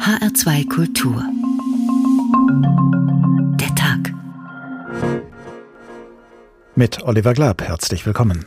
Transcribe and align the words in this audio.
HR2 0.00 0.66
Kultur. 0.66 1.22
Der 3.60 3.74
Tag. 3.74 4.14
Mit 6.74 7.02
Oliver 7.02 7.34
Glab, 7.34 7.60
herzlich 7.60 8.06
willkommen. 8.06 8.46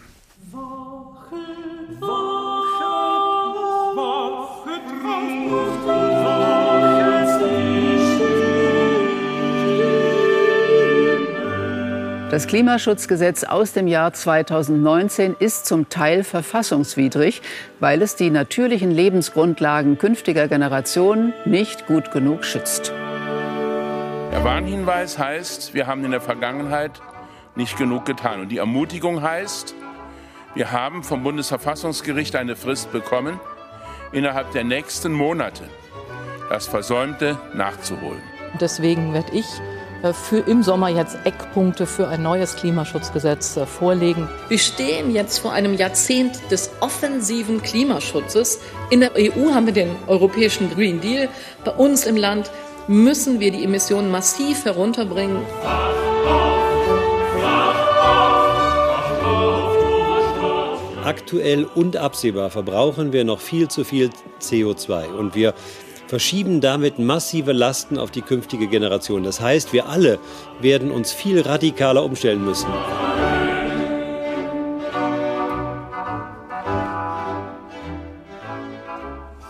Das 12.34 12.47
Klimaschutzgesetz 12.47 13.43
aus 13.43 13.73
dem 13.73 13.86
Jahr 13.86 14.11
2019 14.11 15.36
ist 15.38 15.68
zum 15.68 15.89
Teil 15.89 16.23
verfassungswidrig, 16.23 17.43
weil 17.79 18.02
es 18.02 18.15
die 18.15 18.32
natürlichen 18.32 18.89
Lebensgrundlagen 18.89 20.00
künftiger 20.00 20.47
Generationen 20.47 21.36
nicht 21.46 21.86
gut 21.86 22.09
genug 22.09 22.43
schützt. 22.43 22.89
Der 22.89 24.43
Warnhinweis 24.43 25.19
heißt, 25.19 25.75
wir 25.75 25.86
haben 25.86 26.04
in 26.05 26.10
der 26.10 26.21
Vergangenheit 26.21 27.04
nicht 27.55 27.77
genug 27.77 28.05
getan. 28.05 28.41
Und 28.41 28.50
die 28.50 28.57
Ermutigung 28.57 29.21
heißt, 29.21 29.75
wir 30.55 30.71
haben 30.71 31.04
vom 31.04 31.21
Bundesverfassungsgericht 31.21 32.36
eine 32.36 32.55
Frist 32.55 32.91
bekommen, 32.91 33.39
innerhalb 34.11 34.52
der 34.53 34.63
nächsten 34.63 35.13
Monate 35.13 35.66
das 36.50 36.66
Versäumte 36.66 37.38
nachzuholen. 37.53 38.23
Deswegen 38.59 39.13
werde 39.13 39.33
ich 39.33 39.45
für 40.12 40.39
im 40.39 40.64
Sommer 40.64 40.89
jetzt 40.89 41.17
Eckpunkte 41.23 41.86
für 41.86 42.09
ein 42.09 42.22
neues 42.22 42.58
Klimaschutzgesetz 42.58 43.56
äh, 43.56 43.66
vorlegen. 43.66 44.28
Wir 44.50 44.58
stehen 44.58 45.11
jetzt 45.11 45.38
vor 45.38 45.53
einem 45.53 45.75
Jahrzehnt 45.75 46.52
des 46.52 46.72
offensiven 46.81 47.61
Klimaschutzes. 47.61 48.59
In 48.89 49.00
der 49.00 49.14
EU 49.16 49.53
haben 49.53 49.67
wir 49.67 49.73
den 49.73 49.95
europäischen 50.08 50.70
Green 50.72 51.00
Deal. 51.00 51.30
Bei 51.64 51.72
uns 51.72 52.06
im 52.06 52.17
Land 52.17 52.52
müssen 52.88 53.39
wir 53.39 53.52
die 53.52 53.64
Emissionen 53.64 54.11
massiv 54.11 54.66
herunterbringen. 54.66 55.38
Aktuell 61.05 61.66
und 61.75 61.95
absehbar 61.95 62.49
verbrauchen 62.49 63.14
wir 63.14 63.23
noch 63.23 63.39
viel 63.39 63.70
zu 63.70 63.83
viel 63.86 64.09
CO2 64.42 65.14
und 65.14 65.36
wir 65.36 65.53
verschieben 66.14 66.61
damit 66.61 67.00
massive 67.00 67.53
Lasten 67.53 67.97
auf 67.97 68.11
die 68.11 68.22
künftige 68.22 68.67
Generation. 68.67 69.23
Das 69.23 69.42
heißt, 69.42 69.73
wir 69.73 69.88
alle 69.88 70.20
werden 70.61 70.92
uns 70.92 71.11
viel 71.11 71.42
radikaler 71.42 72.03
umstellen 72.03 72.45
müssen. 72.45 72.67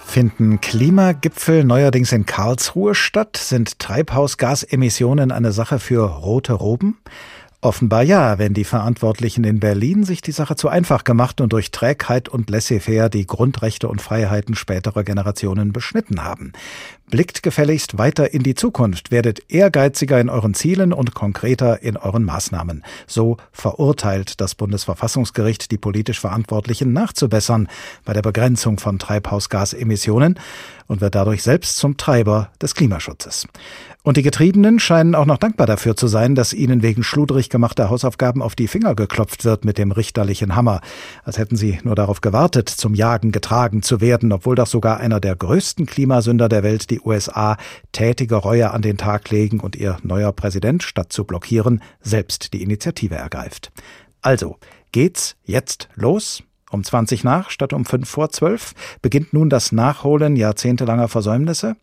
Finden 0.06 0.62
Klimagipfel 0.62 1.66
neuerdings 1.66 2.14
in 2.14 2.26
Karlsruhe 2.26 2.96
statt? 2.96 3.36
Sind 3.36 3.80
Treibhausgasemissionen 3.80 5.34
eine 5.34 5.52
Sache 5.52 5.80
für 5.80 6.06
rote 6.06 6.54
Roben? 6.54 6.98
Offenbar 7.64 8.04
ja, 8.04 8.40
wenn 8.40 8.54
die 8.54 8.66
Verantwortlichen 8.66 9.46
in 9.46 9.62
Berlin 9.62 10.04
sich 10.04 10.22
die 10.22 10.34
Sache 10.34 10.58
zu 10.58 10.68
einfach 10.68 11.06
gemacht 11.06 11.40
und 11.40 11.54
durch 11.54 11.72
Trägheit 11.72 12.28
und 12.28 12.50
Laissez-faire 12.50 13.08
die 13.10 13.26
Grundrechte 13.26 13.88
und 13.88 14.02
Freiheiten 14.02 14.54
späterer 14.54 15.06
Generationen 15.06 15.72
beschnitten 15.72 16.26
haben. 16.26 16.52
Blickt 17.14 17.44
gefälligst 17.44 18.00
weiter 18.00 18.34
in 18.34 18.42
die 18.42 18.56
Zukunft, 18.56 19.12
werdet 19.12 19.44
ehrgeiziger 19.48 20.20
in 20.20 20.32
euren 20.32 20.56
Zielen 20.56 20.92
und 20.92 21.14
konkreter 21.14 21.84
in 21.84 21.96
euren 21.96 22.24
Maßnahmen. 22.24 22.84
So 23.06 23.38
verurteilt 23.52 24.42
das 24.42 24.56
Bundesverfassungsgericht 24.56 25.70
die 25.70 25.78
politisch 25.78 26.20
Verantwortlichen 26.20 26.92
nachzubessern 26.92 27.68
bei 28.04 28.14
der 28.14 28.24
Begrenzung 28.24 28.80
von 28.80 28.98
Treibhausgasemissionen 28.98 30.40
und 30.88 31.02
wird 31.02 31.14
dadurch 31.14 31.44
selbst 31.44 31.78
zum 31.78 31.98
Treiber 31.98 32.50
des 32.60 32.74
Klimaschutzes. 32.74 33.48
Und 34.06 34.18
die 34.18 34.22
Getriebenen 34.22 34.80
scheinen 34.80 35.16
auch 35.16 35.26
noch 35.26 35.38
dankbar 35.38 35.66
dafür 35.66 35.96
zu 35.96 36.08
sein, 36.08 36.36
dass 36.36 36.52
ihnen 36.52 36.82
wegen 36.82 37.04
schludrig 37.04 37.50
gemachter 37.50 37.90
Hausaufgaben 37.90 38.42
auf 38.42 38.54
die 38.54 38.68
Finger 38.68 38.96
geklopft 38.96 39.46
wird 39.46 39.64
mit 39.64 39.78
dem 39.78 39.94
richterlichen 39.94 40.58
Hammer, 40.58 40.82
als 41.24 41.38
hätten 41.38 41.56
sie 41.56 41.80
nur 41.84 41.96
darauf 41.96 42.20
gewartet, 42.20 42.68
zum 42.68 42.96
Jagen 42.96 43.32
getragen 43.32 43.82
zu 43.82 44.02
werden, 44.02 44.34
obwohl 44.34 44.56
doch 44.56 44.68
sogar 44.68 44.98
einer 44.98 45.22
der 45.22 45.38
größten 45.38 45.86
Klimasünder 45.86 46.50
der 46.50 46.64
Welt, 46.64 46.90
die 46.90 47.00
USA, 47.06 47.58
tätige 47.92 48.36
Reue 48.36 48.72
an 48.72 48.82
den 48.82 48.98
Tag 48.98 49.30
legen 49.30 49.60
und 49.60 49.76
ihr 49.76 49.98
neuer 50.04 50.32
Präsident, 50.32 50.84
statt 50.84 51.14
zu 51.14 51.26
blockieren, 51.26 51.82
selbst 52.02 52.54
die 52.54 52.64
Initiative 52.64 53.16
ergreift. 53.16 53.72
Also, 54.22 54.58
geht's 54.92 55.36
jetzt 55.44 55.90
los? 55.96 56.44
Um 56.74 56.84
20 56.84 57.24
nach 57.24 57.52
statt 57.52 57.72
um 57.72 57.86
5 57.86 58.10
vor 58.10 58.30
12 58.30 58.74
beginnt 59.04 59.32
nun 59.32 59.48
das 59.52 59.72
Nachholen 59.72 60.36
jahrzehntelanger 60.36 61.08
Versäumnisse? 61.08 61.76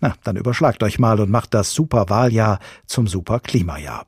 Na, 0.00 0.14
dann 0.22 0.36
überschlagt 0.36 0.84
euch 0.84 1.00
mal 1.00 1.18
und 1.18 1.30
macht 1.30 1.52
das 1.52 1.72
Superwahljahr 1.72 2.60
zum 2.86 3.08
Superklimajahr. 3.08 4.06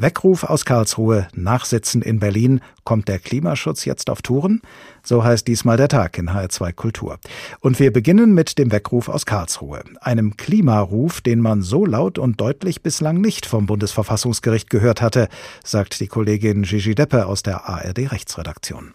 Weckruf 0.00 0.44
aus 0.44 0.64
Karlsruhe, 0.64 1.28
Nachsitzen 1.34 2.00
in 2.00 2.20
Berlin. 2.20 2.60
Kommt 2.84 3.08
der 3.08 3.18
Klimaschutz 3.18 3.84
jetzt 3.84 4.08
auf 4.08 4.22
Touren? 4.22 4.62
So 5.02 5.22
heißt 5.22 5.46
diesmal 5.46 5.76
der 5.76 5.88
Tag 5.88 6.16
in 6.16 6.30
HR2 6.30 6.72
Kultur. 6.72 7.18
Und 7.60 7.78
wir 7.78 7.92
beginnen 7.92 8.32
mit 8.32 8.58
dem 8.58 8.72
Weckruf 8.72 9.08
aus 9.08 9.26
Karlsruhe. 9.26 9.82
Einem 10.00 10.36
Klimaruf, 10.36 11.20
den 11.20 11.40
man 11.40 11.62
so 11.62 11.84
laut 11.84 12.18
und 12.18 12.40
deutlich 12.40 12.82
bislang 12.82 13.20
nicht 13.20 13.44
vom 13.44 13.66
Bundesverfassungsgericht 13.66 14.70
gehört 14.70 15.02
hatte, 15.02 15.28
sagt 15.64 16.00
die 16.00 16.08
Kollegin 16.08 16.62
Gigi 16.62 16.94
Deppe 16.94 17.26
aus 17.26 17.42
der 17.42 17.68
ARD 17.68 18.10
Rechtsredaktion. 18.10 18.94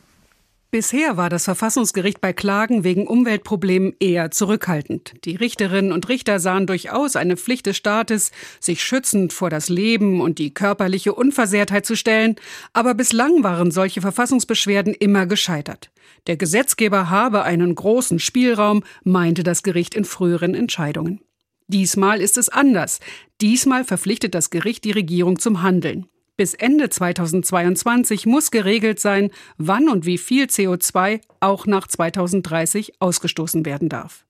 Bisher 0.75 1.15
war 1.15 1.29
das 1.29 1.45
Verfassungsgericht 1.45 2.19
bei 2.19 2.33
Klagen 2.33 2.83
wegen 2.83 3.07
Umweltproblemen 3.07 3.93
eher 4.01 4.29
zurückhaltend. 4.31 5.13
Die 5.23 5.37
Richterinnen 5.37 5.93
und 5.93 6.09
Richter 6.09 6.41
sahen 6.41 6.67
durchaus 6.67 7.15
eine 7.15 7.37
Pflicht 7.37 7.67
des 7.67 7.77
Staates, 7.77 8.33
sich 8.59 8.83
schützend 8.83 9.31
vor 9.31 9.49
das 9.49 9.69
Leben 9.69 10.19
und 10.19 10.37
die 10.37 10.53
körperliche 10.53 11.13
Unversehrtheit 11.13 11.85
zu 11.85 11.95
stellen, 11.95 12.35
aber 12.73 12.93
bislang 12.93 13.41
waren 13.41 13.71
solche 13.71 14.01
Verfassungsbeschwerden 14.01 14.93
immer 14.93 15.25
gescheitert. 15.27 15.91
Der 16.27 16.35
Gesetzgeber 16.35 17.09
habe 17.09 17.43
einen 17.43 17.73
großen 17.73 18.19
Spielraum, 18.19 18.83
meinte 19.05 19.43
das 19.43 19.63
Gericht 19.63 19.95
in 19.95 20.03
früheren 20.03 20.53
Entscheidungen. 20.55 21.21
Diesmal 21.67 22.19
ist 22.19 22.37
es 22.37 22.49
anders. 22.49 22.99
Diesmal 23.39 23.85
verpflichtet 23.85 24.35
das 24.35 24.49
Gericht 24.49 24.83
die 24.83 24.91
Regierung 24.91 25.39
zum 25.39 25.61
Handeln. 25.61 26.07
Bis 26.38 26.53
Ende 26.53 26.90
2022 26.90 28.25
muss 28.25 28.51
geregelt 28.51 29.00
sein, 29.00 29.31
wann 29.57 29.88
und 29.88 30.06
wie 30.06 30.18
viel 30.18 30.46
CO2 30.46 31.22
auch 31.40 31.66
nach 31.66 31.88
2030 31.88 33.00
ausgestoßen 33.00 33.66
werden 33.66 33.88
darf. 33.88 34.25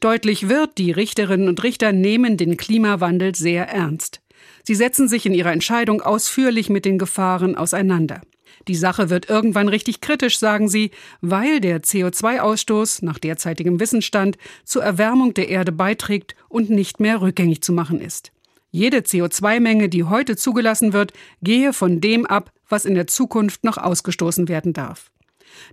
Deutlich 0.00 0.50
wird, 0.50 0.76
die 0.76 0.90
Richterinnen 0.90 1.48
und 1.48 1.62
Richter 1.62 1.92
nehmen 1.92 2.36
den 2.36 2.58
Klimawandel 2.58 3.34
sehr 3.34 3.66
ernst. 3.68 4.20
Sie 4.62 4.74
setzen 4.74 5.08
sich 5.08 5.24
in 5.24 5.32
ihrer 5.32 5.52
Entscheidung 5.52 6.02
ausführlich 6.02 6.68
mit 6.68 6.84
den 6.84 6.98
Gefahren 6.98 7.54
auseinander. 7.54 8.20
Die 8.66 8.74
Sache 8.74 9.08
wird 9.08 9.30
irgendwann 9.30 9.68
richtig 9.68 10.02
kritisch, 10.02 10.38
sagen 10.38 10.68
sie, 10.68 10.90
weil 11.22 11.60
der 11.60 11.80
CO2-Ausstoß 11.80 13.04
nach 13.04 13.18
derzeitigem 13.18 13.80
Wissensstand 13.80 14.36
zur 14.64 14.82
Erwärmung 14.82 15.32
der 15.32 15.48
Erde 15.48 15.72
beiträgt 15.72 16.34
und 16.48 16.68
nicht 16.68 17.00
mehr 17.00 17.22
rückgängig 17.22 17.62
zu 17.62 17.72
machen 17.72 18.00
ist. 18.00 18.32
Jede 18.78 18.98
CO2-Menge, 18.98 19.88
die 19.88 20.04
heute 20.04 20.36
zugelassen 20.36 20.92
wird, 20.92 21.12
gehe 21.42 21.72
von 21.72 22.00
dem 22.00 22.24
ab, 22.24 22.52
was 22.68 22.84
in 22.84 22.94
der 22.94 23.08
Zukunft 23.08 23.64
noch 23.64 23.76
ausgestoßen 23.76 24.46
werden 24.46 24.72
darf. 24.72 25.10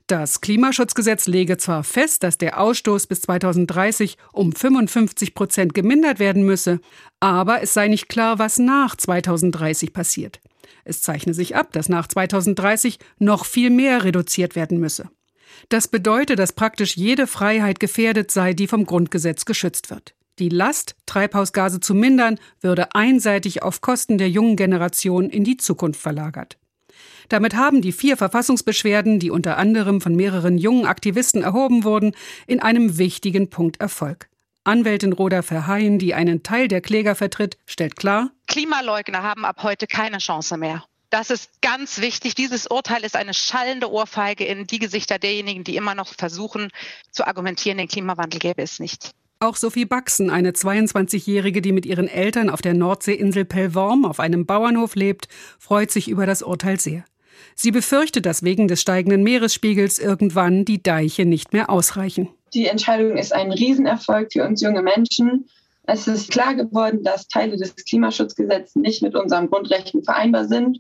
Das 0.08 0.42
Klimaschutzgesetz 0.42 1.28
lege 1.28 1.58
zwar 1.58 1.84
fest, 1.84 2.24
dass 2.24 2.40
der 2.40 2.60
Ausstoß 2.60 3.06
bis 3.06 3.22
2030 3.22 4.18
um 4.34 4.54
55 4.54 5.36
Prozent 5.36 5.76
gemindert 5.76 6.18
werden 6.18 6.48
müsse, 6.48 6.80
aber 7.20 7.62
es 7.62 7.76
sei 7.76 7.90
nicht 7.90 8.10
klar, 8.10 8.40
was 8.40 8.58
nach 8.58 8.96
2030 8.96 9.94
passiert. 9.94 10.40
Es 10.84 11.04
zeichne 11.04 11.36
sich 11.36 11.56
ab, 11.56 11.74
dass 11.74 11.90
nach 11.90 12.08
2030 12.08 12.98
noch 13.20 13.46
viel 13.46 13.70
mehr 13.70 14.04
reduziert 14.04 14.56
werden 14.56 14.80
müsse. 14.80 15.12
Das 15.70 15.88
bedeutet, 15.88 16.40
dass 16.40 16.54
praktisch 16.54 16.98
jede 16.98 17.28
Freiheit 17.28 17.80
gefährdet 17.80 18.32
sei, 18.32 18.56
die 18.56 18.66
vom 18.66 18.88
Grundgesetz 18.88 19.46
geschützt 19.46 19.92
wird. 19.92 20.16
Die 20.38 20.50
Last, 20.50 20.96
Treibhausgase 21.06 21.80
zu 21.80 21.94
mindern, 21.94 22.40
würde 22.60 22.94
einseitig 22.94 23.64
auf 23.64 23.80
Kosten 23.80 24.18
der 24.18 24.30
jungen 24.30 24.58
Generation 24.58 25.30
in 25.30 25.46
die 25.46 25.56
Zukunft 25.56 26.02
verlagert. 26.02 26.58
Damit 27.30 27.56
haben 27.56 27.82
die 27.82 27.92
vier 27.92 28.18
Verfassungsbeschwerden, 28.18 29.20
die 29.20 29.32
unter 29.32 29.58
anderem 29.58 30.02
von 30.02 30.16
mehreren 30.16 30.58
jungen 30.58 30.86
Aktivisten 30.86 31.42
erhoben 31.42 31.84
wurden, 31.84 32.16
in 32.48 32.60
einem 32.60 32.98
wichtigen 32.98 33.50
Punkt 33.50 33.80
Erfolg. 33.80 34.30
Anwältin 34.66 35.14
Roda 35.14 35.42
Verheyen, 35.42 36.00
die 36.00 36.14
einen 36.14 36.44
Teil 36.44 36.68
der 36.68 36.82
Kläger 36.82 37.16
vertritt, 37.16 37.58
stellt 37.66 37.96
klar, 37.96 38.32
Klimaleugner 38.48 39.24
haben 39.24 39.46
ab 39.46 39.64
heute 39.64 39.88
keine 39.88 40.18
Chance 40.18 40.58
mehr. 40.58 40.84
Das 41.12 41.30
ist 41.30 41.62
ganz 41.62 42.02
wichtig. 42.02 42.36
Dieses 42.36 42.68
Urteil 42.68 43.04
ist 43.04 43.16
eine 43.16 43.34
schallende 43.34 43.90
Ohrfeige 43.90 44.44
in 44.44 44.68
die 44.68 44.80
Gesichter 44.80 45.18
derjenigen, 45.18 45.64
die 45.64 45.76
immer 45.76 45.96
noch 45.96 46.14
versuchen 46.14 46.72
zu 47.12 47.26
argumentieren, 47.26 47.78
den 47.78 47.88
Klimawandel 47.88 48.40
gäbe 48.40 48.62
es 48.62 48.80
nicht. 48.80 49.12
Auch 49.42 49.58
Sophie 49.58 49.86
Baxen, 49.86 50.30
eine 50.30 50.52
22-Jährige, 50.52 51.62
die 51.62 51.74
mit 51.74 51.86
ihren 51.86 52.08
Eltern 52.08 52.50
auf 52.50 52.62
der 52.62 52.74
Nordseeinsel 52.74 53.44
Pellworm 53.44 54.06
auf 54.06 54.22
einem 54.22 54.46
Bauernhof 54.46 54.96
lebt, 54.96 55.28
freut 55.60 55.92
sich 55.92 56.08
über 56.08 56.26
das 56.26 56.42
Urteil 56.42 56.80
sehr. 56.80 57.04
Sie 57.54 57.72
befürchtet, 57.72 58.26
dass 58.26 58.44
wegen 58.44 58.70
des 58.70 58.80
steigenden 58.80 59.24
Meeresspiegels 59.24 60.00
irgendwann 60.00 60.64
die 60.64 60.82
Deiche 60.82 61.26
nicht 61.26 61.52
mehr 61.52 61.70
ausreichen. 61.70 62.30
Die 62.54 62.68
Entscheidung 62.68 63.18
ist 63.18 63.34
ein 63.34 63.52
Riesenerfolg 63.52 64.32
für 64.32 64.46
uns 64.46 64.62
junge 64.62 64.82
Menschen. 64.82 65.50
Es 65.84 66.08
ist 66.08 66.32
klar 66.32 66.56
geworden, 66.56 67.04
dass 67.04 67.28
Teile 67.28 67.58
des 67.58 67.76
Klimaschutzgesetzes 67.76 68.76
nicht 68.76 69.02
mit 69.02 69.16
unseren 69.16 69.50
Grundrechten 69.50 70.02
vereinbar 70.04 70.46
sind. 70.46 70.80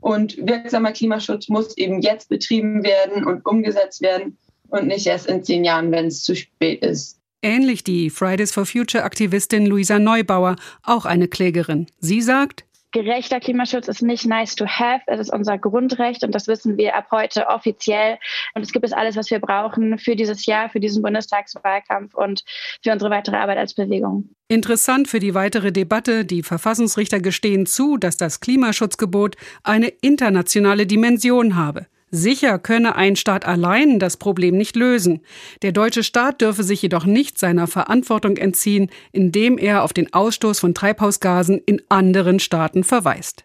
Und 0.00 0.36
wirksamer 0.36 0.92
Klimaschutz 0.92 1.48
muss 1.48 1.74
eben 1.78 2.02
jetzt 2.02 2.28
betrieben 2.28 2.84
werden 2.84 3.24
und 3.24 3.46
umgesetzt 3.46 4.02
werden 4.02 4.36
und 4.68 4.86
nicht 4.88 5.06
erst 5.06 5.26
in 5.26 5.42
zehn 5.42 5.64
Jahren, 5.64 5.90
wenn 5.90 6.08
es 6.08 6.22
zu 6.22 6.36
spät 6.36 6.82
ist. 6.84 7.18
Ähnlich 7.44 7.84
die 7.84 8.08
Fridays 8.08 8.52
for 8.52 8.64
Future 8.64 9.04
Aktivistin 9.04 9.66
Luisa 9.66 9.98
Neubauer, 9.98 10.56
auch 10.82 11.04
eine 11.04 11.28
Klägerin. 11.28 11.86
Sie 12.00 12.22
sagt, 12.22 12.64
Gerechter 12.90 13.38
Klimaschutz 13.38 13.86
ist 13.86 14.00
nicht 14.00 14.24
nice 14.24 14.54
to 14.54 14.64
have, 14.66 15.02
es 15.08 15.20
ist 15.20 15.30
unser 15.30 15.58
Grundrecht 15.58 16.24
und 16.24 16.34
das 16.34 16.48
wissen 16.48 16.78
wir 16.78 16.96
ab 16.96 17.08
heute 17.10 17.48
offiziell. 17.48 18.16
Und 18.54 18.62
es 18.62 18.72
gibt 18.72 18.86
es 18.86 18.94
alles, 18.94 19.16
was 19.16 19.30
wir 19.30 19.40
brauchen 19.40 19.98
für 19.98 20.16
dieses 20.16 20.46
Jahr, 20.46 20.70
für 20.70 20.80
diesen 20.80 21.02
Bundestagswahlkampf 21.02 22.14
und 22.14 22.44
für 22.82 22.92
unsere 22.92 23.10
weitere 23.10 23.36
Arbeit 23.36 23.58
als 23.58 23.74
Bewegung. 23.74 24.30
Interessant 24.48 25.08
für 25.08 25.18
die 25.18 25.34
weitere 25.34 25.70
Debatte. 25.70 26.24
Die 26.24 26.42
Verfassungsrichter 26.42 27.20
gestehen 27.20 27.66
zu, 27.66 27.98
dass 27.98 28.16
das 28.16 28.40
Klimaschutzgebot 28.40 29.36
eine 29.64 29.88
internationale 29.88 30.86
Dimension 30.86 31.56
habe. 31.56 31.88
Sicher 32.14 32.60
könne 32.60 32.94
ein 32.94 33.16
Staat 33.16 33.44
allein 33.44 33.98
das 33.98 34.16
Problem 34.16 34.56
nicht 34.56 34.76
lösen. 34.76 35.20
Der 35.62 35.72
deutsche 35.72 36.04
Staat 36.04 36.42
dürfe 36.42 36.62
sich 36.62 36.80
jedoch 36.80 37.06
nicht 37.06 37.40
seiner 37.40 37.66
Verantwortung 37.66 38.36
entziehen, 38.36 38.88
indem 39.10 39.58
er 39.58 39.82
auf 39.82 39.92
den 39.92 40.12
Ausstoß 40.12 40.60
von 40.60 40.74
Treibhausgasen 40.74 41.60
in 41.66 41.82
anderen 41.88 42.38
Staaten 42.38 42.84
verweist. 42.84 43.44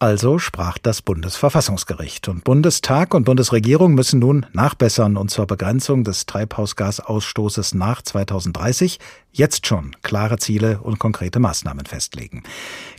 Also 0.00 0.38
sprach 0.38 0.78
das 0.78 1.02
Bundesverfassungsgericht. 1.02 2.28
Und 2.28 2.44
Bundestag 2.44 3.14
und 3.14 3.24
Bundesregierung 3.24 3.94
müssen 3.94 4.20
nun 4.20 4.46
nachbessern 4.52 5.16
und 5.16 5.28
zur 5.28 5.46
Begrenzung 5.46 6.04
des 6.04 6.24
Treibhausgasausstoßes 6.24 7.74
nach 7.74 8.00
2030 8.02 9.00
jetzt 9.32 9.66
schon 9.66 9.96
klare 10.02 10.38
Ziele 10.38 10.78
und 10.82 11.00
konkrete 11.00 11.40
Maßnahmen 11.40 11.84
festlegen. 11.84 12.44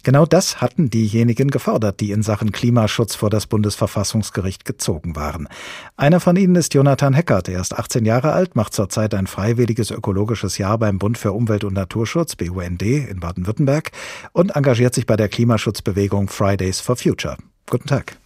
Genau 0.03 0.25
das 0.25 0.61
hatten 0.61 0.89
diejenigen 0.89 1.49
gefordert, 1.49 1.99
die 1.99 2.11
in 2.11 2.23
Sachen 2.23 2.51
Klimaschutz 2.51 3.15
vor 3.15 3.29
das 3.29 3.47
Bundesverfassungsgericht 3.47 4.65
gezogen 4.65 5.15
waren. 5.15 5.47
Einer 5.97 6.19
von 6.19 6.35
ihnen 6.35 6.55
ist 6.55 6.73
Jonathan 6.73 7.13
Heckert. 7.13 7.49
Er 7.49 7.61
ist 7.61 7.77
18 7.77 8.05
Jahre 8.05 8.31
alt, 8.31 8.55
macht 8.55 8.73
zurzeit 8.73 9.13
ein 9.13 9.27
freiwilliges 9.27 9.91
ökologisches 9.91 10.57
Jahr 10.57 10.77
beim 10.77 10.99
Bund 10.99 11.17
für 11.17 11.31
Umwelt 11.31 11.63
und 11.63 11.73
Naturschutz, 11.73 12.35
BUND, 12.35 12.81
in 12.81 13.19
Baden-Württemberg 13.19 13.91
und 14.31 14.55
engagiert 14.55 14.93
sich 14.95 15.05
bei 15.05 15.15
der 15.15 15.29
Klimaschutzbewegung 15.29 16.29
Fridays 16.29 16.79
for 16.79 16.95
Future. 16.95 17.37
Guten 17.69 17.87
Tag. 17.87 18.17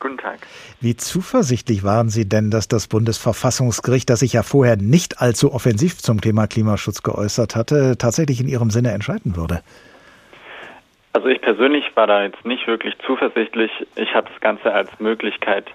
Guten 0.00 0.16
Tag. 0.16 0.38
Wie 0.80 0.96
zuversichtlich 0.96 1.84
waren 1.84 2.08
Sie 2.08 2.26
denn, 2.26 2.50
dass 2.50 2.68
das 2.68 2.86
Bundesverfassungsgericht, 2.86 4.08
das 4.08 4.20
sich 4.20 4.32
ja 4.32 4.42
vorher 4.42 4.76
nicht 4.76 5.20
allzu 5.20 5.52
offensiv 5.52 5.98
zum 5.98 6.22
Thema 6.22 6.46
Klimaschutz 6.46 7.02
geäußert 7.02 7.54
hatte, 7.54 7.98
tatsächlich 7.98 8.40
in 8.40 8.48
Ihrem 8.48 8.70
Sinne 8.70 8.92
entscheiden 8.92 9.36
würde? 9.36 9.62
Also 11.12 11.28
ich 11.28 11.40
persönlich 11.40 11.84
war 11.96 12.06
da 12.06 12.22
jetzt 12.22 12.44
nicht 12.44 12.66
wirklich 12.66 12.94
zuversichtlich. 13.04 13.70
Ich 13.96 14.14
habe 14.14 14.28
das 14.30 14.40
Ganze 14.40 14.72
als 14.72 14.88
Möglichkeit 15.00 15.66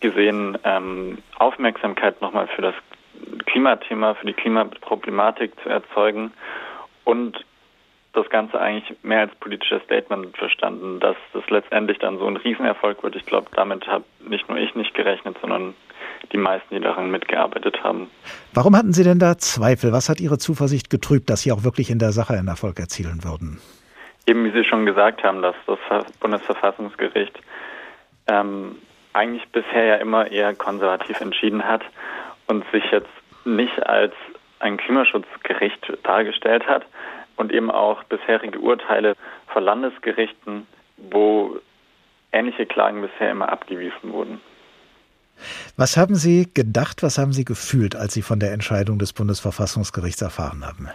gesehen, 0.00 0.58
ähm, 0.64 1.18
Aufmerksamkeit 1.38 2.20
nochmal 2.20 2.48
für 2.48 2.62
das 2.62 2.74
Klimathema, 3.46 4.14
für 4.14 4.26
die 4.26 4.32
Klimaproblematik 4.32 5.52
zu 5.62 5.68
erzeugen 5.68 6.32
und 7.04 7.44
das 8.14 8.28
Ganze 8.28 8.60
eigentlich 8.60 8.96
mehr 9.02 9.20
als 9.20 9.34
politisches 9.36 9.82
Statement 9.84 10.36
verstanden, 10.36 11.00
dass 11.00 11.16
das 11.32 11.42
letztendlich 11.48 11.98
dann 11.98 12.18
so 12.18 12.26
ein 12.26 12.36
Riesenerfolg 12.36 13.02
wird. 13.02 13.16
Ich 13.16 13.24
glaube, 13.24 13.48
damit 13.54 13.86
habe 13.86 14.04
nicht 14.28 14.48
nur 14.48 14.58
ich 14.58 14.74
nicht 14.74 14.94
gerechnet, 14.94 15.36
sondern 15.40 15.74
die 16.32 16.36
meisten, 16.36 16.74
die 16.74 16.80
daran 16.80 17.10
mitgearbeitet 17.10 17.82
haben. 17.82 18.10
Warum 18.52 18.76
hatten 18.76 18.92
Sie 18.92 19.02
denn 19.02 19.18
da 19.18 19.38
Zweifel? 19.38 19.92
Was 19.92 20.08
hat 20.08 20.20
Ihre 20.20 20.38
Zuversicht 20.38 20.90
getrübt, 20.90 21.30
dass 21.30 21.42
Sie 21.42 21.52
auch 21.52 21.64
wirklich 21.64 21.90
in 21.90 21.98
der 21.98 22.12
Sache 22.12 22.34
einen 22.34 22.48
Erfolg 22.48 22.78
erzielen 22.78 23.24
würden? 23.24 23.60
Eben 24.26 24.44
wie 24.44 24.50
Sie 24.50 24.64
schon 24.64 24.86
gesagt 24.86 25.22
haben, 25.24 25.42
dass 25.42 25.56
das 25.66 25.78
Bundesverfassungsgericht 26.20 27.38
ähm, 28.28 28.76
eigentlich 29.12 29.48
bisher 29.48 29.84
ja 29.84 29.94
immer 29.96 30.30
eher 30.30 30.54
konservativ 30.54 31.20
entschieden 31.20 31.64
hat 31.64 31.82
und 32.46 32.64
sich 32.72 32.84
jetzt 32.90 33.10
nicht 33.44 33.84
als 33.84 34.14
ein 34.60 34.76
Klimaschutzgericht 34.76 35.98
dargestellt 36.04 36.66
hat, 36.68 36.84
und 37.36 37.52
eben 37.52 37.70
auch 37.70 38.04
bisherige 38.04 38.58
Urteile 38.58 39.16
von 39.52 39.64
Landesgerichten, 39.64 40.66
wo 40.96 41.58
ähnliche 42.32 42.66
Klagen 42.66 43.02
bisher 43.02 43.30
immer 43.30 43.50
abgewiesen 43.50 44.12
wurden. 44.12 44.40
Was 45.76 45.96
haben 45.96 46.14
Sie 46.14 46.48
gedacht, 46.52 47.02
was 47.02 47.18
haben 47.18 47.32
Sie 47.32 47.44
gefühlt, 47.44 47.96
als 47.96 48.14
Sie 48.14 48.22
von 48.22 48.38
der 48.38 48.52
Entscheidung 48.52 48.98
des 48.98 49.12
Bundesverfassungsgerichts 49.12 50.22
erfahren 50.22 50.64
haben? 50.64 50.88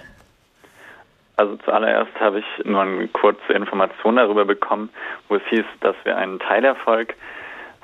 Also 1.38 1.56
zuallererst 1.58 2.20
habe 2.20 2.40
ich 2.40 2.66
nur 2.66 2.82
eine 2.82 3.08
kurze 3.10 3.54
Information 3.54 4.16
darüber 4.16 4.44
bekommen, 4.44 4.90
wo 5.30 5.36
es 5.36 5.44
hieß, 5.50 5.66
dass 5.82 5.96
wir 6.04 6.18
einen 6.18 6.40
Teilerfolg 6.40 7.14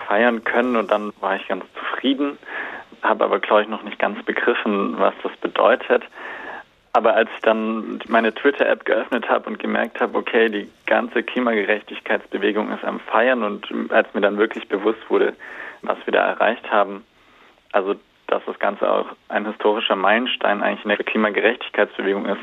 feiern 0.07 0.43
können 0.43 0.75
und 0.75 0.89
dann 0.89 1.13
war 1.21 1.35
ich 1.35 1.47
ganz 1.47 1.63
zufrieden, 1.77 2.39
habe 3.03 3.23
aber 3.23 3.39
glaube 3.39 3.61
ich 3.61 3.67
noch 3.67 3.83
nicht 3.83 3.99
ganz 3.99 4.21
begriffen, 4.23 4.95
was 4.97 5.13
das 5.21 5.31
bedeutet. 5.37 6.03
Aber 6.93 7.15
als 7.15 7.29
ich 7.35 7.41
dann 7.41 7.99
meine 8.07 8.33
Twitter-App 8.33 8.85
geöffnet 8.85 9.29
habe 9.29 9.49
und 9.49 9.59
gemerkt 9.59 9.99
habe, 9.99 10.17
okay, 10.17 10.49
die 10.49 10.69
ganze 10.87 11.21
Klimagerechtigkeitsbewegung 11.21 12.71
ist 12.71 12.83
am 12.83 12.99
Feiern 12.99 13.43
und 13.43 13.67
als 13.91 14.11
mir 14.15 14.21
dann 14.21 14.37
wirklich 14.37 14.67
bewusst 14.67 15.01
wurde, 15.09 15.33
was 15.83 15.97
wir 16.05 16.13
da 16.13 16.25
erreicht 16.25 16.71
haben, 16.71 17.03
also 17.71 17.95
dass 18.27 18.43
das 18.45 18.57
Ganze 18.57 18.91
auch 18.91 19.07
ein 19.29 19.45
historischer 19.45 19.95
Meilenstein 19.95 20.63
eigentlich 20.63 20.83
in 20.83 20.89
der 20.89 20.97
Klimagerechtigkeitsbewegung 20.97 22.25
ist, 22.25 22.41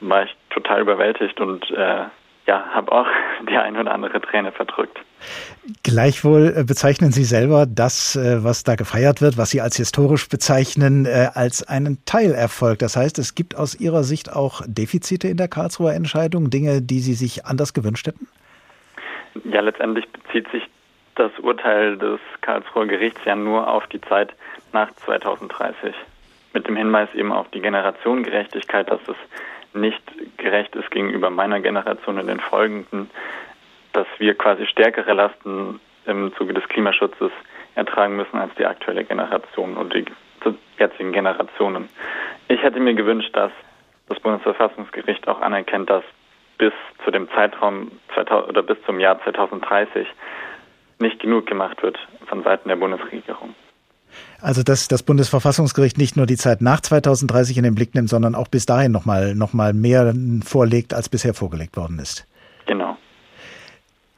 war 0.00 0.24
ich 0.24 0.36
total 0.50 0.80
überwältigt 0.80 1.40
und 1.40 1.70
äh, 1.70 2.04
ja, 2.46 2.64
habe 2.72 2.92
auch 2.92 3.06
die 3.48 3.56
ein 3.56 3.76
oder 3.76 3.92
andere 3.92 4.20
Träne 4.20 4.52
verdrückt. 4.52 4.98
Gleichwohl 5.82 6.54
äh, 6.56 6.64
bezeichnen 6.64 7.10
Sie 7.10 7.24
selber 7.24 7.66
das, 7.66 8.16
äh, 8.16 8.44
was 8.44 8.64
da 8.64 8.76
gefeiert 8.76 9.20
wird, 9.20 9.36
was 9.36 9.50
Sie 9.50 9.60
als 9.60 9.76
historisch 9.76 10.28
bezeichnen, 10.28 11.06
äh, 11.06 11.28
als 11.34 11.66
einen 11.66 11.98
Teilerfolg. 12.04 12.78
Das 12.78 12.96
heißt, 12.96 13.18
es 13.18 13.34
gibt 13.34 13.56
aus 13.56 13.78
Ihrer 13.78 14.04
Sicht 14.04 14.32
auch 14.32 14.62
Defizite 14.66 15.28
in 15.28 15.36
der 15.36 15.48
Karlsruher 15.48 15.94
Entscheidung, 15.94 16.50
Dinge, 16.50 16.82
die 16.82 17.00
Sie 17.00 17.14
sich 17.14 17.44
anders 17.44 17.74
gewünscht 17.74 18.06
hätten? 18.06 18.28
Ja, 19.44 19.60
letztendlich 19.60 20.06
bezieht 20.10 20.48
sich 20.50 20.62
das 21.16 21.32
Urteil 21.40 21.96
des 21.96 22.20
Karlsruher 22.42 22.86
Gerichts 22.86 23.20
ja 23.24 23.34
nur 23.34 23.68
auf 23.68 23.86
die 23.88 24.00
Zeit 24.02 24.32
nach 24.72 24.92
2030. 25.04 25.94
Mit 26.52 26.68
dem 26.68 26.76
Hinweis 26.76 27.08
eben 27.14 27.32
auf 27.32 27.48
die 27.50 27.60
Generationengerechtigkeit, 27.60 28.90
dass 28.90 29.00
es 29.08 29.16
nicht 29.76 30.02
gerecht 30.38 30.74
ist 30.74 30.90
gegenüber 30.90 31.30
meiner 31.30 31.60
Generation 31.60 32.18
und 32.18 32.26
den 32.26 32.40
folgenden, 32.40 33.10
dass 33.92 34.06
wir 34.18 34.34
quasi 34.34 34.66
stärkere 34.66 35.12
Lasten 35.12 35.80
im 36.06 36.34
Zuge 36.36 36.54
des 36.54 36.66
Klimaschutzes 36.68 37.30
ertragen 37.74 38.16
müssen 38.16 38.38
als 38.38 38.54
die 38.56 38.66
aktuelle 38.66 39.04
Generation 39.04 39.76
und 39.76 39.94
die 39.94 40.04
jetzigen 40.78 41.12
Generationen. 41.12 41.88
Ich 42.48 42.62
hätte 42.62 42.80
mir 42.80 42.94
gewünscht, 42.94 43.34
dass 43.34 43.52
das 44.08 44.20
Bundesverfassungsgericht 44.20 45.26
auch 45.28 45.40
anerkennt, 45.40 45.90
dass 45.90 46.04
bis 46.58 46.72
zu 47.04 47.10
dem 47.10 47.28
Zeitraum 47.30 47.90
2000, 48.14 48.48
oder 48.48 48.62
bis 48.62 48.78
zum 48.84 49.00
Jahr 49.00 49.22
2030 49.22 50.06
nicht 50.98 51.20
genug 51.20 51.46
gemacht 51.46 51.82
wird 51.82 51.98
von 52.26 52.42
Seiten 52.42 52.68
der 52.68 52.76
Bundesregierung. 52.76 53.54
Also 54.40 54.62
dass 54.62 54.88
das 54.88 55.02
Bundesverfassungsgericht 55.02 55.98
nicht 55.98 56.16
nur 56.16 56.26
die 56.26 56.36
Zeit 56.36 56.60
nach 56.60 56.80
2030 56.80 57.56
in 57.56 57.64
den 57.64 57.74
Blick 57.74 57.94
nimmt, 57.94 58.08
sondern 58.08 58.34
auch 58.34 58.48
bis 58.48 58.66
dahin 58.66 58.92
nochmal 58.92 59.34
noch 59.34 59.52
mal 59.52 59.72
mehr 59.72 60.14
vorlegt, 60.44 60.94
als 60.94 61.08
bisher 61.08 61.34
vorgelegt 61.34 61.76
worden 61.76 61.98
ist. 61.98 62.26
Genau. 62.66 62.96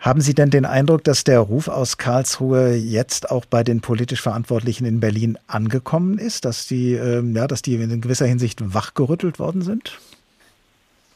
Haben 0.00 0.20
Sie 0.20 0.34
denn 0.34 0.50
den 0.50 0.64
Eindruck, 0.64 1.02
dass 1.02 1.24
der 1.24 1.40
Ruf 1.40 1.66
aus 1.66 1.98
Karlsruhe 1.98 2.74
jetzt 2.74 3.30
auch 3.30 3.44
bei 3.44 3.64
den 3.64 3.80
politisch 3.80 4.22
Verantwortlichen 4.22 4.84
in 4.84 5.00
Berlin 5.00 5.38
angekommen 5.48 6.18
ist, 6.18 6.44
dass 6.44 6.68
die, 6.68 6.94
äh, 6.94 7.20
ja, 7.34 7.48
dass 7.48 7.62
die 7.62 7.74
in 7.74 8.00
gewisser 8.00 8.26
Hinsicht 8.26 8.74
wachgerüttelt 8.74 9.40
worden 9.40 9.62
sind? 9.62 9.98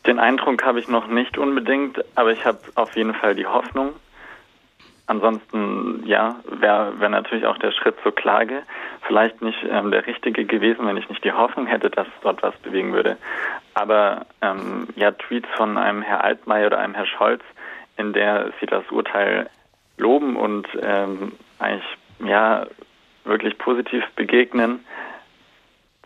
Den 0.04 0.18
Eindruck 0.18 0.64
habe 0.64 0.80
ich 0.80 0.88
noch 0.88 1.06
nicht 1.06 1.38
unbedingt, 1.38 2.04
aber 2.16 2.32
ich 2.32 2.44
habe 2.44 2.58
auf 2.74 2.96
jeden 2.96 3.14
Fall 3.14 3.36
die 3.36 3.46
Hoffnung, 3.46 3.90
Ansonsten, 5.12 6.06
ja, 6.06 6.36
wäre 6.48 6.98
wär 6.98 7.10
natürlich 7.10 7.44
auch 7.44 7.58
der 7.58 7.70
Schritt 7.72 7.96
zur 8.02 8.14
Klage 8.14 8.62
vielleicht 9.06 9.42
nicht 9.42 9.58
ähm, 9.68 9.90
der 9.90 10.06
richtige 10.06 10.46
gewesen, 10.46 10.86
wenn 10.86 10.96
ich 10.96 11.06
nicht 11.10 11.22
die 11.22 11.32
Hoffnung 11.32 11.66
hätte, 11.66 11.90
dass 11.90 12.06
dort 12.22 12.42
was 12.42 12.56
bewegen 12.60 12.94
würde. 12.94 13.18
Aber 13.74 14.24
ähm, 14.40 14.88
ja, 14.96 15.10
Tweets 15.10 15.50
von 15.54 15.76
einem 15.76 16.00
Herr 16.00 16.24
Altmaier 16.24 16.68
oder 16.68 16.78
einem 16.78 16.94
Herr 16.94 17.04
Scholz, 17.04 17.42
in 17.98 18.14
der 18.14 18.52
sie 18.58 18.64
das 18.64 18.90
Urteil 18.90 19.50
loben 19.98 20.34
und 20.34 20.66
ähm, 20.80 21.32
eigentlich 21.58 21.98
ja 22.24 22.64
wirklich 23.24 23.58
positiv 23.58 24.04
begegnen, 24.16 24.82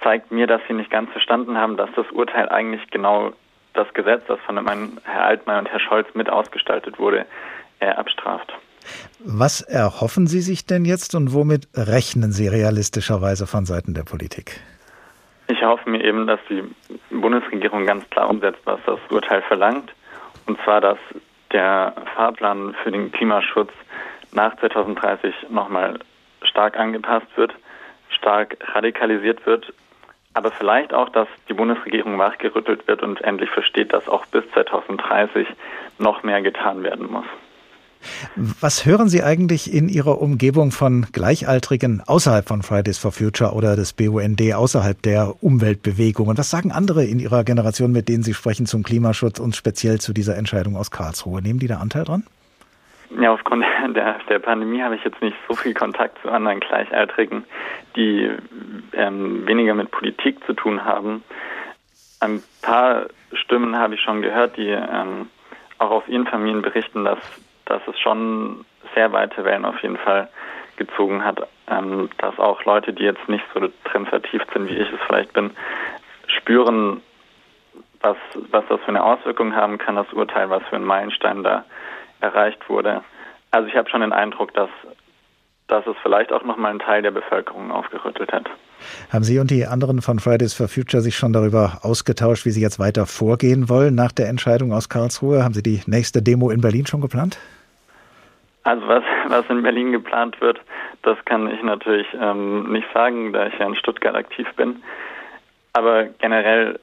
zeigt 0.03 0.33
mir, 0.33 0.49
dass 0.49 0.63
sie 0.67 0.75
nicht 0.75 0.91
ganz 0.91 1.13
verstanden 1.13 1.57
haben, 1.57 1.77
dass 1.77 1.91
das 1.95 2.11
Urteil 2.11 2.49
eigentlich 2.49 2.91
genau 2.91 3.35
das 3.73 3.87
Gesetz, 3.95 4.25
das 4.27 4.41
von 4.41 4.59
einem 4.59 4.99
Herr 5.05 5.27
Altmaier 5.27 5.61
und 5.61 5.71
Herr 5.71 5.79
Scholz 5.79 6.09
mit 6.15 6.29
ausgestaltet 6.29 6.99
wurde, 6.99 7.25
äh, 7.79 7.87
abstraft. 7.87 8.53
Was 9.25 9.61
erhoffen 9.61 10.27
Sie 10.27 10.41
sich 10.41 10.67
denn 10.67 10.85
jetzt 10.85 11.15
und 11.15 11.33
womit 11.33 11.69
rechnen 11.75 12.33
Sie 12.33 12.49
realistischerweise 12.49 13.47
von 13.47 13.67
Seiten 13.67 13.95
der 13.95 14.05
Politik? 14.05 14.61
Ich 15.49 15.63
hoffe 15.63 15.89
mir 15.89 16.03
eben, 16.03 16.27
dass 16.27 16.41
die 16.49 16.63
Bundesregierung 17.11 17.87
ganz 17.87 18.09
klar 18.11 18.29
umsetzt, 18.29 18.61
was 18.65 18.81
das 18.87 18.99
Urteil 19.11 19.43
verlangt. 19.43 19.93
Und 20.47 20.59
zwar, 20.65 20.81
dass 20.81 20.99
der 21.53 21.95
Fahrplan 22.15 22.75
für 22.83 22.91
den 22.91 23.13
Klimaschutz 23.13 23.71
nach 24.33 24.57
2030 24.59 25.35
nochmal 25.51 25.99
stark 26.43 26.79
angepasst 26.79 27.29
wird, 27.37 27.55
stark 28.11 28.57
radikalisiert 28.75 29.47
wird, 29.47 29.73
aber 30.35 30.51
vielleicht 30.51 30.93
auch, 30.93 31.09
dass 31.09 31.29
die 31.49 31.55
Bundesregierung 31.55 32.19
wachgerüttelt 32.19 32.87
wird 32.87 33.03
und 33.03 33.23
endlich 33.23 33.49
versteht, 33.51 33.93
dass 33.93 34.07
auch 34.09 34.27
bis 34.27 34.45
2030 34.53 35.47
noch 35.99 36.23
mehr 36.23 36.43
getan 36.43 36.83
werden 36.83 37.11
muss. 37.11 37.25
Was 38.37 38.87
hören 38.87 39.09
Sie 39.09 39.23
eigentlich 39.23 39.73
in 39.73 39.89
Ihrer 39.89 40.21
Umgebung 40.21 40.71
von 40.71 41.07
Gleichaltrigen 41.13 42.03
außerhalb 42.07 42.47
von 42.47 42.63
Fridays 42.63 42.99
for 42.99 43.13
Future 43.13 43.53
oder 43.53 43.77
des 43.77 43.93
BUND, 43.93 44.41
außerhalb 44.55 45.01
der 45.03 45.35
Umweltbewegung? 45.43 46.29
Und 46.29 46.39
was 46.39 46.51
sagen 46.51 46.73
andere 46.73 47.05
in 47.05 47.19
Ihrer 47.19 47.45
Generation, 47.45 47.93
mit 47.93 48.09
denen 48.09 48.23
Sie 48.23 48.35
sprechen 48.35 48.67
zum 48.67 48.83
Klimaschutz 48.83 49.39
und 49.39 49.57
speziell 49.57 50.01
zu 50.01 50.13
dieser 50.13 50.37
Entscheidung 50.37 50.77
aus 50.77 50.91
Karlsruhe? 50.91 51.43
Nehmen 51.43 51.59
die 51.59 51.69
da 51.69 51.79
Anteil 51.79 52.05
dran? 52.05 52.25
Ja, 53.21 53.33
aufgrund 53.33 53.65
der, 53.95 54.19
der 54.29 54.39
Pandemie 54.39 54.83
habe 54.83 54.97
ich 54.97 55.05
jetzt 55.05 55.21
nicht 55.23 55.37
so 55.49 55.55
viel 55.55 55.75
Kontakt 55.75 56.21
zu 56.23 56.31
anderen 56.31 56.61
Gleichaltrigen, 56.61 57.45
die 57.95 58.31
ähm, 58.93 59.47
weniger 59.47 59.75
mit 59.75 59.91
Politik 59.91 60.45
zu 60.45 60.53
tun 60.53 60.85
haben. 60.85 61.23
Ein 62.21 62.43
paar 62.63 63.07
Stimmen 63.33 63.77
habe 63.77 63.95
ich 63.95 64.01
schon 64.01 64.23
gehört, 64.23 64.57
die 64.57 64.69
ähm, 64.69 65.29
auch 65.79 65.91
aus 65.91 66.09
ihren 66.09 66.27
Familien 66.27 66.63
berichten, 66.63 67.05
dass 67.05 67.19
dass 67.67 67.83
es 67.87 67.99
schon 68.01 68.65
sehr 68.95 69.13
weite 69.13 69.45
Wellen 69.45 69.65
auf 69.65 69.81
jeden 69.83 69.99
Fall 69.99 70.29
gezogen 70.77 71.25
hat, 71.25 71.47
ähm, 71.69 72.09
dass 72.19 72.39
auch 72.39 72.65
Leute, 72.65 72.93
die 72.93 73.05
jetzt 73.05 73.29
nicht 73.29 73.45
so 73.55 73.61
drin 73.61 74.07
vertieft 74.07 74.47
sind, 74.53 74.69
wie 74.69 74.77
ich 74.77 74.93
es 74.93 75.01
vielleicht 75.07 75.33
bin, 75.33 75.51
spüren, 76.29 77.03
was, 78.01 78.17
was 78.51 78.65
das 78.69 78.81
für 78.81 78.89
eine 78.89 79.03
Auswirkung 79.03 79.55
haben 79.55 79.79
kann, 79.79 79.97
das 79.97 80.13
Urteil, 80.13 80.51
was 80.51 80.63
für 80.65 80.77
ein 80.77 80.85
Meilenstein 80.85 81.43
da 81.43 81.65
erreicht 82.21 82.69
wurde. 82.69 83.03
Also 83.51 83.69
ich 83.69 83.77
habe 83.77 83.89
schon 83.89 84.01
den 84.01 84.13
Eindruck, 84.13 84.53
dass, 84.55 84.69
dass 85.69 85.87
es 85.87 85.97
vielleicht 86.03 86.33
auch 86.33 86.45
nochmal 86.45 86.71
einen 86.71 86.81
Teil 86.81 87.03
der 87.03 87.11
Bevölkerung 87.11 87.71
aufgerüttelt 87.71 88.33
hat. 88.33 88.49
Haben 89.11 89.25
Sie 89.25 89.39
und 89.39 89.51
die 89.51 89.67
anderen 89.67 90.03
von 90.03 90.19
Fridays 90.19 90.53
for 90.53 90.69
Future 90.69 91.03
sich 91.03 91.17
schon 91.17 91.33
darüber 91.33 91.79
ausgetauscht, 91.83 92.45
wie 92.45 92.51
Sie 92.51 92.61
jetzt 92.61 92.79
weiter 92.79 93.07
vorgehen 93.07 93.69
wollen 93.69 93.95
nach 93.95 94.13
der 94.13 94.29
Entscheidung 94.29 94.73
aus 94.73 94.89
Karlsruhe? 94.89 95.43
Haben 95.43 95.55
Sie 95.55 95.63
die 95.63 95.83
nächste 95.87 96.23
Demo 96.23 96.51
in 96.51 96.61
Berlin 96.61 96.87
schon 96.87 97.01
geplant? 97.01 97.39
Also 98.67 98.89
was, 98.89 99.05
was 99.29 99.49
in 99.49 99.63
Berlin 99.63 99.93
geplant 99.93 100.41
wird, 100.41 100.61
das 101.03 101.17
kann 101.25 101.49
ich 101.49 101.63
natürlich 101.63 102.09
ähm, 102.21 102.73
nicht 102.73 102.89
sagen, 102.93 103.33
da 103.33 103.47
ich 103.47 103.57
ja 103.57 103.67
in 103.67 103.77
Stuttgart 103.77 104.17
aktiv 104.17 104.49
bin. 104.57 104.83
Aber 105.73 106.07
generell 106.19 106.81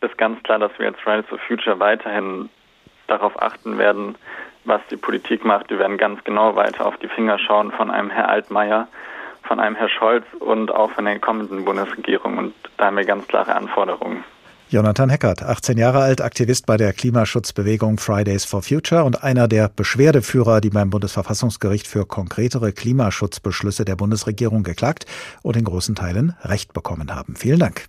ist 0.00 0.16
ganz 0.16 0.40
klar, 0.44 0.60
dass 0.60 0.70
wir 0.78 0.86
als 0.86 1.00
Fridays 1.00 1.26
for 1.26 1.38
Future 1.38 1.80
weiterhin 1.80 2.50
darauf 3.08 3.42
achten 3.42 3.78
werden, 3.78 4.14
was 4.64 4.80
die 4.92 4.96
Politik 4.96 5.44
macht. 5.44 5.70
Wir 5.70 5.80
werden 5.80 5.98
ganz 5.98 6.22
genau 6.22 6.54
weiter 6.54 6.86
auf 6.86 6.96
die 6.98 7.08
Finger 7.08 7.40
schauen 7.40 7.72
von 7.72 7.90
einem 7.90 8.10
Herr 8.10 8.28
Altmaier, 8.28 8.86
von 9.42 9.58
einem 9.58 9.74
Herr 9.74 9.88
Scholz 9.88 10.24
und 10.38 10.70
auch 10.70 10.92
von 10.92 11.04
der 11.04 11.18
kommenden 11.18 11.64
Bundesregierung. 11.64 12.38
Und 12.38 12.54
da 12.76 12.86
haben 12.86 12.96
wir 12.96 13.04
ganz 13.04 13.26
klare 13.26 13.56
Anforderungen. 13.56 14.22
Jonathan 14.74 15.08
Heckert, 15.08 15.40
18 15.40 15.78
Jahre 15.78 16.00
alt, 16.00 16.20
Aktivist 16.20 16.66
bei 16.66 16.76
der 16.76 16.92
Klimaschutzbewegung 16.92 17.96
Fridays 17.98 18.44
for 18.44 18.60
Future 18.60 19.04
und 19.04 19.22
einer 19.22 19.46
der 19.46 19.68
Beschwerdeführer, 19.68 20.60
die 20.60 20.70
beim 20.70 20.90
Bundesverfassungsgericht 20.90 21.86
für 21.86 22.06
konkretere 22.06 22.72
Klimaschutzbeschlüsse 22.72 23.84
der 23.84 23.94
Bundesregierung 23.94 24.64
geklagt 24.64 25.06
und 25.42 25.56
in 25.56 25.62
großen 25.62 25.94
Teilen 25.94 26.34
Recht 26.42 26.72
bekommen 26.72 27.14
haben. 27.14 27.36
Vielen 27.36 27.60
Dank. 27.60 27.86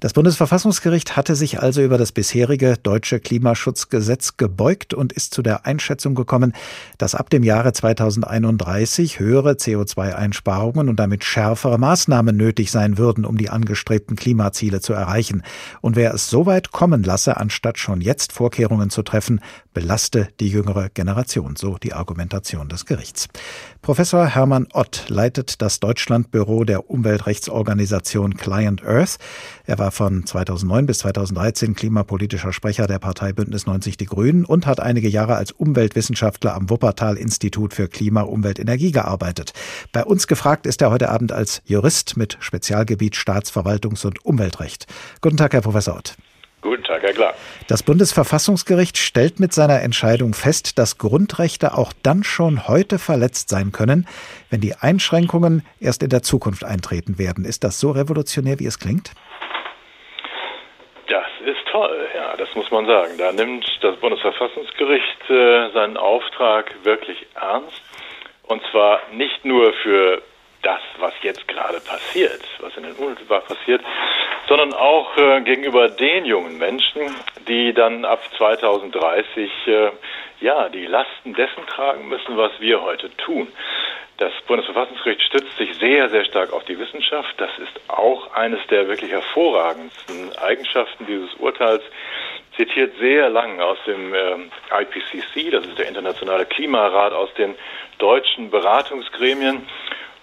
Das 0.00 0.14
Bundesverfassungsgericht 0.14 1.18
hatte 1.18 1.34
sich 1.34 1.60
also 1.60 1.82
über 1.82 1.98
das 1.98 2.10
bisherige 2.12 2.76
deutsche 2.82 3.20
Klimaschutzgesetz 3.20 4.38
gebeugt 4.38 4.94
und 4.94 5.12
ist 5.12 5.34
zu 5.34 5.42
der 5.42 5.66
Einschätzung 5.66 6.14
gekommen, 6.14 6.54
dass 6.96 7.14
ab 7.14 7.28
dem 7.28 7.42
Jahre 7.42 7.74
2031 7.74 9.18
höhere 9.18 9.52
CO2-Einsparungen 9.52 10.88
und 10.88 10.96
damit 10.96 11.22
schärfere 11.24 11.76
Maßnahmen 11.76 12.34
nötig 12.34 12.70
sein 12.70 12.96
würden, 12.96 13.26
um 13.26 13.36
die 13.36 13.50
angestrebten 13.50 14.16
Klimaziele 14.16 14.80
zu 14.80 14.94
erreichen. 14.94 15.42
Und 15.82 15.96
wer 15.96 16.14
es 16.14 16.30
so 16.30 16.46
weit 16.46 16.72
kommen 16.72 17.02
lasse, 17.02 17.36
anstatt 17.36 17.76
schon 17.76 18.00
jetzt 18.00 18.32
Vorkehrungen 18.32 18.88
zu 18.88 19.02
treffen, 19.02 19.40
belaste 19.74 20.28
die 20.40 20.48
jüngere 20.48 20.88
Generation, 20.88 21.56
so 21.56 21.76
die 21.76 21.92
Argumentation 21.92 22.70
des 22.70 22.86
Gerichts. 22.86 23.28
Professor 23.82 24.26
Hermann 24.26 24.68
Ott 24.74 25.06
leitet 25.08 25.62
das 25.62 25.80
Deutschlandbüro 25.80 26.64
der 26.64 26.90
Umweltrechtsorganisation 26.90 28.36
Client 28.36 28.84
Earth. 28.84 29.16
Er 29.64 29.78
war 29.78 29.90
von 29.90 30.26
2009 30.26 30.84
bis 30.84 30.98
2013 30.98 31.74
klimapolitischer 31.74 32.52
Sprecher 32.52 32.86
der 32.86 32.98
Partei 32.98 33.32
Bündnis 33.32 33.64
90 33.64 33.96
Die 33.96 34.04
Grünen 34.04 34.44
und 34.44 34.66
hat 34.66 34.80
einige 34.80 35.08
Jahre 35.08 35.36
als 35.36 35.52
Umweltwissenschaftler 35.52 36.54
am 36.54 36.68
Wuppertal 36.68 37.16
Institut 37.16 37.72
für 37.72 37.88
Klima, 37.88 38.20
Umwelt, 38.20 38.58
Energie 38.58 38.92
gearbeitet. 38.92 39.54
Bei 39.92 40.04
uns 40.04 40.26
gefragt 40.26 40.66
ist 40.66 40.82
er 40.82 40.90
heute 40.90 41.08
Abend 41.08 41.32
als 41.32 41.62
Jurist 41.64 42.18
mit 42.18 42.36
Spezialgebiet 42.40 43.14
Staatsverwaltungs- 43.14 44.06
und 44.06 44.22
Umweltrecht. 44.26 44.88
Guten 45.22 45.38
Tag, 45.38 45.54
Herr 45.54 45.62
Professor 45.62 45.96
Ott. 45.96 46.16
Guten 46.62 46.84
Tag, 46.84 47.02
Herr 47.02 47.14
Klar. 47.14 47.34
Das 47.68 47.82
Bundesverfassungsgericht 47.82 48.98
stellt 48.98 49.40
mit 49.40 49.54
seiner 49.54 49.80
Entscheidung 49.80 50.34
fest, 50.34 50.78
dass 50.78 50.98
Grundrechte 50.98 51.72
auch 51.72 51.94
dann 52.02 52.22
schon 52.22 52.68
heute 52.68 52.98
verletzt 52.98 53.48
sein 53.48 53.72
können, 53.72 54.06
wenn 54.50 54.60
die 54.60 54.74
Einschränkungen 54.74 55.62
erst 55.80 56.02
in 56.02 56.10
der 56.10 56.22
Zukunft 56.22 56.62
eintreten 56.64 57.18
werden. 57.18 57.46
Ist 57.46 57.64
das 57.64 57.80
so 57.80 57.92
revolutionär, 57.92 58.58
wie 58.58 58.66
es 58.66 58.78
klingt? 58.78 59.12
Das 61.08 61.26
ist 61.46 61.66
toll, 61.72 62.06
ja, 62.14 62.36
das 62.36 62.54
muss 62.54 62.70
man 62.70 62.84
sagen. 62.86 63.12
Da 63.16 63.32
nimmt 63.32 63.64
das 63.80 63.96
Bundesverfassungsgericht 63.96 65.30
äh, 65.30 65.70
seinen 65.72 65.96
Auftrag 65.96 66.74
wirklich 66.84 67.26
ernst. 67.40 67.82
Und 68.42 68.62
zwar 68.70 69.00
nicht 69.12 69.44
nur 69.44 69.72
für 69.82 70.22
das, 70.62 70.80
was 70.98 71.12
jetzt 71.22 71.46
gerade 71.48 71.80
passiert, 71.80 72.42
was 72.60 72.76
in 72.76 72.82
den 72.82 72.92
unmittelbar 72.92 73.40
passiert, 73.40 73.82
sondern 74.48 74.72
auch 74.72 75.16
äh, 75.16 75.40
gegenüber 75.42 75.88
den 75.88 76.24
jungen 76.24 76.58
Menschen, 76.58 77.14
die 77.48 77.72
dann 77.72 78.04
ab 78.04 78.20
2030 78.36 79.50
äh, 79.66 79.90
ja 80.40 80.68
die 80.68 80.86
Lasten 80.86 81.34
dessen 81.34 81.66
tragen 81.66 82.08
müssen, 82.08 82.36
was 82.36 82.52
wir 82.60 82.82
heute 82.82 83.14
tun. 83.16 83.48
Das 84.16 84.32
Bundesverfassungsgericht 84.46 85.22
stützt 85.22 85.56
sich 85.56 85.74
sehr, 85.78 86.10
sehr 86.10 86.26
stark 86.26 86.52
auf 86.52 86.64
die 86.64 86.78
Wissenschaft. 86.78 87.32
Das 87.38 87.50
ist 87.58 87.80
auch 87.88 88.34
eines 88.34 88.60
der 88.66 88.86
wirklich 88.86 89.10
hervorragendsten 89.10 90.36
Eigenschaften 90.36 91.06
dieses 91.06 91.32
Urteils. 91.34 91.82
Zitiert 92.56 92.98
sehr 92.98 93.30
lang 93.30 93.60
aus 93.60 93.78
dem 93.86 94.12
äh, 94.12 94.34
IPCC, 94.82 95.52
das 95.52 95.64
ist 95.64 95.78
der 95.78 95.88
Internationale 95.88 96.44
Klimarat, 96.44 97.14
aus 97.14 97.32
den 97.34 97.54
deutschen 97.96 98.50
Beratungsgremien 98.50 99.66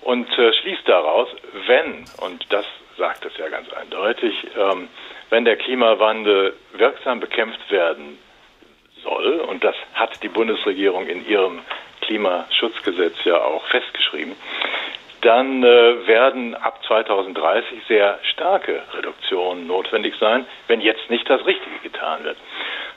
und 0.01 0.29
äh, 0.37 0.53
schließt 0.53 0.87
daraus, 0.87 1.29
wenn, 1.65 2.05
und 2.21 2.45
das 2.49 2.65
sagt 2.97 3.25
es 3.25 3.37
ja 3.37 3.49
ganz 3.49 3.71
eindeutig, 3.73 4.47
ähm, 4.57 4.89
wenn 5.29 5.45
der 5.45 5.57
Klimawandel 5.57 6.53
wirksam 6.73 7.19
bekämpft 7.19 7.69
werden 7.69 8.17
soll, 9.03 9.39
und 9.41 9.63
das 9.63 9.75
hat 9.93 10.21
die 10.23 10.29
Bundesregierung 10.29 11.07
in 11.07 11.27
ihrem 11.27 11.59
Klimaschutzgesetz 12.01 13.15
ja 13.25 13.37
auch 13.37 13.65
festgeschrieben, 13.67 14.35
dann 15.21 15.63
äh, 15.63 16.07
werden 16.07 16.55
ab 16.55 16.79
2030 16.85 17.81
sehr 17.87 18.19
starke 18.31 18.83
Reduktionen 18.93 19.67
notwendig 19.67 20.13
sein, 20.19 20.45
wenn 20.67 20.79
jetzt 20.79 21.09
nicht 21.09 21.29
das 21.29 21.45
Richtige 21.45 21.79
getan 21.83 22.23
wird. 22.23 22.37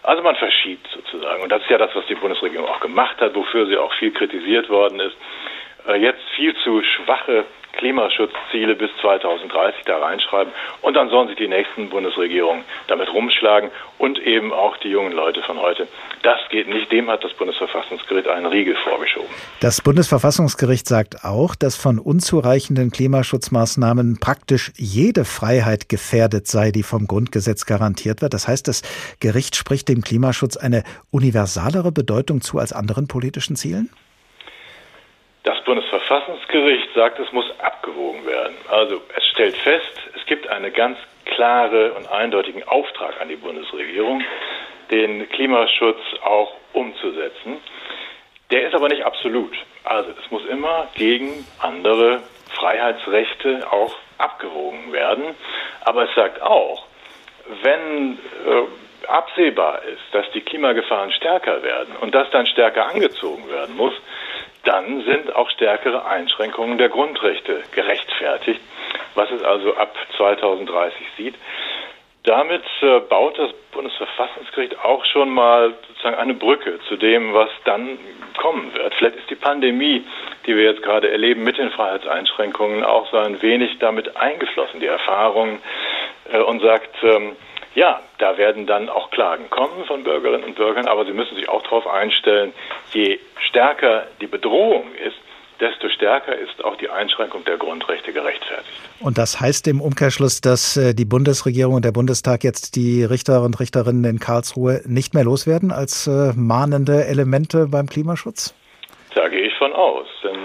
Also 0.03 0.23
man 0.23 0.37
verschiebt 0.37 0.87
sozusagen. 0.95 1.43
Und 1.43 1.51
das 1.51 1.63
ist 1.63 1.71
ja 1.71 1.79
das, 1.79 1.95
was 1.95 2.07
die 2.07 2.15
Bundesregierung 2.15 2.69
auch 2.69 2.81
gemacht 2.81 3.21
hat, 3.21 3.35
wofür 3.35 3.67
sie 3.67 3.77
auch 3.77 3.93
viel 3.95 4.13
kritisiert 4.13 4.69
worden 4.69 5.01
ist. 5.01 5.17
Äh, 5.89 5.97
jetzt 5.97 6.23
viel 6.37 6.55
zu 6.65 6.83
schwache 6.83 7.45
Klimaschutzziele 7.73 8.75
bis 8.75 8.91
2030 9.01 9.85
da 9.85 9.99
reinschreiben 9.99 10.53
und 10.83 10.95
dann 10.95 11.09
sollen 11.09 11.29
sich 11.29 11.37
die 11.37 11.49
nächsten 11.49 11.89
Bundesregierungen 11.89 12.65
damit 12.89 13.09
rumschlagen 13.13 13.71
und 13.99 14.19
eben 14.19 14.53
auch 14.53 14.77
die 14.79 14.89
jungen 14.89 15.13
Leute 15.13 15.43
von 15.43 15.59
heute. 15.59 15.87
Das 16.23 16.39
geht 16.51 16.69
nicht, 16.69 16.91
dem 16.93 17.09
hat 17.09 17.25
das 17.25 17.33
Bundesverfassungsgericht 17.35 18.29
einen 18.29 18.47
Riegel 18.47 18.77
vorgeschoben. 18.77 19.29
Das 19.61 19.81
Bundesverfassungsgericht 19.81 20.87
sagt 20.87 21.25
auch, 21.25 21.55
dass 21.55 21.77
von 21.77 21.99
unzureichenden 21.99 22.91
Klimaschutzmaßnahmen 22.91 24.19
praktisch 24.21 24.73
jede 24.77 25.25
Freiheit 25.25 25.89
gefährdet 25.89 26.49
sei, 26.49 26.73
die 26.73 26.83
vom 26.83 27.07
Grundgesetz 27.07 27.67
garantiert 27.67 28.21
wird. 28.21 28.35
Das 28.35 28.49
heißt, 28.49 28.69
das 28.69 28.83
Gericht 29.21 29.57
spricht 29.57 29.89
dem 29.89 30.03
Klimaschutz 30.03 30.57
eine 30.57 30.83
universalere 31.11 31.93
Bedeutung 31.93 32.41
zu 32.41 32.59
als 32.59 32.73
anderen 32.73 33.07
politischen 33.07 33.57
Zielen? 33.57 33.91
Das 35.43 35.63
Bundesverfassungsgericht 35.65 36.93
sagt, 36.95 37.19
es 37.19 37.33
muss 37.33 37.47
abgewogen 37.61 38.27
werden. 38.27 38.57
Also 38.69 39.01
es 39.17 39.25
stellt 39.29 39.57
fest, 39.57 39.93
es 40.15 40.27
gibt 40.27 40.49
einen 40.49 40.73
ganz 40.73 40.99
klaren 41.25 41.93
und 41.93 42.11
eindeutigen 42.11 42.63
Auftrag 42.69 43.21
an 43.21 43.29
die 43.29 43.37
Bundesregierung, 43.37 44.23
den 44.91 45.29
Klimaschutz 45.31 46.01
auch 46.23 46.55
umzusetzen. 46.75 47.57
Der 48.51 48.67
ist 48.67 48.75
aber 48.75 48.89
nicht 48.89 49.05
absolut. 49.05 49.55
Also 49.85 50.11
es 50.23 50.31
muss 50.31 50.45
immer 50.47 50.89
gegen 50.95 51.47
andere 51.59 52.21
Freiheitsrechte 52.51 53.67
auch 53.71 53.95
abgewogen 54.19 54.93
werden. 54.93 55.35
Aber 55.83 56.05
es 56.05 56.15
sagt 56.15 56.43
auch, 56.43 56.85
wenn 57.63 58.19
äh, 58.47 59.09
absehbar 59.09 59.83
ist, 59.85 60.03
dass 60.13 60.31
die 60.33 60.41
Klimagefahren 60.41 61.13
stärker 61.13 61.63
werden 61.63 61.97
und 62.01 62.15
das 62.15 62.31
dann 62.31 62.47
stärker 62.47 62.87
angezogen 62.87 63.49
werden 63.49 63.77
muss, 63.77 63.95
dann 64.65 65.05
sind 65.05 65.35
auch 65.35 65.51
stärkere 65.51 66.05
Einschränkungen 66.05 66.79
der 66.79 66.89
Grundrechte 66.89 67.63
gerechtfertigt, 67.73 68.61
was 69.15 69.31
es 69.31 69.43
also 69.43 69.75
ab 69.77 69.95
2030 70.17 70.99
sieht. 71.17 71.35
Damit 72.25 72.63
äh, 72.83 73.01
baut 73.01 73.39
das 73.39 73.51
Bundesverfassungsgericht 73.73 74.85
auch 74.85 75.05
schon 75.07 75.31
mal 75.31 75.73
sozusagen 75.89 76.17
eine 76.17 76.35
Brücke 76.35 76.79
zu 76.87 76.97
dem, 76.97 77.33
was 77.33 77.49
dann 77.65 77.99
kommen 78.37 78.75
wird. 78.75 78.95
Vielleicht 78.95 79.17
ist 79.17 79.31
die 79.31 79.37
Pandemie, 79.37 80.05
die 80.47 80.55
wir 80.55 80.65
jetzt 80.65 80.83
gerade 80.83 81.11
erleben 81.11 81.45
mit 81.45 81.57
den 81.57 81.71
Freiheitseinschränkungen, 81.71 82.85
auch 82.85 83.11
so 83.11 83.17
ein 83.17 83.41
wenig 83.41 83.79
damit 83.79 84.17
eingeflossen, 84.17 84.81
die 84.81 84.87
Erfahrung, 84.87 85.61
äh, 86.31 86.41
und 86.41 86.61
sagt, 86.61 86.95
ähm, 87.03 87.37
ja, 87.75 88.01
da 88.19 88.37
werden 88.37 88.67
dann 88.67 88.89
auch 88.89 89.11
Klagen 89.11 89.49
kommen 89.51 89.85
von 89.87 90.03
Bürgerinnen 90.03 90.45
und 90.45 90.57
Bürgern, 90.57 90.87
aber 90.87 91.05
sie 91.05 91.13
müssen 91.13 91.37
sich 91.37 91.49
auch 91.49 91.63
darauf 91.63 91.87
einstellen, 91.87 92.53
je 92.93 93.19
stärker 93.49 94.07
die 94.21 94.27
Bedrohung 94.27 94.95
ist, 94.95 95.17
desto 95.61 95.89
stärker 95.91 96.35
ist 96.35 96.65
auch 96.65 96.77
die 96.77 96.89
Einschränkung 96.89 97.45
der 97.45 97.59
Grundrechte 97.59 98.13
gerechtfertigt. 98.13 98.81
Und 99.01 99.19
das 99.19 99.41
heißt 99.41 99.69
im 99.69 99.81
Umkehrschluss, 99.81 100.41
dass 100.41 100.77
äh, 100.77 100.95
die 100.95 101.05
Bundesregierung 101.05 101.75
und 101.75 101.85
der 101.85 101.93
Bundestag 101.93 102.45
jetzt 102.45 102.77
die 102.77 103.05
Richter 103.05 103.43
und 103.43 103.61
Richterinnen 103.61 104.05
in 104.05 104.19
Karlsruhe 104.19 104.81
nicht 104.87 105.15
mehr 105.15 105.25
loswerden 105.25 105.71
als 105.71 106.07
äh, 106.07 106.33
mahnende 106.35 107.05
Elemente 107.05 107.69
beim 107.71 107.87
Klimaschutz? 107.87 108.55
Da 109.15 109.29
gehe 109.29 109.43
ich 109.43 109.55
von 109.59 109.73
aus, 109.73 110.07
denn 110.25 110.39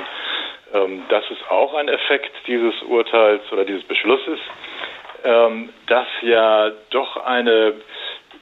ähm, 0.74 1.03
das 1.10 1.24
ist 1.29 1.50
auch 1.50 1.74
ein 1.75 1.88
Effekt 1.88 2.32
dieses 2.48 2.74
Urteils 2.84 3.41
oder 3.51 3.63
dieses 3.63 3.84
Beschlusses, 3.84 4.39
ähm, 5.25 5.70
dass 5.88 6.08
ja 6.22 6.72
doch 6.91 7.17
eine 7.17 7.74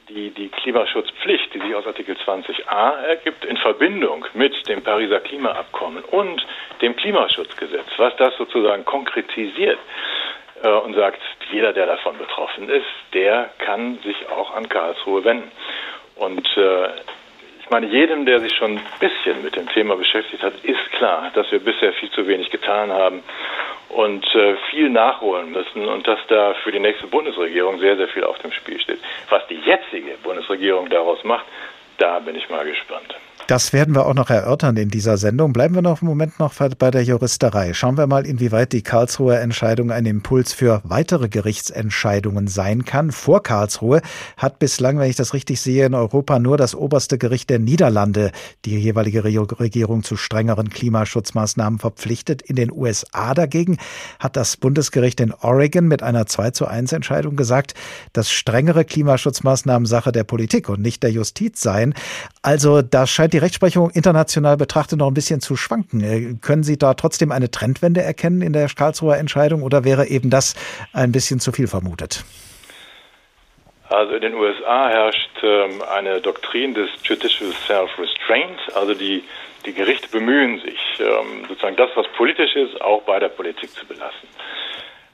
die, 0.08 0.30
die 0.30 0.48
Klimaschutzpflicht, 0.48 1.54
die 1.54 1.60
sich 1.60 1.74
aus 1.74 1.86
Artikel 1.86 2.16
20a 2.16 3.02
ergibt, 3.02 3.44
in 3.44 3.56
Verbindung 3.56 4.26
mit 4.34 4.68
dem 4.68 4.82
Pariser 4.82 5.20
Klimaabkommen 5.20 6.04
und 6.04 6.44
dem 6.82 6.94
Klimaschutzgesetz, 6.96 7.86
was 7.96 8.14
das 8.16 8.36
sozusagen 8.36 8.84
konkretisiert 8.84 9.78
äh, 10.62 10.68
und 10.68 10.94
sagt, 10.94 11.20
jeder, 11.50 11.72
der 11.72 11.86
davon 11.86 12.18
betroffen 12.18 12.68
ist, 12.68 12.86
der 13.12 13.50
kann 13.58 13.98
sich 14.04 14.28
auch 14.28 14.54
an 14.54 14.68
Karlsruhe 14.68 15.24
wenden. 15.24 15.50
Und 16.16 16.46
äh, 16.56 16.88
ich 17.64 17.70
meine, 17.70 17.86
jedem, 17.86 18.26
der 18.26 18.40
sich 18.40 18.54
schon 18.54 18.72
ein 18.72 18.84
bisschen 19.00 19.42
mit 19.42 19.56
dem 19.56 19.66
Thema 19.70 19.96
beschäftigt 19.96 20.42
hat, 20.42 20.52
ist 20.64 20.92
klar, 20.92 21.30
dass 21.34 21.50
wir 21.50 21.60
bisher 21.60 21.94
viel 21.94 22.10
zu 22.10 22.26
wenig 22.26 22.50
getan 22.50 22.92
haben 22.92 23.22
und 23.88 24.26
äh, 24.34 24.56
viel 24.70 24.90
nachholen 24.90 25.50
müssen 25.50 25.86
und 25.86 26.06
dass 26.06 26.18
da 26.28 26.52
für 26.62 26.72
die 26.72 26.78
nächste 26.78 27.06
Bundesregierung 27.06 27.78
sehr, 27.78 27.96
sehr 27.96 28.08
viel 28.08 28.24
auf 28.24 28.38
dem 28.40 28.52
Spiel 28.52 28.78
steht. 28.80 29.00
Was 29.30 29.46
die 29.46 29.58
jetzige 29.64 30.12
Bundesregierung 30.22 30.90
daraus 30.90 31.24
macht, 31.24 31.46
da 31.96 32.18
bin 32.18 32.36
ich 32.36 32.50
mal 32.50 32.66
gespannt. 32.66 33.14
Das 33.46 33.74
werden 33.74 33.94
wir 33.94 34.06
auch 34.06 34.14
noch 34.14 34.30
erörtern 34.30 34.78
in 34.78 34.88
dieser 34.88 35.18
Sendung. 35.18 35.52
Bleiben 35.52 35.74
wir 35.74 35.82
noch 35.82 36.00
einen 36.00 36.08
Moment 36.08 36.38
noch 36.38 36.54
bei 36.78 36.90
der 36.90 37.02
Juristerei. 37.02 37.74
Schauen 37.74 37.98
wir 37.98 38.06
mal, 38.06 38.24
inwieweit 38.24 38.72
die 38.72 38.80
Karlsruher 38.80 39.38
Entscheidung 39.40 39.90
ein 39.90 40.06
Impuls 40.06 40.54
für 40.54 40.80
weitere 40.84 41.28
Gerichtsentscheidungen 41.28 42.48
sein 42.48 42.86
kann. 42.86 43.12
Vor 43.12 43.42
Karlsruhe 43.42 44.00
hat 44.38 44.58
bislang, 44.60 44.98
wenn 44.98 45.10
ich 45.10 45.16
das 45.16 45.34
richtig 45.34 45.60
sehe, 45.60 45.84
in 45.84 45.92
Europa 45.92 46.38
nur 46.38 46.56
das 46.56 46.74
oberste 46.74 47.18
Gericht 47.18 47.50
der 47.50 47.58
Niederlande 47.58 48.32
die 48.64 48.78
jeweilige 48.78 49.24
Regierung 49.24 50.04
zu 50.04 50.16
strengeren 50.16 50.70
Klimaschutzmaßnahmen 50.70 51.78
verpflichtet. 51.78 52.40
In 52.40 52.56
den 52.56 52.72
USA 52.72 53.34
dagegen 53.34 53.76
hat 54.18 54.36
das 54.36 54.56
Bundesgericht 54.56 55.20
in 55.20 55.34
Oregon 55.34 55.86
mit 55.86 56.02
einer 56.02 56.24
2 56.24 56.52
zu 56.52 56.66
1 56.66 56.92
Entscheidung 56.92 57.36
gesagt, 57.36 57.74
dass 58.14 58.30
strengere 58.30 58.86
Klimaschutzmaßnahmen 58.86 59.84
Sache 59.84 60.12
der 60.12 60.24
Politik 60.24 60.70
und 60.70 60.80
nicht 60.80 61.02
der 61.02 61.12
Justiz 61.12 61.60
seien. 61.60 61.92
Also 62.44 62.82
da 62.82 63.06
scheint 63.06 63.32
die 63.32 63.38
Rechtsprechung 63.38 63.88
international 63.88 64.58
betrachtet 64.58 64.98
noch 64.98 65.06
ein 65.06 65.14
bisschen 65.14 65.40
zu 65.40 65.56
schwanken. 65.56 66.02
Äh, 66.02 66.34
können 66.42 66.62
Sie 66.62 66.76
da 66.76 66.92
trotzdem 66.92 67.32
eine 67.32 67.50
Trendwende 67.50 68.02
erkennen 68.02 68.42
in 68.42 68.52
der 68.52 68.68
Karlsruher 68.68 69.16
Entscheidung 69.16 69.62
oder 69.62 69.82
wäre 69.82 70.08
eben 70.08 70.28
das 70.28 70.54
ein 70.92 71.10
bisschen 71.10 71.40
zu 71.40 71.52
viel 71.52 71.68
vermutet? 71.68 72.22
Also 73.88 74.12
in 74.12 74.20
den 74.20 74.34
USA 74.34 74.90
herrscht 74.90 75.30
ähm, 75.42 75.80
eine 75.90 76.20
Doktrin 76.20 76.74
des 76.74 76.90
Judicial 77.02 77.50
Self-Restraint, 77.66 78.76
also 78.76 78.92
die, 78.92 79.24
die 79.64 79.72
Gerichte 79.72 80.08
bemühen 80.08 80.60
sich, 80.60 81.00
ähm, 81.00 81.46
sozusagen 81.48 81.76
das, 81.76 81.88
was 81.94 82.06
politisch 82.08 82.54
ist, 82.56 82.78
auch 82.82 83.00
bei 83.04 83.18
der 83.20 83.28
Politik 83.28 83.70
zu 83.70 83.86
belassen. 83.86 84.28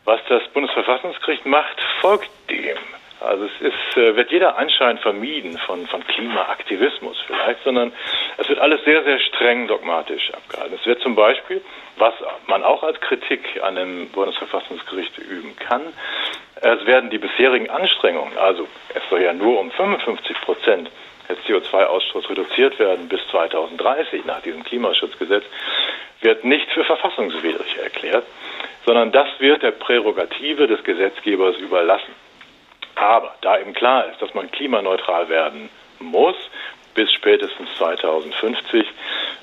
Was 0.04 0.18
das 0.28 0.42
Bundesverfassungsgericht 0.52 1.46
macht, 1.46 1.80
folgt 2.00 2.30
dem. 2.48 2.76
Also 3.20 3.44
es 3.44 3.60
ist, 3.60 3.96
äh, 3.96 4.16
wird 4.16 4.32
jeder 4.32 4.56
Anschein 4.56 4.98
vermieden 4.98 5.58
von, 5.66 5.86
von 5.86 6.06
Klimaaktivismus 6.06 7.18
vielleicht, 7.26 7.62
sondern 7.64 7.92
es 8.38 8.48
wird 8.48 8.58
alles 8.58 8.82
sehr, 8.84 9.04
sehr 9.04 9.18
streng 9.20 9.68
dogmatisch 9.68 10.32
abgehalten. 10.32 10.76
Es 10.80 10.86
wird 10.86 11.02
zum 11.02 11.14
Beispiel, 11.14 11.60
was 11.96 12.14
man 12.46 12.62
auch 12.62 12.82
als 12.82 12.98
Kritik 13.00 13.62
an 13.62 13.76
dem 13.76 14.08
Bundesverfassungsgericht 14.08 15.18
üben 15.18 15.54
kann, 15.56 15.82
es 16.62 16.86
werden 16.86 17.10
die 17.10 17.18
bisherigen 17.18 17.70
Anstrengungen, 17.70 18.36
also 18.38 18.66
es 18.94 19.02
soll 19.08 19.22
ja 19.22 19.32
nur 19.32 19.60
um 19.60 19.70
55 19.70 20.40
Prozent 20.42 20.90
des 21.28 21.38
CO2-Ausstoß 21.46 22.28
reduziert 22.28 22.78
werden 22.78 23.08
bis 23.08 23.20
2030 23.30 24.24
nach 24.24 24.40
diesem 24.42 24.64
Klimaschutzgesetz, 24.64 25.44
wird 26.20 26.44
nicht 26.44 26.70
für 26.72 26.84
verfassungswidrig 26.84 27.78
erklärt, 27.82 28.26
sondern 28.84 29.12
das 29.12 29.28
wird 29.38 29.62
der 29.62 29.70
Prärogative 29.70 30.66
des 30.66 30.82
Gesetzgebers 30.84 31.56
überlassen. 31.56 32.14
Aber 33.00 33.34
da 33.40 33.58
eben 33.58 33.72
klar 33.72 34.06
ist, 34.10 34.20
dass 34.20 34.34
man 34.34 34.50
klimaneutral 34.50 35.30
werden 35.30 35.70
muss, 36.00 36.36
bis 36.94 37.10
spätestens 37.12 37.74
2050, 37.78 38.86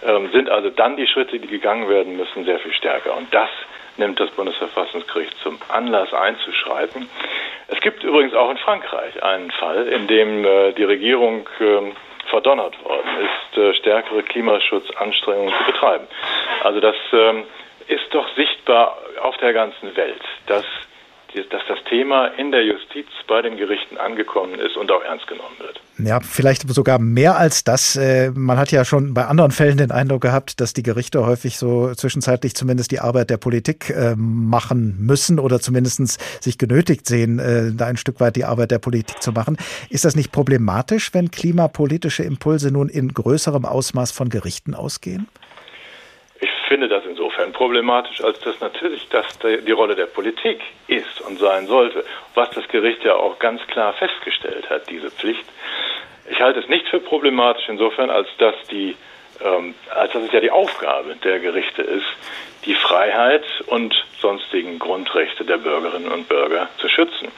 ähm, 0.06 0.30
sind 0.32 0.50
also 0.50 0.70
dann 0.70 0.96
die 0.96 1.08
Schritte, 1.08 1.40
die 1.40 1.48
gegangen 1.48 1.90
werden 1.90 2.18
müssen, 2.18 2.46
sehr 2.46 2.60
viel 2.60 2.74
stärker. 2.74 3.18
Und 3.18 3.34
das 3.34 3.50
nimmt 3.98 4.20
das 4.20 4.30
Bundesverfassungsgericht 4.32 5.36
zum 5.42 5.58
Anlass 5.70 6.14
einzuschreiten. 6.14 7.10
Es 7.68 7.82
gibt 7.82 8.04
übrigens 8.04 8.36
auch 8.36 8.52
in 8.52 8.58
Frankreich 8.58 9.24
einen 9.24 9.50
Fall, 9.50 9.88
in 9.88 10.06
dem 10.06 10.46
äh, 10.46 10.74
die 10.74 10.84
Regierung 10.84 11.50
äh, 11.60 11.94
verdonnert 12.30 12.76
worden 12.84 13.10
ist, 13.22 13.58
äh, 13.58 13.74
stärkere 13.74 14.22
Klimaschutzanstrengungen 14.22 15.52
zu 15.58 15.72
betreiben. 15.72 16.08
Also 16.62 16.80
das 16.80 16.96
ähm, 17.12 17.46
ist 17.88 18.06
doch 18.12 18.28
sichtbar 18.36 19.00
auf 19.22 19.36
der 19.38 19.54
ganzen 19.54 19.96
Welt, 19.96 20.22
dass 20.46 20.66
dass 21.34 21.62
das 21.68 21.78
Thema 21.90 22.28
in 22.28 22.52
der 22.52 22.64
Justiz 22.64 23.08
bei 23.28 23.42
den 23.42 23.58
Gerichten 23.58 23.98
angekommen 23.98 24.60
ist 24.60 24.78
und 24.78 24.92
auch 24.92 25.04
ernst 25.04 25.28
genommen 25.28 25.56
wird. 25.60 25.80
Ja, 26.00 26.20
vielleicht 26.20 26.68
sogar 26.70 27.00
mehr 27.00 27.38
als 27.38 27.64
das. 27.64 27.96
Äh, 27.96 28.32
man 28.36 28.58
hat 28.58 28.72
ja 28.72 28.86
schon 28.86 29.14
bei 29.14 29.26
anderen 29.26 29.52
Fällen 29.52 29.78
den 29.78 29.92
Eindruck 29.92 30.22
gehabt, 30.22 30.60
dass 30.62 30.74
die 30.74 30.84
Gerichte 30.84 31.26
häufig 31.26 31.58
so 31.58 31.94
zwischenzeitlich 31.94 32.56
zumindest 32.56 32.92
die 32.92 33.00
Arbeit 33.00 33.30
der 33.30 33.38
Politik 33.38 33.90
äh, 33.90 34.16
machen 34.16 34.98
müssen 35.00 35.40
oder 35.40 35.60
zumindest 35.60 36.22
sich 36.44 36.58
genötigt 36.58 37.08
sehen, 37.08 37.40
äh, 37.40 37.76
da 37.76 37.88
ein 37.88 37.98
Stück 37.98 38.20
weit 38.20 38.36
die 38.36 38.46
Arbeit 38.46 38.72
der 38.72 38.80
Politik 38.80 39.22
zu 39.22 39.32
machen. 39.32 39.58
Ist 39.90 40.06
das 40.06 40.16
nicht 40.16 40.32
problematisch, 40.32 41.14
wenn 41.14 41.32
klimapolitische 41.32 42.24
Impulse 42.24 42.72
nun 42.72 42.90
in 42.90 43.10
größerem 43.14 43.66
Ausmaß 43.66 44.12
von 44.12 44.30
Gerichten 44.30 44.74
ausgehen? 44.74 45.28
finde 46.68 46.90
das 46.90 47.06
problematisch, 47.58 48.24
als 48.24 48.40
dass 48.42 48.60
natürlich 48.60 49.10
das 49.10 49.26
die 49.40 49.72
Rolle 49.72 49.96
der 49.96 50.06
Politik 50.06 50.62
ist 50.88 51.22
und 51.22 51.40
sein 51.40 51.66
sollte, 51.66 52.06
was 52.36 52.52
das 52.52 52.68
Gericht 52.68 53.04
ja 53.04 53.16
auch 53.16 53.40
ganz 53.40 53.66
klar 53.66 53.94
festgestellt 53.94 54.70
hat, 54.70 54.88
diese 54.90 55.10
Pflicht. 55.10 55.44
Ich 56.30 56.40
halte 56.40 56.60
es 56.60 56.70
nicht 56.70 56.88
für 56.88 57.00
problematisch 57.00 57.68
insofern, 57.68 58.12
als 58.12 58.28
dass 58.38 58.56
die 58.70 58.96
ähm, 59.44 59.74
als 59.94 60.14
dass 60.14 60.24
es 60.24 60.32
ja 60.32 60.40
die 60.40 60.52
Aufgabe 60.52 61.16
der 61.16 61.40
Gerichte 61.40 61.82
ist, 61.82 62.06
die 62.66 62.76
Freiheit 62.76 63.46
und 63.68 63.94
sonstigen 64.20 64.78
Grundrechte 64.78 65.44
der 65.44 65.58
Bürgerinnen 65.58 66.12
und 66.12 66.28
Bürger 66.28 66.70
zu 66.78 66.90
schützen. 66.90 67.30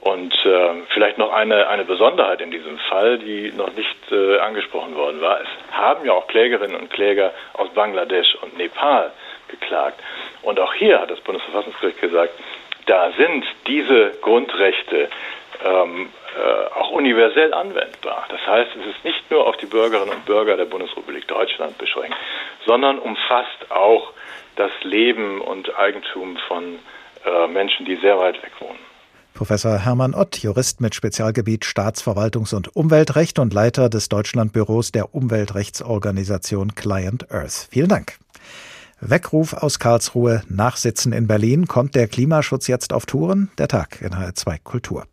Und 0.00 0.32
äh, 0.44 0.70
vielleicht 0.94 1.18
noch 1.18 1.32
eine, 1.32 1.68
eine 1.68 1.84
Besonderheit 1.84 2.40
in 2.40 2.50
diesem 2.50 2.78
Fall, 2.78 3.18
die 3.18 3.52
noch 3.52 3.72
nicht 3.74 3.96
äh, 4.10 4.38
angesprochen 4.38 4.94
worden 4.96 5.20
war. 5.20 5.40
Es 5.40 5.48
haben 5.72 6.06
ja 6.06 6.12
auch 6.12 6.26
Klägerinnen 6.26 6.74
und 6.74 6.90
Kläger 6.90 7.32
aus 7.52 7.68
Bangladesch 7.74 8.34
und 8.42 8.56
Nepal 8.56 9.12
geklagt. 9.50 10.00
Und 10.42 10.58
auch 10.60 10.72
hier 10.74 11.00
hat 11.00 11.10
das 11.10 11.20
Bundesverfassungsgericht 11.20 12.00
gesagt, 12.00 12.32
da 12.86 13.12
sind 13.16 13.44
diese 13.66 14.12
Grundrechte 14.22 15.08
ähm, 15.64 16.08
äh, 16.36 16.74
auch 16.78 16.90
universell 16.90 17.52
anwendbar. 17.52 18.26
Das 18.30 18.40
heißt, 18.46 18.70
es 18.80 18.96
ist 18.96 19.04
nicht 19.04 19.30
nur 19.30 19.46
auf 19.46 19.56
die 19.56 19.66
Bürgerinnen 19.66 20.10
und 20.10 20.24
Bürger 20.24 20.56
der 20.56 20.64
Bundesrepublik 20.64 21.26
Deutschland 21.28 21.76
beschränkt, 21.78 22.16
sondern 22.66 22.98
umfasst 22.98 23.70
auch 23.70 24.12
das 24.56 24.70
Leben 24.82 25.40
und 25.40 25.76
Eigentum 25.76 26.36
von 26.48 26.78
äh, 27.24 27.46
Menschen, 27.48 27.84
die 27.86 27.96
sehr 27.96 28.18
weit 28.18 28.42
weg 28.42 28.52
wohnen. 28.60 28.78
Professor 29.34 29.78
Hermann 29.78 30.14
Ott, 30.14 30.38
Jurist 30.38 30.80
mit 30.80 30.94
Spezialgebiet 30.94 31.64
Staatsverwaltungs- 31.64 32.54
und 32.54 32.74
Umweltrecht 32.76 33.38
und 33.38 33.54
Leiter 33.54 33.88
des 33.88 34.08
Deutschlandbüros 34.08 34.92
der 34.92 35.14
Umweltrechtsorganisation 35.14 36.74
Client 36.74 37.30
Earth. 37.32 37.68
Vielen 37.70 37.88
Dank. 37.88 38.18
Weckruf 39.00 39.54
aus 39.54 39.78
Karlsruhe, 39.78 40.42
Nachsitzen 40.48 41.12
in 41.12 41.26
Berlin. 41.26 41.66
Kommt 41.66 41.94
der 41.94 42.08
Klimaschutz 42.08 42.66
jetzt 42.66 42.92
auf 42.92 43.06
Touren? 43.06 43.50
Der 43.58 43.68
Tag 43.68 44.00
in 44.02 44.10
HR2 44.10 44.58
Kultur. 44.62 45.06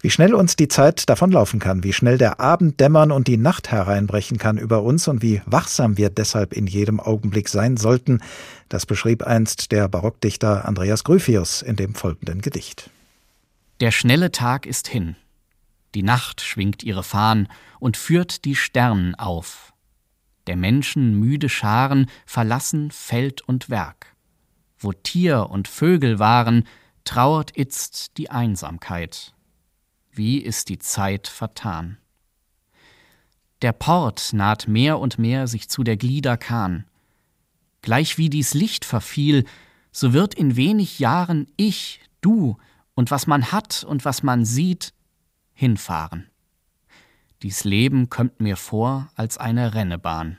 Wie 0.00 0.10
schnell 0.10 0.32
uns 0.32 0.54
die 0.54 0.68
Zeit 0.68 1.08
davonlaufen 1.08 1.58
kann, 1.58 1.82
wie 1.82 1.92
schnell 1.92 2.18
der 2.18 2.38
Abend 2.38 2.78
dämmern 2.78 3.10
und 3.10 3.26
die 3.26 3.36
Nacht 3.36 3.72
hereinbrechen 3.72 4.38
kann 4.38 4.56
über 4.56 4.82
uns 4.84 5.08
und 5.08 5.22
wie 5.22 5.42
wachsam 5.44 5.96
wir 5.96 6.08
deshalb 6.08 6.52
in 6.52 6.68
jedem 6.68 7.00
Augenblick 7.00 7.48
sein 7.48 7.76
sollten, 7.76 8.20
das 8.68 8.86
beschrieb 8.86 9.24
einst 9.24 9.72
der 9.72 9.88
Barockdichter 9.88 10.66
Andreas 10.66 11.02
Gryphius 11.02 11.62
in 11.62 11.74
dem 11.74 11.96
folgenden 11.96 12.42
Gedicht. 12.42 12.90
Der 13.80 13.90
schnelle 13.90 14.30
Tag 14.30 14.66
ist 14.66 14.86
hin. 14.86 15.16
Die 15.96 16.04
Nacht 16.04 16.42
schwingt 16.42 16.84
ihre 16.84 17.02
Fahnen 17.02 17.48
und 17.80 17.96
führt 17.96 18.44
die 18.44 18.54
Sternen 18.54 19.16
auf. 19.16 19.72
Der 20.48 20.56
Menschen 20.56 21.20
müde 21.20 21.48
Scharen 21.48 22.10
verlassen 22.26 22.90
Feld 22.90 23.40
und 23.42 23.70
Werk. 23.70 24.16
Wo 24.78 24.92
Tier 24.92 25.48
und 25.50 25.68
Vögel 25.68 26.18
waren, 26.18 26.64
trauert 27.04 27.56
itzt 27.56 28.18
die 28.18 28.30
Einsamkeit 28.30 29.32
wie 30.18 30.38
ist 30.38 30.68
die 30.68 30.78
Zeit 30.78 31.28
vertan. 31.28 31.96
Der 33.62 33.72
Port 33.72 34.32
naht 34.34 34.68
mehr 34.68 34.98
und 34.98 35.18
mehr 35.18 35.46
sich 35.46 35.70
zu 35.70 35.82
der 35.82 35.96
Glieder 35.96 36.36
Kahn. 36.36 36.84
Gleich 37.80 38.18
wie 38.18 38.28
dies 38.28 38.52
Licht 38.52 38.84
verfiel, 38.84 39.44
so 39.92 40.12
wird 40.12 40.34
in 40.34 40.56
wenig 40.56 40.98
Jahren 40.98 41.46
ich, 41.56 42.00
du 42.20 42.58
und 42.94 43.10
was 43.10 43.26
man 43.26 43.50
hat 43.50 43.84
und 43.84 44.04
was 44.04 44.22
man 44.22 44.44
sieht, 44.44 44.92
hinfahren. 45.54 46.28
Dies 47.42 47.64
Leben 47.64 48.10
kömmt 48.10 48.40
mir 48.40 48.56
vor 48.56 49.10
als 49.14 49.38
eine 49.38 49.74
Rennebahn. 49.74 50.38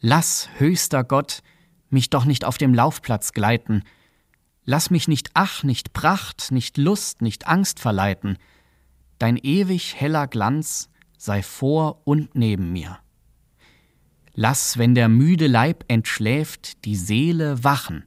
Lass, 0.00 0.48
höchster 0.58 1.04
Gott, 1.04 1.42
mich 1.90 2.10
doch 2.10 2.24
nicht 2.24 2.44
auf 2.44 2.58
dem 2.58 2.74
Laufplatz 2.74 3.32
gleiten, 3.32 3.82
Lass 4.68 4.90
mich 4.90 5.06
nicht 5.06 5.30
Ach, 5.34 5.62
nicht 5.62 5.92
Pracht, 5.92 6.50
nicht 6.50 6.76
Lust, 6.76 7.22
nicht 7.22 7.46
Angst 7.46 7.78
verleiten. 7.78 8.36
Dein 9.18 9.36
ewig 9.36 9.94
heller 9.94 10.26
Glanz 10.26 10.90
sei 11.16 11.42
vor 11.44 12.02
und 12.04 12.34
neben 12.34 12.72
mir. 12.72 12.98
Lass, 14.34 14.76
wenn 14.76 14.96
der 14.96 15.08
müde 15.08 15.46
Leib 15.46 15.84
entschläft, 15.86 16.84
die 16.84 16.96
Seele 16.96 17.62
wachen. 17.62 18.04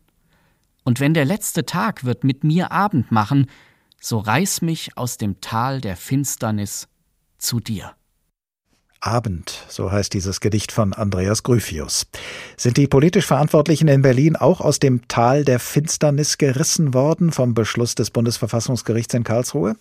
Und 0.83 0.99
wenn 0.99 1.13
der 1.13 1.25
letzte 1.25 1.65
Tag 1.65 2.03
wird 2.03 2.25
mit 2.25 2.43
mir 2.43 2.73
Abend 2.73 3.09
machen, 3.09 3.47
so 4.01 4.17
reiß 4.19 4.61
mich 4.61 4.97
aus 4.97 5.17
dem 5.17 5.39
Tal 5.39 5.79
der 5.79 5.95
Finsternis 5.95 6.88
zu 7.39 7.59
dir. 7.59 7.95
Abend, 9.01 9.63
so 9.69 9.93
heißt 9.93 10.13
dieses 10.13 10.41
Gedicht 10.41 10.73
von 10.73 10.91
Andreas 10.91 11.43
Gryphius. 11.43 12.05
Sind 12.57 12.75
die 12.75 12.87
politisch 12.87 13.25
Verantwortlichen 13.25 13.87
in 13.87 14.01
Berlin 14.01 14.35
auch 14.35 14.59
aus 14.59 14.79
dem 14.79 15.07
Tal 15.07 15.45
der 15.45 15.59
Finsternis 15.59 16.37
gerissen 16.37 16.93
worden 16.93 17.31
vom 17.31 17.53
Beschluss 17.53 17.95
des 17.95 18.11
Bundesverfassungsgerichts 18.11 19.13
in 19.13 19.23
Karlsruhe? 19.23 19.77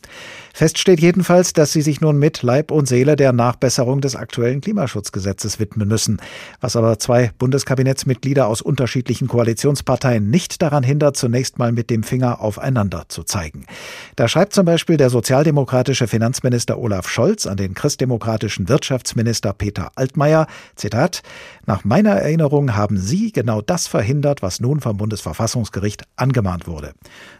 Fest 0.55 0.79
steht 0.79 1.01
jedenfalls, 1.01 1.53
dass 1.53 1.73
sie 1.73 1.83
sich 1.83 2.01
nun 2.01 2.17
mit 2.17 2.43
Leib 2.43 2.71
und 2.71 2.87
Seele 2.87 3.17
der 3.17 3.33
Nachbesserung 3.33 4.01
des 4.01 4.15
aktuellen 4.15 4.61
Klimaschutzgesetzes 4.61 5.59
widmen 5.59 5.89
müssen, 5.89 6.21
was 6.61 6.77
aber 6.77 7.01
zwei 7.01 7.33
Bundeskabinettsmitglieder 7.39 8.47
aus 8.47 8.63
unterschiedlichen 8.63 9.27
Koalitionsparteien 9.27 10.31
nicht 10.31 10.63
daran 10.63 10.85
hindert, 10.85 11.17
zunächst 11.17 11.59
mal 11.59 11.73
mit 11.73 11.91
dem 11.91 12.05
Finger 12.05 12.41
aufeinander 12.41 13.07
zu 13.09 13.25
zeigen. 13.25 13.67
Da 14.15 14.29
schreibt 14.29 14.53
zum 14.53 14.65
Beispiel 14.65 14.97
der 14.97 15.11
sozialdemokratische 15.11 16.07
Finanzminister 16.07 16.79
Olaf 16.79 17.09
Scholz 17.09 17.47
an 17.47 17.57
den 17.57 17.75
christdemokratischen 17.75 18.69
Wirtschafts 18.69 19.08
Wirtschaftsminister 19.09 19.55
Peter 19.55 19.90
Altmaier, 19.94 20.47
Zitat, 20.77 21.23
nach 21.64 21.83
meiner 21.85 22.11
Erinnerung 22.11 22.77
haben 22.77 22.99
Sie 22.99 23.33
genau 23.33 23.62
das 23.62 23.87
verhindert, 23.87 24.42
was 24.42 24.61
nun 24.61 24.81
vom 24.81 24.99
Bundesverfassungsgericht 24.99 26.03
angemahnt 26.16 26.66
wurde. 26.66 26.92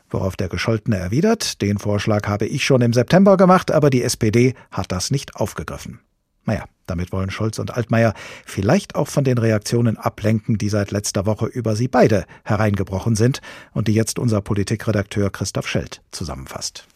Worauf 0.09 0.35
der 0.37 0.49
Gescholtene 0.49 0.97
erwidert, 0.97 1.61
den 1.61 1.79
Vorschlag 1.79 2.27
habe 2.27 2.47
ich 2.47 2.65
schon 2.65 2.81
im 2.81 2.95
September 2.95 3.37
gemacht, 3.37 3.71
aber 3.71 3.91
die 3.91 4.03
SPD 4.03 4.55
hat 4.71 4.91
das 4.91 5.11
nicht 5.11 5.37
aufgegriffen. 5.37 6.01
Naja, 6.47 6.65
damit 6.87 7.13
wollen 7.13 7.31
Scholz 7.31 7.59
und 7.59 7.77
Altmaier 7.77 8.15
vielleicht 8.47 8.95
auch 8.95 9.09
von 9.09 9.25
den 9.25 9.37
Reaktionen 9.37 9.99
ablenken, 9.99 10.57
die 10.57 10.71
seit 10.71 10.91
letzter 10.91 11.27
Woche 11.27 11.45
über 11.47 11.77
sie 11.77 11.89
beide 11.89 12.25
hereingebrochen 12.45 13.15
sind 13.15 13.43
und 13.75 13.89
die 13.89 13.95
jetzt 13.95 14.19
unser 14.19 14.41
Politikredakteur 14.41 15.29
Christoph 15.29 15.69
Schelt 15.69 16.01
zusammenfasst. 16.13 16.89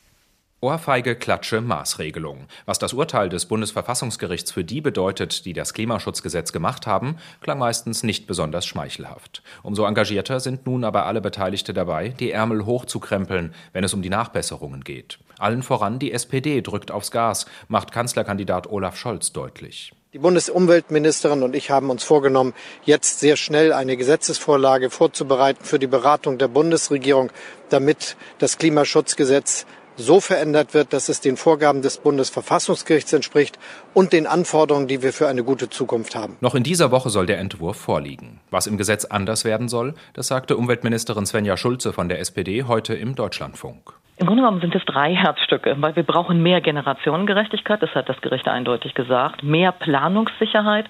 Ohrfeige, 0.65 1.17
Klatsche, 1.17 1.61
Maßregelung. 1.61 2.47
Was 2.67 2.79
das 2.79 2.93
Urteil 2.93 3.29
des 3.29 3.47
Bundesverfassungsgerichts 3.47 4.53
für 4.53 4.63
die 4.63 4.81
bedeutet, 4.81 5.45
die 5.45 5.55
das 5.55 5.75
Klimaschutzgesetz 5.75 6.53
gemacht 6.53 6.87
haben, 6.87 7.17
klang 7.41 7.59
meistens 7.59 8.05
nicht 8.05 8.29
besonders 8.29 8.65
schmeichelhaft. 8.65 9.43
Umso 9.65 9.85
engagierter 9.85 10.39
sind 10.39 10.65
nun 10.65 10.85
aber 10.85 11.07
alle 11.07 11.21
Beteiligte 11.21 11.75
dabei, 11.75 12.11
die 12.11 12.31
Ärmel 12.31 12.65
hochzukrempeln, 12.65 13.53
wenn 13.73 13.83
es 13.83 13.93
um 13.93 14.03
die 14.03 14.09
Nachbesserungen 14.09 14.85
geht. 14.85 15.19
Allen 15.37 15.65
voran 15.65 15.99
die 15.99 16.13
SPD 16.13 16.63
drückt 16.63 16.93
aufs 16.93 17.11
Gas, 17.11 17.47
macht 17.67 17.91
Kanzlerkandidat 17.91 18.69
Olaf 18.71 18.97
Scholz 18.97 19.33
deutlich. 19.33 19.93
Die 20.13 20.19
Bundesumweltministerin 20.19 21.43
und 21.43 21.57
ich 21.57 21.73
haben 21.73 21.91
uns 21.91 22.05
vorgenommen, 22.05 22.55
jetzt 22.85 23.19
sehr 23.19 23.37
schnell 23.37 23.73
eine 23.73 23.97
Gesetzesvorlage 23.97 24.91
vorzubereiten 24.91 25.65
für 25.65 25.81
die 25.81 25.89
Beratung 25.89 26.39
der 26.39 26.49
Bundesregierung, 26.49 27.33
damit 27.71 28.17
das 28.39 28.59
Klimaschutzgesetz 28.59 29.67
so 29.97 30.21
verändert 30.21 30.75
wird, 30.75 30.93
dass 30.93 31.09
es 31.09 31.21
den 31.21 31.37
Vorgaben 31.37 31.83
des 31.83 31.99
Bundesverfassungsgerichts 31.99 33.13
entspricht 33.13 33.59
und 33.95 34.13
den 34.13 34.27
Anforderungen, 34.27 34.89
die 34.89 35.03
wir 35.03 35.13
für 35.13 35.29
eine 35.29 35.45
gute 35.45 35.71
Zukunft 35.71 36.15
haben. 36.15 36.37
Noch 36.41 36.55
in 36.55 36.63
dieser 36.63 36.91
Woche 36.91 37.11
soll 37.11 37.27
der 37.27 37.39
Entwurf 37.39 37.77
vorliegen. 37.77 38.41
Was 38.51 38.67
im 38.67 38.79
Gesetz 38.79 39.05
anders 39.05 39.45
werden 39.45 39.69
soll, 39.69 39.95
das 40.15 40.29
sagte 40.29 40.57
Umweltministerin 40.57 41.27
Svenja 41.27 41.57
Schulze 41.57 41.93
von 41.93 42.09
der 42.09 42.21
SPD 42.21 42.65
heute 42.65 42.95
im 42.95 43.15
Deutschlandfunk. 43.15 43.95
Im 44.19 44.27
Grunde 44.27 44.43
genommen 44.43 44.61
sind 44.61 44.75
es 44.75 44.85
drei 44.85 45.15
Herzstücke, 45.15 45.75
weil 45.81 45.97
wir 45.97 46.05
brauchen 46.05 46.43
mehr 46.43 46.61
Generationengerechtigkeit, 46.61 47.83
das 47.83 47.95
hat 47.95 48.09
das 48.09 48.21
Gericht 48.21 48.47
eindeutig 48.47 48.95
gesagt, 48.95 49.43
mehr 49.43 49.73
Planungssicherheit 49.73 50.87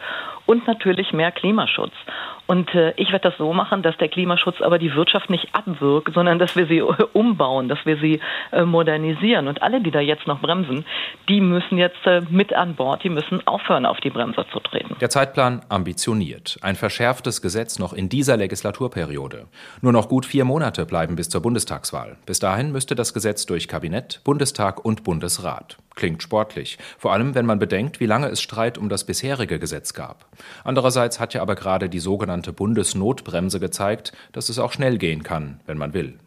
und 0.46 0.66
natürlich 0.66 1.12
mehr 1.12 1.32
Klimaschutz. 1.32 1.92
Und 2.46 2.74
äh, 2.74 2.92
ich 2.96 3.12
werde 3.12 3.30
das 3.30 3.38
so 3.38 3.52
machen, 3.52 3.82
dass 3.82 3.96
der 3.98 4.08
Klimaschutz 4.08 4.60
aber 4.60 4.78
die 4.78 4.94
Wirtschaft 4.94 5.30
nicht 5.30 5.54
abwirkt, 5.54 6.12
sondern 6.12 6.38
dass 6.38 6.56
wir 6.56 6.66
sie 6.66 6.78
äh, 6.78 6.94
umbauen, 7.12 7.68
dass 7.68 7.78
wir 7.84 7.96
sie 7.96 8.20
äh, 8.50 8.64
modernisieren. 8.64 9.48
Und 9.48 9.62
alle, 9.62 9.80
die 9.80 9.90
da 9.90 10.00
jetzt 10.00 10.26
noch 10.26 10.40
bremsen, 10.40 10.84
die 11.28 11.40
müssen 11.40 11.78
jetzt 11.78 12.00
mit 12.30 12.52
an 12.52 12.74
Bord, 12.74 13.04
die 13.04 13.08
müssen 13.08 13.46
aufhören, 13.46 13.86
auf 13.86 14.00
die 14.00 14.10
Bremse 14.10 14.44
zu 14.52 14.58
treten. 14.60 14.96
Der 15.00 15.08
Zeitplan 15.08 15.62
ambitioniert. 15.68 16.58
Ein 16.62 16.74
verschärftes 16.74 17.40
Gesetz 17.42 17.78
noch 17.78 17.92
in 17.92 18.08
dieser 18.08 18.36
Legislaturperiode. 18.36 19.46
Nur 19.80 19.92
noch 19.92 20.08
gut 20.08 20.26
vier 20.26 20.44
Monate 20.44 20.84
bleiben 20.84 21.16
bis 21.16 21.28
zur 21.28 21.42
Bundestagswahl. 21.42 22.16
Bis 22.26 22.40
dahin 22.40 22.72
müsste 22.72 22.94
das 22.94 23.14
Gesetz 23.14 23.46
durch 23.46 23.68
Kabinett, 23.68 24.20
Bundestag 24.24 24.84
und 24.84 25.04
Bundesrat. 25.04 25.78
Klingt 25.94 26.22
sportlich, 26.22 26.78
vor 26.98 27.12
allem 27.12 27.34
wenn 27.34 27.46
man 27.46 27.58
bedenkt, 27.58 28.00
wie 28.00 28.06
lange 28.06 28.28
es 28.28 28.40
Streit 28.40 28.78
um 28.78 28.88
das 28.88 29.04
bisherige 29.04 29.58
Gesetz 29.58 29.92
gab. 29.92 30.26
Andererseits 30.64 31.20
hat 31.20 31.34
ja 31.34 31.42
aber 31.42 31.54
gerade 31.54 31.88
die 31.88 32.00
sogenannte 32.00 32.52
Bundesnotbremse 32.52 33.60
gezeigt, 33.60 34.12
dass 34.32 34.48
es 34.48 34.58
auch 34.58 34.72
schnell 34.72 34.98
gehen 34.98 35.22
kann, 35.22 35.60
wenn 35.66 35.78
man 35.78 35.92
will. 35.92 36.18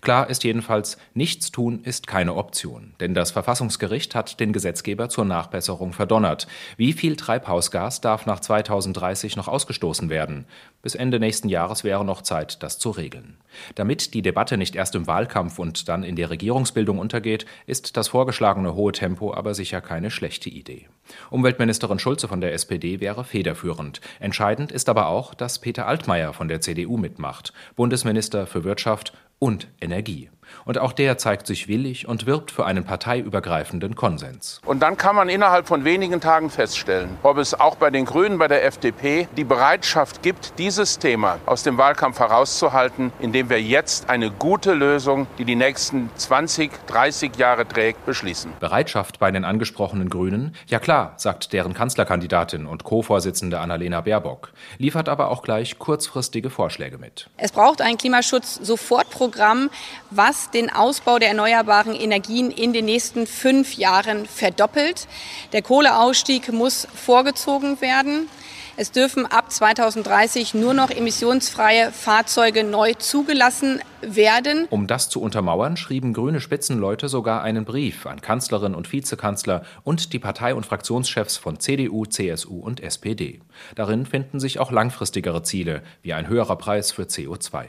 Klar 0.00 0.30
ist 0.30 0.44
jedenfalls, 0.44 0.98
nichts 1.14 1.50
tun 1.50 1.82
ist 1.84 2.06
keine 2.06 2.34
Option, 2.34 2.94
denn 3.00 3.14
das 3.14 3.30
Verfassungsgericht 3.30 4.14
hat 4.14 4.40
den 4.40 4.52
Gesetzgeber 4.52 5.08
zur 5.08 5.24
Nachbesserung 5.24 5.92
verdonnert. 5.92 6.46
Wie 6.76 6.92
viel 6.92 7.16
Treibhausgas 7.16 8.00
darf 8.00 8.26
nach 8.26 8.40
2030 8.40 9.36
noch 9.36 9.48
ausgestoßen 9.48 10.10
werden? 10.10 10.46
Bis 10.82 10.94
Ende 10.94 11.20
nächsten 11.20 11.48
Jahres 11.48 11.84
wäre 11.84 12.04
noch 12.04 12.22
Zeit, 12.22 12.62
das 12.62 12.78
zu 12.78 12.90
regeln. 12.90 13.36
Damit 13.76 14.14
die 14.14 14.22
Debatte 14.22 14.56
nicht 14.56 14.74
erst 14.74 14.94
im 14.94 15.06
Wahlkampf 15.06 15.58
und 15.58 15.88
dann 15.88 16.02
in 16.02 16.16
der 16.16 16.30
Regierungsbildung 16.30 16.98
untergeht, 16.98 17.46
ist 17.66 17.96
das 17.96 18.08
vorgeschlagene 18.08 18.74
hohe 18.74 18.92
Tempo 18.92 19.32
aber 19.32 19.54
sicher 19.54 19.80
keine 19.80 20.10
schlechte 20.10 20.50
Idee. 20.50 20.88
Umweltministerin 21.30 21.98
Schulze 21.98 22.26
von 22.28 22.40
der 22.40 22.52
SPD 22.52 23.00
wäre 23.00 23.24
federführend. 23.24 24.00
Entscheidend 24.18 24.72
ist 24.72 24.88
aber 24.88 25.06
auch, 25.06 25.34
dass 25.34 25.60
Peter 25.60 25.86
Altmaier 25.86 26.32
von 26.32 26.48
der 26.48 26.60
CDU 26.60 26.96
mitmacht, 26.96 27.52
Bundesminister 27.76 28.46
für 28.46 28.64
Wirtschaft 28.64 29.12
und 29.42 29.66
Energie. 29.80 30.30
Und 30.64 30.78
auch 30.78 30.92
der 30.92 31.18
zeigt 31.18 31.46
sich 31.46 31.68
willig 31.68 32.06
und 32.08 32.26
wirbt 32.26 32.50
für 32.50 32.66
einen 32.66 32.84
parteiübergreifenden 32.84 33.94
Konsens. 33.94 34.60
Und 34.64 34.80
dann 34.80 34.96
kann 34.96 35.16
man 35.16 35.28
innerhalb 35.28 35.66
von 35.66 35.84
wenigen 35.84 36.20
Tagen 36.20 36.50
feststellen, 36.50 37.10
ob 37.22 37.38
es 37.38 37.58
auch 37.58 37.76
bei 37.76 37.90
den 37.90 38.04
Grünen, 38.04 38.38
bei 38.38 38.48
der 38.48 38.64
FDP 38.64 39.28
die 39.36 39.44
Bereitschaft 39.44 40.22
gibt, 40.22 40.58
dieses 40.58 40.98
Thema 40.98 41.38
aus 41.46 41.62
dem 41.62 41.78
Wahlkampf 41.78 42.18
herauszuhalten, 42.18 43.12
indem 43.20 43.50
wir 43.50 43.60
jetzt 43.60 44.08
eine 44.08 44.30
gute 44.30 44.72
Lösung, 44.74 45.26
die 45.38 45.44
die 45.44 45.56
nächsten 45.56 46.10
20, 46.16 46.70
30 46.86 47.36
Jahre 47.36 47.66
trägt, 47.66 48.04
beschließen. 48.06 48.52
Bereitschaft 48.60 49.18
bei 49.18 49.30
den 49.30 49.44
angesprochenen 49.44 50.08
Grünen? 50.08 50.54
Ja 50.66 50.78
klar, 50.78 51.14
sagt 51.16 51.52
deren 51.52 51.74
Kanzlerkandidatin 51.74 52.66
und 52.66 52.84
Co-Vorsitzende 52.84 53.60
Annalena 53.60 54.00
Baerbock, 54.00 54.52
liefert 54.78 55.08
aber 55.08 55.30
auch 55.30 55.42
gleich 55.42 55.78
kurzfristige 55.78 56.50
Vorschläge 56.50 56.98
mit. 56.98 57.28
Es 57.36 57.52
braucht 57.52 57.80
ein 57.80 57.96
Klimaschutz-Sofortprogramm, 57.96 59.70
was 60.10 60.41
den 60.50 60.72
Ausbau 60.72 61.18
der 61.18 61.28
erneuerbaren 61.28 61.94
Energien 61.94 62.50
in 62.50 62.72
den 62.72 62.84
nächsten 62.84 63.26
fünf 63.26 63.74
Jahren 63.74 64.26
verdoppelt. 64.26 65.08
Der 65.52 65.62
Kohleausstieg 65.62 66.52
muss 66.52 66.86
vorgezogen 66.94 67.80
werden. 67.80 68.28
Es 68.76 68.90
dürfen 68.90 69.26
ab 69.26 69.52
2030 69.52 70.54
nur 70.54 70.72
noch 70.72 70.90
emissionsfreie 70.90 71.92
Fahrzeuge 71.92 72.64
neu 72.64 72.94
zugelassen 72.94 73.80
werden. 74.00 74.66
Um 74.70 74.86
das 74.86 75.10
zu 75.10 75.20
untermauern, 75.20 75.76
schrieben 75.76 76.14
grüne 76.14 76.40
Spitzenleute 76.40 77.10
sogar 77.10 77.42
einen 77.42 77.66
Brief 77.66 78.06
an 78.06 78.22
Kanzlerin 78.22 78.74
und 78.74 78.90
Vizekanzler 78.90 79.62
und 79.84 80.14
die 80.14 80.18
Partei- 80.18 80.54
und 80.54 80.64
Fraktionschefs 80.64 81.36
von 81.36 81.60
CDU, 81.60 82.06
CSU 82.06 82.58
und 82.60 82.80
SPD. 82.80 83.40
Darin 83.74 84.06
finden 84.06 84.40
sich 84.40 84.58
auch 84.58 84.72
langfristigere 84.72 85.42
Ziele, 85.42 85.82
wie 86.00 86.14
ein 86.14 86.28
höherer 86.28 86.56
Preis 86.56 86.92
für 86.92 87.02
CO2. 87.02 87.66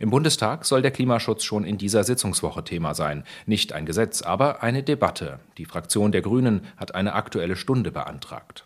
Im 0.00 0.10
Bundestag 0.10 0.64
soll 0.64 0.82
der 0.82 0.90
Klimaschutz 0.90 1.44
schon 1.44 1.64
in 1.64 1.78
dieser 1.78 2.04
Sitzungswoche 2.04 2.64
Thema 2.64 2.94
sein. 2.94 3.24
Nicht 3.46 3.72
ein 3.72 3.86
Gesetz, 3.86 4.22
aber 4.22 4.62
eine 4.62 4.82
Debatte. 4.82 5.40
Die 5.58 5.66
Fraktion 5.66 6.12
der 6.12 6.22
Grünen 6.22 6.62
hat 6.76 6.94
eine 6.94 7.14
aktuelle 7.14 7.56
Stunde 7.56 7.90
beantragt. 7.90 8.64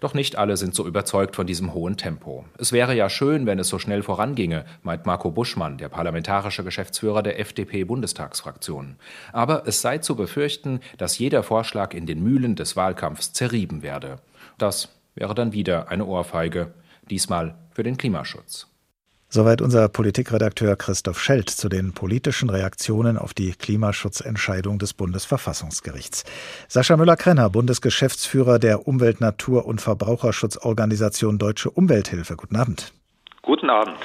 Doch 0.00 0.14
nicht 0.14 0.36
alle 0.36 0.56
sind 0.56 0.74
so 0.74 0.86
überzeugt 0.86 1.36
von 1.36 1.46
diesem 1.46 1.74
hohen 1.74 1.96
Tempo. 1.96 2.44
Es 2.58 2.72
wäre 2.72 2.94
ja 2.94 3.10
schön, 3.10 3.46
wenn 3.46 3.58
es 3.58 3.68
so 3.68 3.78
schnell 3.78 4.02
voranginge, 4.02 4.64
meint 4.82 5.06
Marco 5.06 5.30
Buschmann, 5.30 5.78
der 5.78 5.88
parlamentarische 5.88 6.64
Geschäftsführer 6.64 7.22
der 7.22 7.38
FDP-Bundestagsfraktion. 7.38 8.96
Aber 9.32 9.66
es 9.66 9.80
sei 9.80 9.98
zu 9.98 10.16
befürchten, 10.16 10.80
dass 10.96 11.18
jeder 11.18 11.42
Vorschlag 11.42 11.94
in 11.94 12.06
den 12.06 12.22
Mühlen 12.22 12.56
des 12.56 12.76
Wahlkampfs 12.76 13.32
zerrieben 13.32 13.82
werde. 13.82 14.20
Das 14.56 14.88
wäre 15.14 15.34
dann 15.34 15.52
wieder 15.52 15.88
eine 15.88 16.06
Ohrfeige, 16.06 16.72
diesmal 17.10 17.54
für 17.72 17.82
den 17.82 17.96
Klimaschutz. 17.96 18.66
Soweit 19.30 19.60
unser 19.60 19.90
Politikredakteur 19.90 20.74
Christoph 20.76 21.20
Schelt 21.20 21.50
zu 21.50 21.68
den 21.68 21.92
politischen 21.92 22.48
Reaktionen 22.48 23.18
auf 23.18 23.34
die 23.34 23.52
Klimaschutzentscheidung 23.52 24.78
des 24.78 24.94
Bundesverfassungsgerichts. 24.94 26.24
Sascha 26.66 26.96
Müller-Krenner, 26.96 27.50
Bundesgeschäftsführer 27.50 28.58
der 28.58 28.88
Umwelt-, 28.88 29.20
Natur- 29.20 29.66
und 29.66 29.82
Verbraucherschutzorganisation 29.82 31.36
Deutsche 31.36 31.70
Umwelthilfe. 31.70 32.36
Guten 32.36 32.56
Abend. 32.56 32.94
Guten 33.42 33.68
Abend. 33.68 33.96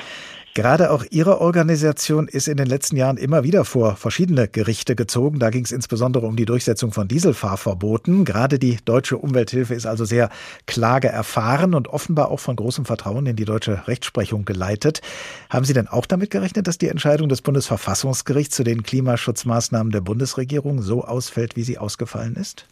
Gerade 0.55 0.91
auch 0.91 1.03
Ihre 1.09 1.41
Organisation 1.41 2.27
ist 2.27 2.47
in 2.47 2.57
den 2.57 2.67
letzten 2.67 2.95
Jahren 2.95 3.17
immer 3.17 3.43
wieder 3.43 3.65
vor 3.65 3.95
verschiedene 3.95 4.47
Gerichte 4.47 4.95
gezogen. 4.95 5.39
Da 5.39 5.49
ging 5.49 5.65
es 5.65 5.71
insbesondere 5.71 6.27
um 6.27 6.35
die 6.35 6.45
Durchsetzung 6.45 6.91
von 6.91 7.07
Dieselfahrverboten. 7.07 8.23
Gerade 8.23 8.59
die 8.59 8.77
Deutsche 8.85 9.17
Umwelthilfe 9.17 9.73
ist 9.73 9.87
also 9.87 10.05
sehr 10.05 10.29
klageerfahren 10.67 11.73
und 11.73 11.87
offenbar 11.87 12.29
auch 12.29 12.39
von 12.39 12.55
großem 12.55 12.85
Vertrauen 12.85 13.25
in 13.25 13.35
die 13.35 13.45
deutsche 13.45 13.87
Rechtsprechung 13.87 14.45
geleitet. 14.45 15.01
Haben 15.49 15.65
Sie 15.65 15.73
denn 15.73 15.87
auch 15.87 16.05
damit 16.05 16.29
gerechnet, 16.29 16.67
dass 16.67 16.77
die 16.77 16.89
Entscheidung 16.89 17.29
des 17.29 17.41
Bundesverfassungsgerichts 17.41 18.55
zu 18.55 18.63
den 18.63 18.83
Klimaschutzmaßnahmen 18.83 19.91
der 19.91 20.01
Bundesregierung 20.01 20.83
so 20.83 21.03
ausfällt, 21.03 21.55
wie 21.55 21.63
sie 21.63 21.79
ausgefallen 21.79 22.35
ist? 22.35 22.67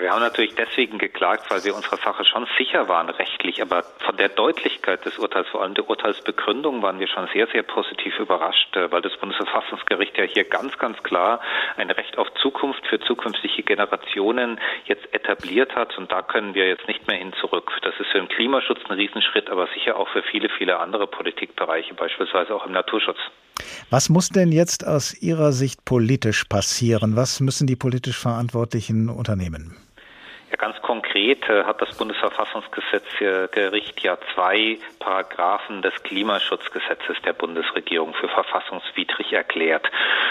Wir 0.00 0.10
haben 0.10 0.20
natürlich 0.20 0.54
deswegen 0.54 0.98
geklagt, 0.98 1.50
weil 1.50 1.64
wir 1.64 1.74
unserer 1.74 1.96
Sache 1.96 2.24
schon 2.24 2.46
sicher 2.56 2.88
waren 2.88 3.08
rechtlich, 3.10 3.62
aber 3.62 3.82
von 4.04 4.16
der 4.16 4.28
Deutlichkeit 4.28 5.04
des 5.04 5.18
Urteils, 5.18 5.48
vor 5.48 5.62
allem 5.62 5.74
der 5.74 5.88
Urteilsbegründung, 5.88 6.82
waren 6.82 6.98
wir 6.98 7.08
schon 7.08 7.28
sehr, 7.32 7.46
sehr 7.48 7.62
positiv 7.62 8.18
überrascht, 8.18 8.76
äh, 8.76 8.90
weil 8.90 9.02
das 9.02 9.16
Bundesverfassungsgericht 9.16 10.16
ja 10.18 10.24
hier 10.24 10.44
ganz, 10.44 10.76
ganz 10.78 11.02
klar 11.02 11.40
ein 11.76 11.90
Recht 11.90 12.18
auf 12.18 12.28
Zukunft 12.42 12.86
für 12.86 13.00
zukünftige 13.00 13.62
Generationen 13.62 14.60
jetzt 14.84 15.12
etabliert 15.12 15.74
hat 15.74 15.96
und 15.98 16.10
da 16.12 16.22
können 16.22 16.54
wir 16.54 16.68
jetzt 16.68 16.86
nicht 16.88 17.06
mehr 17.06 17.16
hin 17.16 17.32
zurück. 17.40 17.70
Das 17.82 17.94
ist 17.98 18.10
für 18.10 18.18
den 18.18 18.28
Klimaschutz 18.28 18.80
ein 18.88 18.96
Riesenschritt, 18.96 19.50
aber 19.50 19.68
sicher 19.74 19.96
auch 19.96 20.08
für 20.08 20.22
viele, 20.22 20.48
viele 20.48 20.78
andere 20.78 21.06
Politikbereiche, 21.06 21.94
beispielsweise 21.94 22.54
auch 22.54 22.66
im 22.66 22.72
Naturschutz. 22.72 23.18
Was 23.90 24.08
muss 24.08 24.28
denn 24.28 24.52
jetzt 24.52 24.86
aus 24.86 25.20
Ihrer 25.20 25.52
Sicht 25.52 25.84
politisch 25.84 26.44
passieren? 26.44 27.16
Was 27.16 27.40
müssen 27.40 27.66
die 27.66 27.76
politisch 27.76 28.18
Verantwortlichen 28.18 29.08
unternehmen? 29.08 29.76
Konkret 31.08 31.48
äh, 31.48 31.64
hat 31.64 31.80
das 31.80 31.96
Bundesverfassungsgericht 31.96 34.02
ja 34.02 34.18
zwei 34.34 34.78
Paragraphen 34.98 35.80
des 35.80 35.94
Klimaschutzgesetzes 36.02 37.16
der 37.24 37.32
Bundesregierung 37.32 38.12
für 38.12 38.28
verfassungswidrig 38.28 39.32
erklärt. 39.32 39.90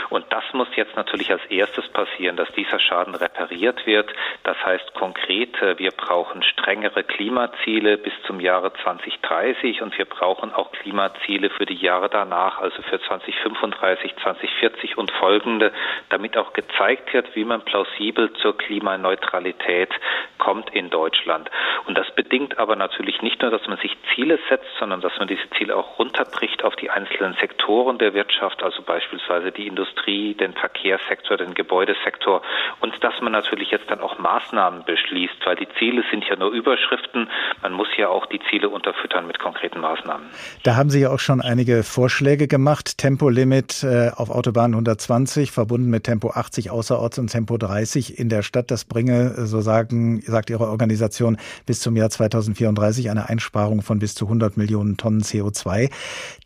Und 0.10 0.26
das 0.30 0.44
muss 0.54 0.68
jetzt 0.76 0.96
natürlich 0.96 1.32
als 1.32 1.44
erstes 1.50 1.88
passieren, 1.90 2.38
dass 2.38 2.52
dieser 2.52 2.80
Schaden 2.80 3.16
repariert 3.16 3.88
wird. 3.88 4.14
Das 4.44 4.58
heißt 4.64 4.94
konkret, 4.94 5.60
äh, 5.64 5.80
wir 5.80 5.92
brauchen 5.92 6.44
strengere 6.44 7.04
Klimaziele 7.04 7.98
bis 7.98 8.14
zum 8.28 8.40
Jahre 8.40 8.72
2030 8.84 9.82
und 9.82 9.98
wir 9.98 10.06
brauchen 10.06 10.54
auch 10.54 10.72
Klimaziele 10.74 11.50
für 11.50 11.66
die 11.66 11.82
Jahre 11.82 12.10
danach, 12.10 12.60
also 12.60 12.84
für 12.84 13.02
2035, 13.02 14.16
2040 14.22 14.98
und 14.98 15.10
folgende, 15.12 15.72
damit 16.10 16.38
auch 16.38 16.54
gezeigt 16.54 17.14
wird, 17.14 17.36
wie 17.36 17.46
man 17.46 17.62
plausibel 17.62 18.32
zur 18.34 18.56
Klimaneutralität 18.56 19.90
kommt 20.38 20.67
in 20.72 20.90
Deutschland. 20.90 21.50
Und 21.86 21.98
das 21.98 22.08
bedingt 22.16 22.58
aber 22.58 22.76
natürlich 22.76 23.22
nicht 23.22 23.42
nur, 23.42 23.52
dass 23.52 23.66
man 23.68 23.78
sich 23.78 23.96
Ziele 24.14 24.40
setzt, 24.50 24.70
sondern 24.80 25.02
dass 25.02 25.18
man 25.20 25.28
diese 25.28 25.50
Ziele 25.58 25.76
auch 25.76 26.00
runterbricht 26.00 26.64
auf 26.64 26.76
die 26.76 26.90
einzelnen 26.90 27.36
Sektoren 27.40 27.98
der 27.98 28.14
Wirtschaft, 28.14 28.64
also 28.64 28.82
beispielsweise 28.82 29.52
die 29.52 29.68
Industrie, 29.68 30.34
den 30.34 30.54
Verkehrssektor, 30.54 31.38
den 31.38 31.54
Gebäudesektor 31.54 32.42
und 32.80 32.94
dass 33.04 33.20
man 33.22 33.32
natürlich 33.32 33.72
jetzt 33.72 33.90
dann 33.90 34.00
auch 34.00 34.18
Maßnahmen 34.20 34.84
beschließt, 34.86 35.46
weil 35.46 35.56
die 35.56 35.68
Ziele 35.80 36.04
sind 36.12 36.26
ja 36.26 36.36
nur 36.36 36.52
Überschriften. 36.52 37.30
Man 37.62 37.74
muss 37.74 37.88
ja 37.98 38.10
auch 38.10 38.26
die 38.26 38.40
Ziele 38.50 38.70
unterfüttern 38.70 39.28
mit 39.28 39.40
konkreten 39.40 39.80
Maßnahmen. 39.80 40.28
Da 40.64 40.76
haben 40.76 40.90
Sie 40.90 41.02
ja 41.02 41.12
auch 41.12 41.20
schon 41.20 41.42
einige 41.42 41.84
Vorschläge 41.84 42.48
gemacht. 42.48 42.98
Tempolimit 42.98 43.84
äh, 43.84 44.12
auf 44.16 44.30
Autobahn 44.30 44.72
120 44.74 45.52
verbunden 45.52 45.90
mit 45.90 46.04
Tempo 46.04 46.32
80 46.32 46.72
außerorts 46.72 47.20
und 47.20 47.28
Tempo 47.28 47.58
30 47.58 48.20
in 48.20 48.30
der 48.30 48.44
Stadt. 48.44 48.72
Das 48.72 48.86
bringe, 48.86 49.46
so 49.46 49.62
sagen 49.62 50.22
sagt 50.22 50.50
Ihre 50.58 50.70
Organisation, 50.70 51.38
bis 51.66 51.80
zum 51.80 51.96
Jahr 51.96 52.10
2034 52.10 53.10
eine 53.10 53.30
Einsparung 53.30 53.82
von 53.82 54.00
bis 54.00 54.16
zu 54.16 54.26
100 54.26 54.58
Millionen 54.58 54.98
Tonnen 54.98 55.22
CO2. 55.22 55.90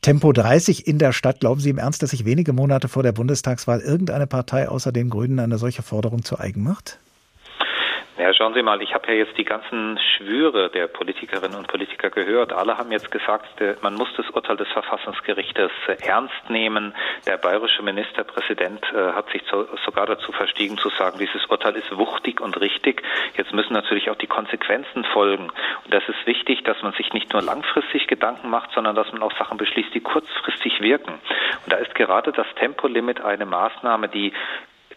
Tempo 0.02 0.34
30 0.34 0.88
in 0.88 0.98
der 0.98 1.14
Stadt. 1.14 1.40
Glauben 1.40 1.62
Sie 1.62 1.70
im 1.70 1.78
Ernst, 1.78 2.04
dass 2.04 2.12
sich 2.12 2.26
wenige 2.26 2.54
Monate 2.54 2.88
vor 2.88 3.04
der 3.04 3.14
Bundestagswahl 3.14 3.80
irgendeine 3.80 4.28
Partei 4.28 4.68
außer 4.68 4.92
den 4.92 5.10
Grünen 5.10 5.40
eine 5.40 5.58
solche 5.58 5.82
Forderung 5.82 6.24
zu 6.24 6.40
eigen 6.40 6.64
macht? 6.64 7.00
Ja, 8.22 8.32
schauen 8.36 8.54
Sie 8.54 8.62
mal, 8.62 8.84
ich 8.84 8.94
habe 8.94 9.08
ja 9.08 9.14
jetzt 9.16 9.36
die 9.40 9.44
ganzen 9.44 9.98
Schwüre 9.98 10.70
der 10.70 10.86
Politikerinnen 10.86 11.58
und 11.58 11.68
Politiker 11.68 12.12
gehört. 12.12 12.54
Alle 12.54 12.78
haben 12.78 12.92
jetzt 12.92 13.10
gesagt, 13.10 13.60
man 13.82 13.96
muss 13.96 14.10
das 14.16 14.30
Urteil 14.30 14.58
des 14.58 14.68
Verfassungsgerichtes 14.68 15.72
ernst 16.02 16.48
nehmen. 16.48 16.94
Der 17.26 17.38
bayerische 17.38 17.82
Ministerpräsident 17.82 18.86
äh, 18.94 19.14
hat 19.14 19.28
sich 19.32 19.42
sogar 19.84 20.06
dazu 20.06 20.32
verstiegen 20.34 20.78
zu 20.78 20.90
sagen, 20.90 21.18
dieses 21.18 21.44
Urteil 21.48 21.76
ist 21.76 21.98
wuchtig 21.98 22.42
und 22.42 22.62
richtig. 22.62 23.02
Jetzt 23.38 23.54
müssen 23.54 23.74
natürlich 23.74 24.12
auch 24.12 24.18
die 24.18 24.28
Konsequenzen 24.28 25.04
folgen. 25.04 25.50
Und 25.84 25.92
das 25.92 26.04
ist 26.08 26.28
wichtig, 26.28 26.64
dass 26.64 26.80
man 26.84 26.94
sich 26.94 27.14
nicht 27.14 27.34
nur 27.34 27.42
langfristig 27.42 28.06
Gedanken 28.06 28.52
macht, 28.52 28.70
sondern 28.74 28.96
dass 28.96 29.12
man 29.12 29.24
auch 29.24 29.36
Sachen 29.36 29.58
beschließt, 29.58 29.96
die 29.96 30.02
kurzfristig 30.02 30.80
wirken. 30.82 31.14
Und 31.66 31.74
da 31.74 31.78
ist 31.78 31.96
gerade 31.96 32.32
das 32.32 32.46
Tempolimit 32.60 33.20
eine 33.22 33.48
Maßnahme, 33.48 34.10
die 34.10 34.32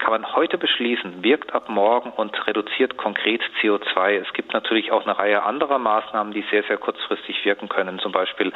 kann 0.05 0.21
man 0.21 0.35
heute 0.35 0.59
beschließen, 0.59 1.25
wirkt 1.25 1.55
ab 1.55 1.71
morgen 1.71 2.11
und 2.11 2.47
reduziert 2.47 2.99
konkret 2.99 3.40
CO2. 3.62 4.21
Es 4.21 4.31
gibt 4.35 4.53
natürlich 4.53 4.93
auch 4.93 5.03
eine 5.07 5.19
Reihe 5.19 5.43
anderer 5.43 5.79
Maßnahmen, 5.79 6.35
die 6.35 6.45
sehr, 6.51 6.62
sehr 6.64 6.77
kurzfristig 6.77 7.43
wirken 7.47 7.71
können. 7.71 7.99
Zum 8.01 8.12
Beispiel 8.12 8.53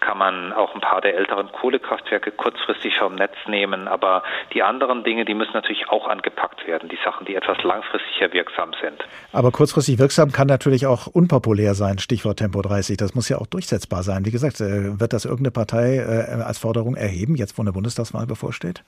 kann 0.00 0.18
man 0.18 0.52
auch 0.52 0.74
ein 0.74 0.82
paar 0.82 1.00
der 1.00 1.16
älteren 1.16 1.50
Kohlekraftwerke 1.52 2.32
kurzfristig 2.32 2.98
vom 2.98 3.14
Netz 3.14 3.32
nehmen. 3.46 3.88
Aber 3.88 4.22
die 4.52 4.62
anderen 4.62 5.02
Dinge, 5.02 5.24
die 5.24 5.32
müssen 5.32 5.54
natürlich 5.54 5.88
auch 5.88 6.06
angepackt 6.06 6.66
werden. 6.66 6.90
Die 6.90 6.98
Sachen, 7.02 7.24
die 7.24 7.34
etwas 7.34 7.62
langfristiger 7.62 8.30
wirksam 8.34 8.72
sind. 8.82 9.02
Aber 9.32 9.52
kurzfristig 9.52 9.98
wirksam 9.98 10.32
kann 10.32 10.48
natürlich 10.48 10.86
auch 10.86 11.06
unpopulär 11.06 11.72
sein. 11.72 11.98
Stichwort 11.98 12.40
Tempo 12.40 12.60
30. 12.60 12.98
Das 12.98 13.14
muss 13.14 13.26
ja 13.30 13.38
auch 13.38 13.46
durchsetzbar 13.46 14.02
sein. 14.02 14.26
Wie 14.26 14.30
gesagt, 14.30 14.60
äh, 14.60 15.00
wird 15.00 15.14
das 15.14 15.24
irgendeine 15.24 15.52
Partei 15.52 15.96
äh, 15.96 16.42
als 16.42 16.58
Forderung 16.58 16.94
erheben, 16.94 17.36
jetzt 17.36 17.56
wo 17.56 17.62
eine 17.62 17.72
Bundestagswahl 17.72 18.26
bevorsteht? 18.26 18.84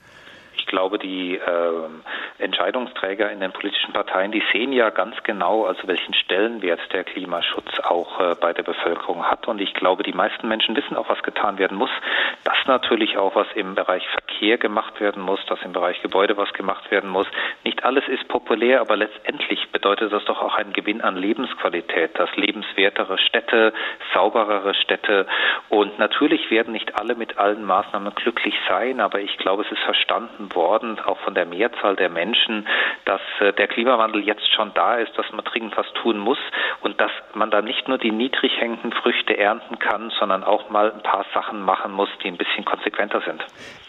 Ich 0.73 0.75
glaube, 0.75 0.97
die 0.97 1.35
äh, 1.35 2.39
Entscheidungsträger 2.39 3.29
in 3.31 3.39
den 3.39 3.51
politischen 3.51 3.93
Parteien, 3.93 4.31
die 4.31 4.41
sehen 4.51 4.73
ja 4.73 4.89
ganz 4.89 5.21
genau, 5.21 5.65
also 5.65 5.87
welchen 5.87 6.15
Stellenwert 6.15 6.79
der 6.91 7.03
Klimaschutz 7.03 7.79
auch 7.83 8.19
äh, 8.19 8.33
bei 8.41 8.53
der 8.53 8.63
Bevölkerung 8.63 9.23
hat. 9.23 9.47
Und 9.47 9.61
ich 9.61 9.75
glaube, 9.75 10.01
die 10.01 10.13
meisten 10.13 10.47
Menschen 10.47 10.75
wissen 10.75 10.97
auch, 10.97 11.09
was 11.09 11.21
getan 11.21 11.59
werden 11.59 11.77
muss. 11.77 11.91
Dass 12.43 12.57
natürlich 12.65 13.19
auch 13.19 13.35
was 13.35 13.45
im 13.53 13.75
Bereich 13.75 14.03
Verkehr 14.07 14.57
gemacht 14.57 14.99
werden 14.99 15.21
muss, 15.21 15.45
dass 15.45 15.61
im 15.61 15.73
Bereich 15.73 16.01
Gebäude 16.01 16.37
was 16.37 16.51
gemacht 16.53 16.89
werden 16.89 17.11
muss. 17.11 17.27
Nicht 17.63 17.85
alles 17.85 18.07
ist 18.07 18.27
populär, 18.27 18.81
aber 18.81 18.97
letztendlich 18.97 19.69
bedeutet 19.71 20.11
das 20.11 20.25
doch 20.25 20.41
auch 20.41 20.55
einen 20.55 20.73
Gewinn 20.73 21.01
an 21.01 21.17
Lebensqualität, 21.17 22.17
dass 22.17 22.35
lebenswertere 22.35 23.19
Städte, 23.19 23.73
sauberere 24.15 24.73
Städte 24.73 25.27
und 25.69 25.99
natürlich 25.99 26.49
werden 26.49 26.73
nicht 26.73 26.99
alle 26.99 27.13
mit 27.13 27.37
allen 27.37 27.63
Maßnahmen 27.63 28.15
glücklich 28.15 28.55
sein, 28.67 28.99
aber 28.99 29.19
ich 29.19 29.37
glaube, 29.37 29.63
es 29.63 29.71
ist 29.71 29.83
verstanden 29.83 30.53
worden, 30.55 30.62
auch 30.63 31.17
von 31.19 31.35
der 31.35 31.45
Mehrzahl 31.45 31.95
der 31.95 32.09
Menschen, 32.09 32.67
dass 33.05 33.21
äh, 33.39 33.53
der 33.53 33.67
Klimawandel 33.67 34.23
jetzt 34.23 34.51
schon 34.53 34.73
da 34.73 34.95
ist, 34.95 35.17
dass 35.17 35.31
man 35.31 35.43
dringend 35.45 35.75
was 35.77 35.91
tun 36.01 36.17
muss 36.17 36.39
und 36.81 36.99
dass 36.99 37.11
man 37.33 37.51
da 37.51 37.61
nicht 37.61 37.87
nur 37.87 37.97
die 37.97 38.11
niedrig 38.11 38.59
hängenden 38.59 38.91
Früchte 38.91 39.37
ernten 39.37 39.79
kann, 39.79 40.11
sondern 40.19 40.43
auch 40.43 40.69
mal 40.69 40.91
ein 40.91 41.03
paar 41.03 41.25
Sachen 41.33 41.61
machen 41.61 41.91
muss, 41.91 42.09
die 42.23 42.27
ein 42.27 42.37
bisschen 42.37 42.65
konsequenter 42.65 43.21
sind. 43.21 43.43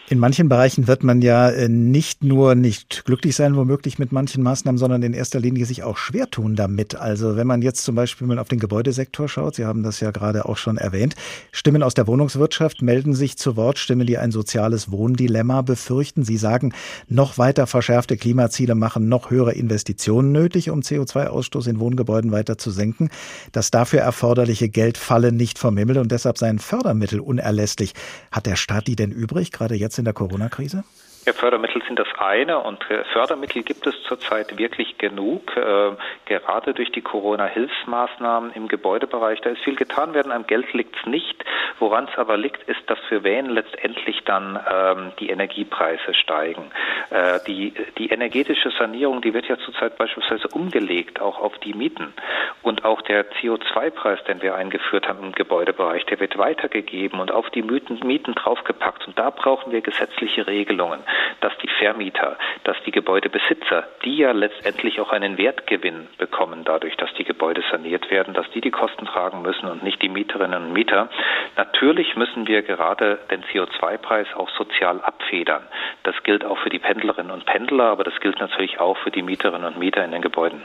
In 0.07 0.19
manchen 0.19 0.49
Bereichen 0.49 0.87
wird 0.87 1.03
man 1.03 1.23
ja 1.23 1.49
äh, 1.49 1.67
nicht 1.67 2.23
nur 2.23 2.53
nicht 2.53 3.05
glücklich 3.05 3.35
sein, 3.35 3.55
womöglich 3.55 3.97
mit 3.97 4.11
manchen 4.11 4.43
Maßnahmen, 4.43 4.77
sondern 4.77 5.01
in 5.01 5.13
erster 5.15 5.39
Linie 5.39 5.65
sich 5.65 5.81
auch 5.81 5.97
schwer 5.97 6.29
tun 6.29 6.55
damit. 6.55 6.93
Also 6.93 7.37
wenn 7.37 7.47
man 7.47 7.63
jetzt 7.63 7.83
zum 7.83 7.95
Beispiel 7.95 8.27
mal 8.27 8.37
auf 8.37 8.47
den 8.47 8.59
Gebäudesektor 8.59 9.27
schaut, 9.27 9.55
Sie 9.55 9.65
haben 9.65 9.81
das 9.81 10.01
ja 10.01 10.11
gerade 10.11 10.45
auch 10.45 10.57
schon 10.57 10.77
erwähnt, 10.77 11.15
Stimmen 11.51 11.81
aus 11.81 11.95
der 11.95 12.05
Wohnungswirtschaft 12.05 12.83
melden 12.83 13.15
sich 13.15 13.39
zu 13.39 13.55
Wort, 13.55 13.79
Stimmen, 13.79 14.05
die 14.05 14.19
ein 14.19 14.29
soziales 14.29 14.91
Wohndilemma 14.91 15.63
befürchten. 15.63 16.23
Sie 16.23 16.37
sagen, 16.37 16.75
noch 17.07 17.39
weiter 17.39 17.65
verschärfte 17.65 18.15
Klimaziele 18.15 18.75
machen 18.75 19.09
noch 19.09 19.31
höhere 19.31 19.53
Investitionen 19.53 20.31
nötig, 20.31 20.69
um 20.69 20.81
CO2-Ausstoß 20.81 21.67
in 21.67 21.79
Wohngebäuden 21.79 22.31
weiter 22.31 22.59
zu 22.59 22.69
senken. 22.69 23.09
Das 23.53 23.71
dafür 23.71 24.01
erforderliche 24.01 24.69
Geld 24.69 24.99
falle 24.99 25.31
nicht 25.31 25.57
vom 25.57 25.77
Himmel 25.77 25.97
und 25.97 26.11
deshalb 26.11 26.37
seien 26.37 26.59
Fördermittel 26.59 27.19
unerlässlich. 27.19 27.93
Hat 28.31 28.45
der 28.45 28.55
Staat 28.55 28.85
die 28.85 28.95
denn 28.95 29.09
übrig, 29.09 29.51
gerade 29.51 29.73
jetzt 29.73 29.94
jetzt 29.95 29.99
in 29.99 30.05
der 30.05 30.13
Corona-Krise? 30.13 30.83
Ja, 31.25 31.33
Fördermittel 31.33 31.81
sind 31.87 31.97
das 31.97 32.07
eine 32.19 32.59
und 32.59 32.87
äh, 32.91 33.03
Fördermittel 33.05 33.63
gibt 33.63 33.87
es 33.87 33.95
zurzeit 34.03 34.59
wirklich 34.59 34.99
genug, 34.99 35.57
äh, 35.57 35.93
gerade 36.27 36.75
durch 36.75 36.91
die 36.91 37.01
Corona-Hilfsmaßnahmen 37.01 38.51
im 38.53 38.67
Gebäudebereich. 38.67 39.41
Da 39.41 39.49
ist 39.49 39.63
viel 39.63 39.75
getan 39.75 40.13
werden, 40.13 40.31
am 40.31 40.45
Geld 40.45 40.71
liegt 40.73 40.95
es 40.95 41.07
nicht. 41.07 41.43
Woran 41.79 42.07
es 42.11 42.17
aber 42.19 42.37
liegt, 42.37 42.61
ist, 42.69 42.87
dass 42.87 42.99
für 43.09 43.23
wen 43.23 43.47
letztendlich 43.47 44.23
dann 44.25 44.59
ähm, 44.71 45.13
die 45.19 45.29
Energiepreise 45.29 46.13
steigen. 46.13 46.69
Äh, 47.09 47.39
die, 47.47 47.73
die 47.97 48.09
energetische 48.09 48.69
Sanierung, 48.77 49.23
die 49.23 49.33
wird 49.33 49.47
ja 49.47 49.57
zurzeit 49.57 49.97
beispielsweise 49.97 50.47
umgelegt, 50.49 51.19
auch 51.21 51.39
auf 51.39 51.57
die 51.57 51.73
Mieten. 51.73 52.13
Und 52.61 52.85
auch 52.85 53.01
der 53.01 53.25
CO2-Preis, 53.31 54.23
den 54.25 54.43
wir 54.43 54.53
eingeführt 54.53 55.07
haben 55.07 55.23
im 55.23 55.31
Gebäudebereich, 55.31 56.05
der 56.05 56.19
wird 56.19 56.37
weitergegeben 56.37 57.19
und 57.19 57.31
auf 57.31 57.49
die 57.49 57.63
Mieten, 57.63 57.99
Mieten 58.05 58.35
draufgepackt. 58.35 59.07
Und 59.07 59.17
da 59.17 59.31
brauchen 59.31 59.71
wir 59.71 59.81
gesetzliche 59.81 60.45
Regelungen 60.45 61.01
dass 61.41 61.53
die 61.63 61.69
Vermieter, 61.79 62.37
dass 62.63 62.77
die 62.85 62.91
Gebäudebesitzer, 62.91 63.87
die 64.03 64.17
ja 64.17 64.31
letztendlich 64.31 64.99
auch 64.99 65.11
einen 65.11 65.37
Wertgewinn 65.37 66.07
bekommen 66.17 66.63
dadurch, 66.63 66.95
dass 66.97 67.13
die 67.15 67.23
Gebäude 67.23 67.63
saniert 67.71 68.09
werden, 68.09 68.33
dass 68.33 68.49
die 68.51 68.61
die 68.61 68.71
Kosten 68.71 69.05
tragen 69.05 69.41
müssen 69.41 69.67
und 69.67 69.83
nicht 69.83 70.01
die 70.01 70.09
Mieterinnen 70.09 70.65
und 70.65 70.73
Mieter. 70.73 71.09
Natürlich 71.57 72.15
müssen 72.15 72.47
wir 72.47 72.61
gerade 72.61 73.19
den 73.31 73.43
CO2-Preis 73.43 74.27
auch 74.35 74.49
sozial 74.57 75.01
abfedern. 75.01 75.63
Das 76.03 76.15
gilt 76.23 76.43
auch 76.43 76.57
für 76.59 76.69
die 76.69 76.79
Pendlerinnen 76.79 77.31
und 77.31 77.45
Pendler, 77.45 77.85
aber 77.85 78.03
das 78.03 78.19
gilt 78.21 78.39
natürlich 78.39 78.79
auch 78.79 78.97
für 78.97 79.11
die 79.11 79.21
Mieterinnen 79.21 79.65
und 79.65 79.79
Mieter 79.79 80.03
in 80.03 80.11
den 80.11 80.21
Gebäuden. 80.21 80.61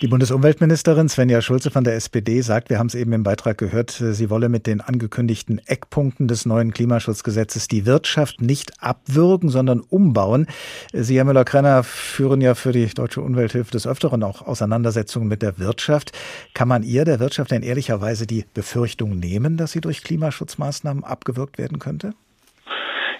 Die 0.00 0.08
Bundesumweltministerin 0.08 1.08
Svenja 1.08 1.40
Schulze 1.40 1.70
von 1.70 1.84
der 1.84 1.94
SPD 1.94 2.40
sagt, 2.40 2.70
wir 2.70 2.78
haben 2.78 2.88
es 2.88 2.94
eben 2.94 3.12
im 3.12 3.22
Beitrag 3.22 3.58
gehört, 3.58 3.90
sie 3.90 4.30
wolle 4.30 4.48
mit 4.48 4.66
den 4.66 4.80
angekündigten 4.80 5.60
Eckpunkten 5.66 6.28
des 6.28 6.46
neuen 6.46 6.72
Klimaschutzgesetzes 6.72 7.68
die 7.68 7.86
Wirtschaft 7.86 8.40
nicht 8.40 8.72
abwürgen, 8.80 9.48
sondern 9.48 9.83
umbauen. 9.90 10.46
Sie, 10.92 11.16
Herr 11.16 11.24
Müller-Krenner, 11.24 11.82
führen 11.84 12.40
ja 12.40 12.54
für 12.54 12.72
die 12.72 12.86
Deutsche 12.86 13.20
Umwelthilfe 13.20 13.70
des 13.70 13.86
Öfteren 13.86 14.22
auch 14.22 14.42
Auseinandersetzungen 14.42 15.28
mit 15.28 15.42
der 15.42 15.58
Wirtschaft. 15.58 16.12
Kann 16.54 16.68
man 16.68 16.82
ihr, 16.82 17.04
der 17.04 17.20
Wirtschaft, 17.20 17.50
denn 17.50 17.62
ehrlicherweise 17.62 18.26
die 18.26 18.44
Befürchtung 18.54 19.18
nehmen, 19.18 19.56
dass 19.56 19.72
sie 19.72 19.80
durch 19.80 20.02
Klimaschutzmaßnahmen 20.02 21.04
abgewürgt 21.04 21.58
werden 21.58 21.78
könnte? 21.78 22.14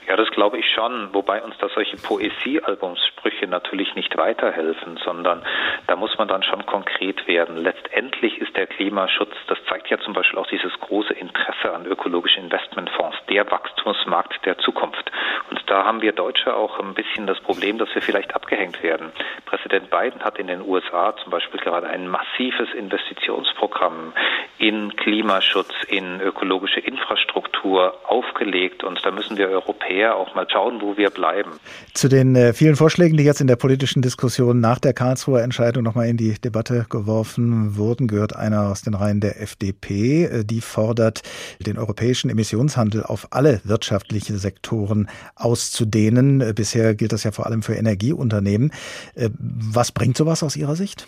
Ja, 0.08 0.16
das 0.16 0.28
glaube 0.34 0.58
ich 0.58 0.66
schon, 0.74 1.14
wobei 1.14 1.42
uns 1.42 1.56
da 1.58 1.68
solche 1.68 1.96
Poesiealbumssprüche 1.96 3.46
natürlich 3.46 3.94
nicht 3.94 4.16
weiterhelfen, 4.16 4.98
sondern 5.04 5.42
da 5.86 5.96
muss 5.96 6.16
man 6.18 6.28
dann 6.28 6.42
schon 6.42 6.66
konkret 6.66 7.26
werden. 7.26 7.56
Letztendlich 7.56 8.38
ist 8.38 8.56
der 8.56 8.66
Klimaschutz, 8.66 9.32
das 9.48 9.58
zeigt 9.68 9.88
ja 9.90 9.98
zum 9.98 10.12
Beispiel 10.12 10.38
auch 10.38 10.46
dieses 10.46 10.72
große 10.80 11.14
Interesse 11.14 11.72
an 11.72 11.86
ökologischen 11.86 12.44
Investmentfonds, 12.44 13.16
der 13.28 13.50
Wachstumsmarkt 13.50 14.44
der 14.44 14.58
Zukunft. 14.58 15.10
Und 15.50 15.62
da 15.66 15.84
haben 15.84 16.02
wir 16.02 16.12
Deutsche 16.12 16.54
auch 16.54 16.78
ein 16.78 16.94
bisschen 16.94 17.26
das 17.26 17.40
Problem, 17.40 17.78
dass 17.78 17.94
wir 17.94 18.02
vielleicht 18.02 18.34
abgehängt 18.34 18.82
werden. 18.82 19.12
Präsident 19.46 19.90
Biden 19.90 20.24
hat 20.24 20.38
in 20.38 20.48
den 20.48 20.60
USA 20.60 21.14
zum 21.16 21.30
Beispiel 21.30 21.60
gerade 21.60 21.86
ein 21.88 22.08
massives 22.08 22.72
Investitionsprogramm 22.74 24.12
in 24.58 24.94
Klimaschutz, 24.96 25.72
in 25.88 26.20
ökologische 26.20 26.80
Infrastruktur 26.80 27.94
aufgelegt 28.06 28.84
und 28.84 29.04
da 29.04 29.10
müssen 29.10 29.36
wir 29.36 29.48
Europäer 29.48 29.84
Europäer 29.84 30.18
auch 30.24 30.34
mal 30.34 30.46
schauen, 30.50 30.80
wo 30.80 30.96
wir 30.96 31.10
bleiben. 31.10 31.52
Zu 31.92 32.08
den 32.08 32.34
äh, 32.36 32.52
vielen 32.52 32.76
Vorschlägen, 32.76 33.16
die 33.16 33.24
jetzt 33.24 33.40
in 33.40 33.46
der 33.46 33.56
politischen 33.56 34.02
Diskussion 34.02 34.60
nach 34.60 34.78
der 34.78 34.94
Karlsruher 34.94 35.42
Entscheidung 35.42 35.82
nochmal 35.82 36.08
in 36.08 36.16
die 36.16 36.34
Debatte 36.34 36.86
geworfen 36.88 37.76
wurden, 37.76 38.06
gehört 38.06 38.34
einer 38.34 38.70
aus 38.70 38.82
den 38.82 38.94
Reihen 38.94 39.20
der 39.20 39.40
FDP. 39.40 40.24
Äh, 40.24 40.44
die 40.44 40.60
fordert, 40.60 41.22
den 41.60 41.78
europäischen 41.78 42.30
Emissionshandel 42.30 43.02
auf 43.02 43.28
alle 43.30 43.60
wirtschaftliche 43.64 44.36
Sektoren 44.38 45.08
auszudehnen. 45.36 46.40
Äh, 46.40 46.52
bisher 46.54 46.94
gilt 46.94 47.12
das 47.12 47.24
ja 47.24 47.32
vor 47.32 47.46
allem 47.46 47.62
für 47.62 47.74
Energieunternehmen. 47.74 48.72
Was 49.16 49.92
bringt 49.92 50.16
sowas 50.16 50.42
aus 50.42 50.56
Ihrer 50.56 50.76
Sicht? 50.76 51.06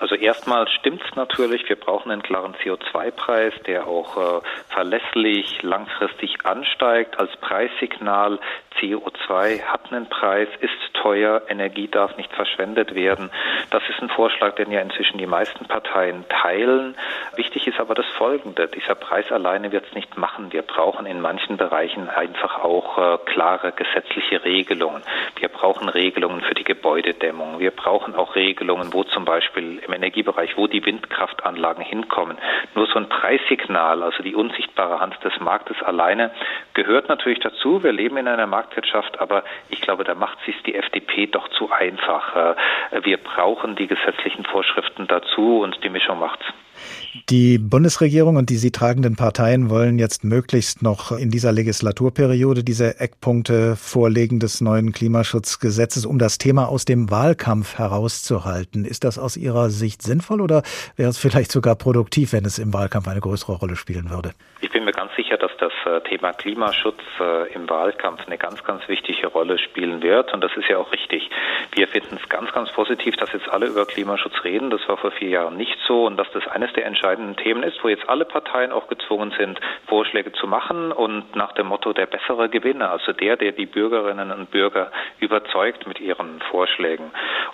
Also 0.00 0.14
erstmal 0.14 0.68
stimmt 0.68 1.02
es 1.08 1.16
natürlich, 1.16 1.68
wir 1.68 1.76
brauchen 1.76 2.10
einen 2.10 2.22
klaren 2.22 2.54
CO2-Preis, 2.54 3.52
der 3.66 3.86
auch 3.86 4.16
äh, 4.16 4.40
verlässlich 4.68 5.62
langfristig 5.62 6.44
ansteigt 6.44 7.18
als 7.18 7.36
Preissignal 7.38 8.38
CO2 8.80 9.62
hat 9.62 9.92
einen 9.92 10.06
Preis, 10.08 10.48
ist 10.60 10.72
teuer, 10.94 11.42
Energie 11.48 11.88
darf 11.88 12.16
nicht 12.16 12.32
verschwendet 12.32 12.94
werden. 12.94 13.30
Das 13.70 13.82
ist 13.88 14.00
ein 14.02 14.08
Vorschlag, 14.08 14.54
den 14.56 14.70
ja 14.70 14.80
inzwischen 14.80 15.18
die 15.18 15.26
meisten 15.26 15.66
Parteien 15.66 16.24
teilen. 16.28 16.96
Wichtig 17.36 17.66
ist 17.66 17.80
aber 17.80 17.94
das 17.94 18.06
Folgende. 18.16 18.68
Dieser 18.68 18.94
Preis 18.94 19.30
alleine 19.30 19.72
wird 19.72 19.86
es 19.86 19.94
nicht 19.94 20.16
machen. 20.16 20.52
Wir 20.52 20.62
brauchen 20.62 21.06
in 21.06 21.20
manchen 21.20 21.56
Bereichen 21.56 22.08
einfach 22.08 22.62
auch 22.62 22.98
äh, 22.98 23.18
klare 23.26 23.72
gesetzliche 23.72 24.44
Regelungen. 24.44 25.02
Wir 25.36 25.48
brauchen 25.48 25.88
Regelungen 25.88 26.40
für 26.42 26.54
die 26.54 26.64
Gebäudedämmung. 26.64 27.58
Wir 27.58 27.70
brauchen 27.70 28.14
auch 28.14 28.34
Regelungen, 28.34 28.92
wo 28.92 29.04
zum 29.04 29.24
Beispiel 29.24 29.78
im 29.86 29.92
Energiebereich, 29.92 30.56
wo 30.56 30.66
die 30.66 30.84
Windkraftanlagen 30.84 31.84
hinkommen. 31.84 32.38
Nur 32.74 32.86
so 32.86 32.98
ein 32.98 33.08
Preissignal, 33.08 34.02
also 34.02 34.22
die 34.22 34.34
unsichtbare 34.34 35.00
Hand 35.00 35.16
des 35.24 35.38
Marktes 35.40 35.76
alleine, 35.82 36.30
gehört 36.74 37.08
natürlich 37.08 37.40
dazu. 37.40 37.82
Wir 37.82 37.92
leben 37.92 38.16
in 38.16 38.28
einer 38.28 38.46
Markt 38.46 38.67
Marktwirtschaft, 38.68 39.20
aber 39.20 39.44
ich 39.70 39.80
glaube, 39.80 40.04
da 40.04 40.14
macht 40.14 40.38
sich 40.44 40.54
die 40.62 40.74
FDP 40.74 41.26
doch 41.26 41.48
zu 41.48 41.70
einfach. 41.70 42.54
Wir 43.02 43.16
brauchen 43.16 43.76
die 43.76 43.86
gesetzlichen 43.86 44.44
Vorschriften 44.44 45.06
dazu 45.06 45.60
und 45.60 45.82
die 45.82 45.88
Mischung 45.88 46.18
macht's. 46.18 46.44
Die 47.30 47.58
Bundesregierung 47.58 48.36
und 48.36 48.50
die 48.50 48.56
sie 48.56 48.70
tragenden 48.70 49.16
Parteien 49.16 49.70
wollen 49.70 49.98
jetzt 49.98 50.24
möglichst 50.24 50.82
noch 50.82 51.12
in 51.12 51.30
dieser 51.30 51.52
Legislaturperiode 51.52 52.64
diese 52.64 53.00
Eckpunkte 53.00 53.76
vorlegen 53.76 54.40
des 54.40 54.60
neuen 54.60 54.92
Klimaschutzgesetzes, 54.92 56.06
um 56.06 56.18
das 56.18 56.38
Thema 56.38 56.68
aus 56.68 56.84
dem 56.84 57.10
Wahlkampf 57.10 57.78
herauszuhalten. 57.78 58.84
Ist 58.84 59.04
das 59.04 59.18
aus 59.18 59.36
Ihrer 59.36 59.70
Sicht 59.70 60.02
sinnvoll 60.02 60.40
oder 60.40 60.62
wäre 60.96 61.10
es 61.10 61.18
vielleicht 61.18 61.52
sogar 61.52 61.76
produktiv, 61.76 62.32
wenn 62.32 62.44
es 62.44 62.58
im 62.58 62.72
Wahlkampf 62.72 63.08
eine 63.08 63.20
größere 63.20 63.52
Rolle 63.52 63.76
spielen 63.76 64.10
würde? 64.10 64.32
Ich 64.60 64.70
bin 64.70 64.84
mir 64.84 64.92
ganz 64.92 65.14
sicher, 65.14 65.36
dass 65.36 65.52
das 65.58 65.72
äh, 65.86 66.00
Thema 66.08 66.32
Klimaschutz 66.32 67.00
äh, 67.20 67.52
im 67.52 67.68
Wahlkampf 67.70 68.26
eine 68.26 68.38
ganz, 68.38 68.64
ganz 68.64 68.88
wichtige 68.88 69.28
Rolle 69.28 69.58
spielen 69.58 70.02
wird. 70.02 70.32
Und 70.32 70.42
das 70.42 70.50
ist 70.56 70.68
ja 70.68 70.78
auch 70.78 70.90
richtig. 70.92 71.30
Wir 71.72 71.86
finden 71.86 72.18
es 72.20 72.28
ganz, 72.28 72.52
ganz 72.52 72.72
positiv, 72.72 73.16
dass 73.16 73.32
jetzt 73.32 73.48
alle 73.48 73.66
über 73.66 73.86
Klimaschutz 73.86 74.34
reden. 74.44 74.70
Das 74.70 74.80
war 74.88 74.96
vor 74.96 75.12
vier 75.12 75.28
Jahren 75.28 75.56
nicht 75.56 75.76
so. 75.86 76.06
Und 76.06 76.16
dass 76.16 76.30
das 76.32 76.46
eines 76.48 76.67
der 76.76 76.86
entscheidenden 76.86 77.36
Themen 77.36 77.62
ist, 77.62 77.82
wo 77.82 77.88
jetzt 77.88 78.08
alle 78.08 78.24
Parteien 78.24 78.72
auch 78.72 78.88
gezwungen 78.88 79.32
sind, 79.38 79.60
Vorschläge 79.86 80.32
zu 80.32 80.46
machen 80.46 80.92
und 80.92 81.34
nach 81.34 81.52
dem 81.52 81.66
Motto 81.66 81.92
der 81.92 82.06
bessere 82.06 82.48
Gewinner, 82.48 82.90
also 82.90 83.12
der, 83.12 83.36
der 83.36 83.52
die 83.52 83.66
Bürgerinnen 83.66 84.30
und 84.30 84.50
Bürger 84.50 84.90
überzeugt 85.20 85.86
mit 85.86 86.00
ihren 86.00 86.40
Vorschlägen. 86.50 87.10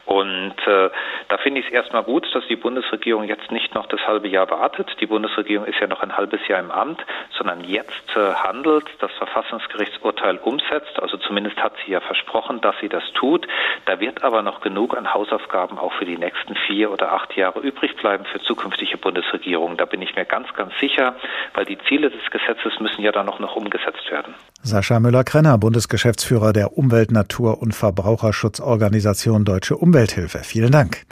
Und 0.06 0.54
äh, 0.66 0.90
da 1.28 1.36
finde 1.38 1.60
ich 1.60 1.66
es 1.66 1.72
erstmal 1.72 2.02
gut, 2.02 2.26
dass 2.34 2.46
die 2.48 2.56
Bundesregierung 2.56 3.24
jetzt 3.24 3.50
nicht 3.50 3.74
noch 3.74 3.86
das 3.86 4.06
halbe 4.06 4.28
Jahr 4.28 4.50
wartet. 4.50 4.90
Die 5.00 5.06
Bundesregierung 5.06 5.66
ist 5.66 5.80
ja 5.80 5.86
noch 5.86 6.02
ein 6.02 6.16
halbes 6.16 6.46
Jahr 6.48 6.60
im 6.60 6.70
Amt, 6.70 7.04
sondern 7.36 7.64
jetzt 7.64 8.14
äh, 8.14 8.34
handelt, 8.34 8.86
das 9.00 9.10
Verfassungsgerichtsurteil 9.12 10.38
umsetzt. 10.38 11.00
Also 11.00 11.16
zumindest 11.16 11.56
hat 11.62 11.72
sie 11.84 11.92
ja 11.92 12.00
versprochen, 12.00 12.60
dass 12.60 12.78
sie 12.80 12.88
das 12.88 13.04
tut. 13.14 13.46
Da 13.86 14.00
wird 14.00 14.22
aber 14.22 14.42
noch 14.42 14.60
genug 14.60 14.96
an 14.96 15.12
Hausaufgaben 15.12 15.78
auch 15.78 15.92
für 15.94 16.04
die 16.04 16.18
nächsten 16.18 16.54
vier 16.66 16.90
oder 16.90 17.12
acht 17.12 17.34
Jahre 17.36 17.60
übrig 17.60 17.96
bleiben 17.96 18.24
für 18.24 18.40
zukünftige 18.40 18.98
Bundesregierungen. 19.04 19.76
Da 19.76 19.84
bin 19.84 20.02
ich 20.02 20.16
mir 20.16 20.24
ganz, 20.24 20.48
ganz 20.56 20.72
sicher, 20.80 21.14
weil 21.54 21.64
die 21.64 21.78
Ziele 21.88 22.10
des 22.10 22.22
Gesetzes 22.32 22.80
müssen 22.80 23.02
ja 23.02 23.12
dann 23.12 23.28
auch 23.28 23.38
noch 23.38 23.54
umgesetzt 23.54 24.10
werden. 24.10 24.34
Sascha 24.62 24.98
Müller-Krenner, 24.98 25.58
Bundesgeschäftsführer 25.58 26.52
der 26.52 26.76
Umwelt-, 26.76 27.12
Natur- 27.12 27.62
und 27.62 27.72
Verbraucherschutzorganisation 27.72 29.44
Deutsche 29.44 29.76
Umwelthilfe. 29.76 30.40
Vielen 30.42 30.72
Dank. 30.72 31.02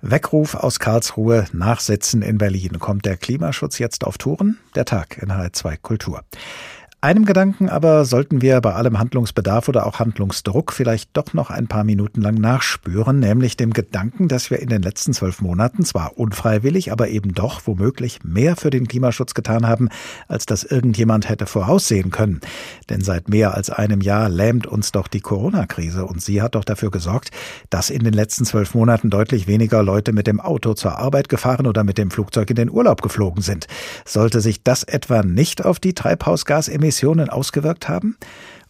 Weckruf 0.00 0.54
aus 0.54 0.78
Karlsruhe, 0.78 1.46
Nachsitzen 1.52 2.22
in 2.22 2.38
Berlin. 2.38 2.78
Kommt 2.78 3.06
der 3.06 3.16
Klimaschutz 3.16 3.78
jetzt 3.78 4.04
auf 4.04 4.18
Touren? 4.18 4.58
Der 4.74 4.84
Tag 4.84 5.18
in 5.22 5.30
H2 5.30 5.80
Kultur. 5.80 6.22
Einem 7.02 7.26
Gedanken 7.26 7.68
aber 7.68 8.06
sollten 8.06 8.40
wir 8.40 8.58
bei 8.62 8.72
allem 8.72 8.98
Handlungsbedarf 8.98 9.68
oder 9.68 9.86
auch 9.86 9.98
Handlungsdruck 9.98 10.72
vielleicht 10.72 11.10
doch 11.12 11.34
noch 11.34 11.50
ein 11.50 11.68
paar 11.68 11.84
Minuten 11.84 12.22
lang 12.22 12.36
nachspüren, 12.36 13.18
nämlich 13.18 13.58
dem 13.58 13.74
Gedanken, 13.74 14.28
dass 14.28 14.50
wir 14.50 14.60
in 14.60 14.70
den 14.70 14.80
letzten 14.80 15.12
zwölf 15.12 15.42
Monaten 15.42 15.84
zwar 15.84 16.16
unfreiwillig, 16.16 16.90
aber 16.92 17.08
eben 17.08 17.34
doch 17.34 17.60
womöglich 17.66 18.24
mehr 18.24 18.56
für 18.56 18.70
den 18.70 18.88
Klimaschutz 18.88 19.34
getan 19.34 19.68
haben, 19.68 19.90
als 20.26 20.46
das 20.46 20.64
irgendjemand 20.64 21.28
hätte 21.28 21.44
voraussehen 21.44 22.10
können. 22.10 22.40
Denn 22.88 23.02
seit 23.02 23.28
mehr 23.28 23.52
als 23.52 23.68
einem 23.68 24.00
Jahr 24.00 24.30
lähmt 24.30 24.66
uns 24.66 24.90
doch 24.90 25.06
die 25.06 25.20
Corona-Krise 25.20 26.06
und 26.06 26.22
sie 26.22 26.40
hat 26.40 26.54
doch 26.54 26.64
dafür 26.64 26.90
gesorgt, 26.90 27.28
dass 27.68 27.90
in 27.90 28.04
den 28.04 28.14
letzten 28.14 28.46
zwölf 28.46 28.74
Monaten 28.74 29.10
deutlich 29.10 29.46
weniger 29.46 29.82
Leute 29.82 30.14
mit 30.14 30.26
dem 30.26 30.40
Auto 30.40 30.72
zur 30.72 30.96
Arbeit 30.96 31.28
gefahren 31.28 31.66
oder 31.66 31.84
mit 31.84 31.98
dem 31.98 32.10
Flugzeug 32.10 32.48
in 32.48 32.56
den 32.56 32.70
Urlaub 32.70 33.02
geflogen 33.02 33.42
sind. 33.42 33.66
Sollte 34.06 34.40
sich 34.40 34.62
das 34.62 34.82
etwa 34.82 35.22
nicht 35.22 35.62
auf 35.62 35.78
die 35.78 35.92
Treibhausgasemissionen 35.92 36.85
Emissionen 36.86 37.30
ausgewirkt 37.30 37.88
haben? 37.88 38.16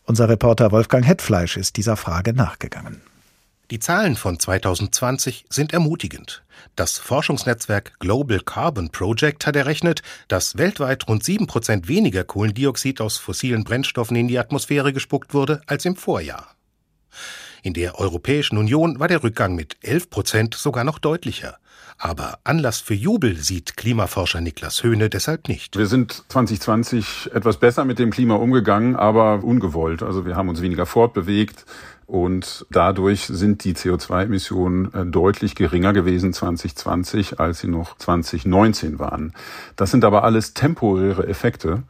Unser 0.04 0.30
Reporter 0.30 0.72
Wolfgang 0.72 1.06
Hetfleisch 1.06 1.58
ist 1.58 1.76
dieser 1.76 1.98
Frage 1.98 2.32
nachgegangen. 2.32 3.02
Die 3.70 3.78
Zahlen 3.78 4.16
von 4.16 4.40
2020 4.40 5.44
sind 5.50 5.74
ermutigend. 5.74 6.42
Das 6.76 6.96
Forschungsnetzwerk 6.96 8.00
Global 8.00 8.40
Carbon 8.40 8.88
Project 8.88 9.46
hat 9.46 9.54
errechnet, 9.54 10.00
dass 10.28 10.56
weltweit 10.56 11.06
rund 11.08 11.24
7 11.24 11.46
Prozent 11.46 11.88
weniger 11.88 12.24
Kohlendioxid 12.24 13.02
aus 13.02 13.18
fossilen 13.18 13.64
Brennstoffen 13.64 14.16
in 14.16 14.28
die 14.28 14.38
Atmosphäre 14.38 14.94
gespuckt 14.94 15.34
wurde 15.34 15.60
als 15.66 15.84
im 15.84 15.94
Vorjahr. 15.94 16.46
In 17.62 17.74
der 17.74 17.98
Europäischen 17.98 18.58
Union 18.58 18.98
war 19.00 19.08
der 19.08 19.22
Rückgang 19.22 19.54
mit 19.54 19.76
11 19.82 20.10
Prozent 20.10 20.54
sogar 20.54 20.84
noch 20.84 20.98
deutlicher. 20.98 21.58
Aber 21.98 22.38
Anlass 22.44 22.80
für 22.80 22.94
Jubel 22.94 23.36
sieht 23.36 23.76
Klimaforscher 23.76 24.42
Niklas 24.42 24.82
Höhne 24.82 25.08
deshalb 25.08 25.48
nicht. 25.48 25.78
Wir 25.78 25.86
sind 25.86 26.24
2020 26.28 27.30
etwas 27.32 27.56
besser 27.56 27.86
mit 27.86 27.98
dem 27.98 28.10
Klima 28.10 28.34
umgegangen, 28.34 28.96
aber 28.96 29.42
ungewollt. 29.42 30.02
Also 30.02 30.26
wir 30.26 30.36
haben 30.36 30.50
uns 30.50 30.60
weniger 30.60 30.84
fortbewegt. 30.84 31.64
Und 32.06 32.66
dadurch 32.70 33.26
sind 33.26 33.64
die 33.64 33.74
CO2-Emissionen 33.74 34.94
äh, 34.94 35.06
deutlich 35.06 35.56
geringer 35.56 35.92
gewesen 35.92 36.32
2020, 36.32 37.40
als 37.40 37.60
sie 37.60 37.66
noch 37.66 37.96
2019 37.98 39.00
waren. 39.00 39.32
Das 39.74 39.90
sind 39.90 40.04
aber 40.04 40.22
alles 40.22 40.54
temporäre 40.54 41.26
Effekte. 41.26 41.82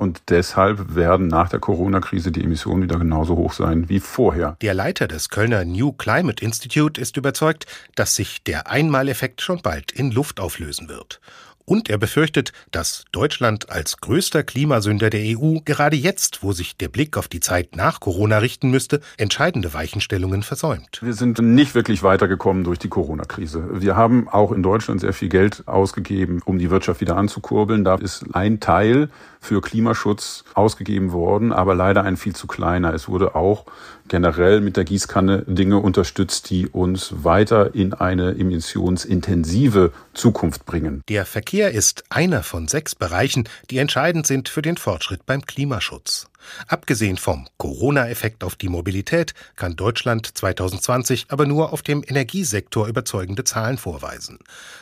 Und 0.00 0.22
deshalb 0.30 0.94
werden 0.94 1.26
nach 1.26 1.50
der 1.50 1.58
Corona-Krise 1.58 2.32
die 2.32 2.42
Emissionen 2.42 2.84
wieder 2.84 2.98
genauso 2.98 3.36
hoch 3.36 3.52
sein 3.52 3.90
wie 3.90 4.00
vorher. 4.00 4.56
Der 4.62 4.72
Leiter 4.72 5.06
des 5.06 5.28
Kölner 5.28 5.66
New 5.66 5.92
Climate 5.92 6.42
Institute 6.42 6.98
ist 6.98 7.18
überzeugt, 7.18 7.66
dass 7.96 8.14
sich 8.14 8.42
der 8.42 8.70
Einmaleffekt 8.70 9.42
schon 9.42 9.60
bald 9.60 9.92
in 9.92 10.10
Luft 10.10 10.40
auflösen 10.40 10.88
wird. 10.88 11.20
Und 11.66 11.88
er 11.88 11.98
befürchtet, 11.98 12.52
dass 12.72 13.04
Deutschland 13.12 13.70
als 13.70 13.98
größter 13.98 14.42
Klimasünder 14.42 15.08
der 15.08 15.38
EU 15.38 15.60
gerade 15.64 15.96
jetzt, 15.96 16.42
wo 16.42 16.52
sich 16.52 16.76
der 16.76 16.88
Blick 16.88 17.16
auf 17.16 17.28
die 17.28 17.38
Zeit 17.38 17.76
nach 17.76 18.00
Corona 18.00 18.38
richten 18.38 18.70
müsste, 18.70 19.00
entscheidende 19.18 19.72
Weichenstellungen 19.72 20.42
versäumt. 20.42 20.98
Wir 21.00 21.12
sind 21.12 21.38
nicht 21.38 21.76
wirklich 21.76 22.02
weitergekommen 22.02 22.64
durch 22.64 22.80
die 22.80 22.88
Corona-Krise. 22.88 23.82
Wir 23.82 23.94
haben 23.94 24.28
auch 24.28 24.50
in 24.50 24.64
Deutschland 24.64 25.00
sehr 25.00 25.12
viel 25.12 25.28
Geld 25.28 25.68
ausgegeben, 25.68 26.42
um 26.44 26.58
die 26.58 26.70
Wirtschaft 26.70 27.00
wieder 27.00 27.16
anzukurbeln. 27.16 27.84
Da 27.84 27.96
ist 27.96 28.24
ein 28.32 28.58
Teil 28.58 29.08
für 29.40 29.60
Klimaschutz 29.60 30.44
ausgegeben 30.54 31.12
worden, 31.12 31.52
aber 31.52 31.74
leider 31.74 32.02
ein 32.04 32.16
viel 32.16 32.36
zu 32.36 32.46
kleiner. 32.46 32.92
Es 32.94 33.08
wurde 33.08 33.34
auch 33.34 33.64
generell 34.08 34.60
mit 34.60 34.76
der 34.76 34.84
Gießkanne 34.84 35.44
Dinge 35.46 35.78
unterstützt, 35.78 36.50
die 36.50 36.68
uns 36.68 37.24
weiter 37.24 37.74
in 37.74 37.94
eine 37.94 38.38
emissionsintensive 38.38 39.92
Zukunft 40.14 40.66
bringen. 40.66 41.02
Der 41.08 41.24
Verkehr 41.24 41.72
ist 41.72 42.04
einer 42.10 42.42
von 42.42 42.68
sechs 42.68 42.94
Bereichen, 42.94 43.48
die 43.70 43.78
entscheidend 43.78 44.26
sind 44.26 44.48
für 44.48 44.62
den 44.62 44.76
Fortschritt 44.76 45.24
beim 45.26 45.42
Klimaschutz. 45.42 46.29
Abgesehen 46.66 47.16
vom 47.16 47.46
Corona-Effekt 47.58 48.44
auf 48.44 48.56
die 48.56 48.68
Mobilität 48.68 49.34
kann 49.56 49.76
Deutschland 49.76 50.26
2020 50.26 51.26
aber 51.28 51.46
nur 51.46 51.72
auf 51.72 51.82
dem 51.82 52.02
Energiesektor 52.06 52.86
überzeugende 52.86 53.44
Zahlen 53.44 53.78
vorweisen. 53.78 54.38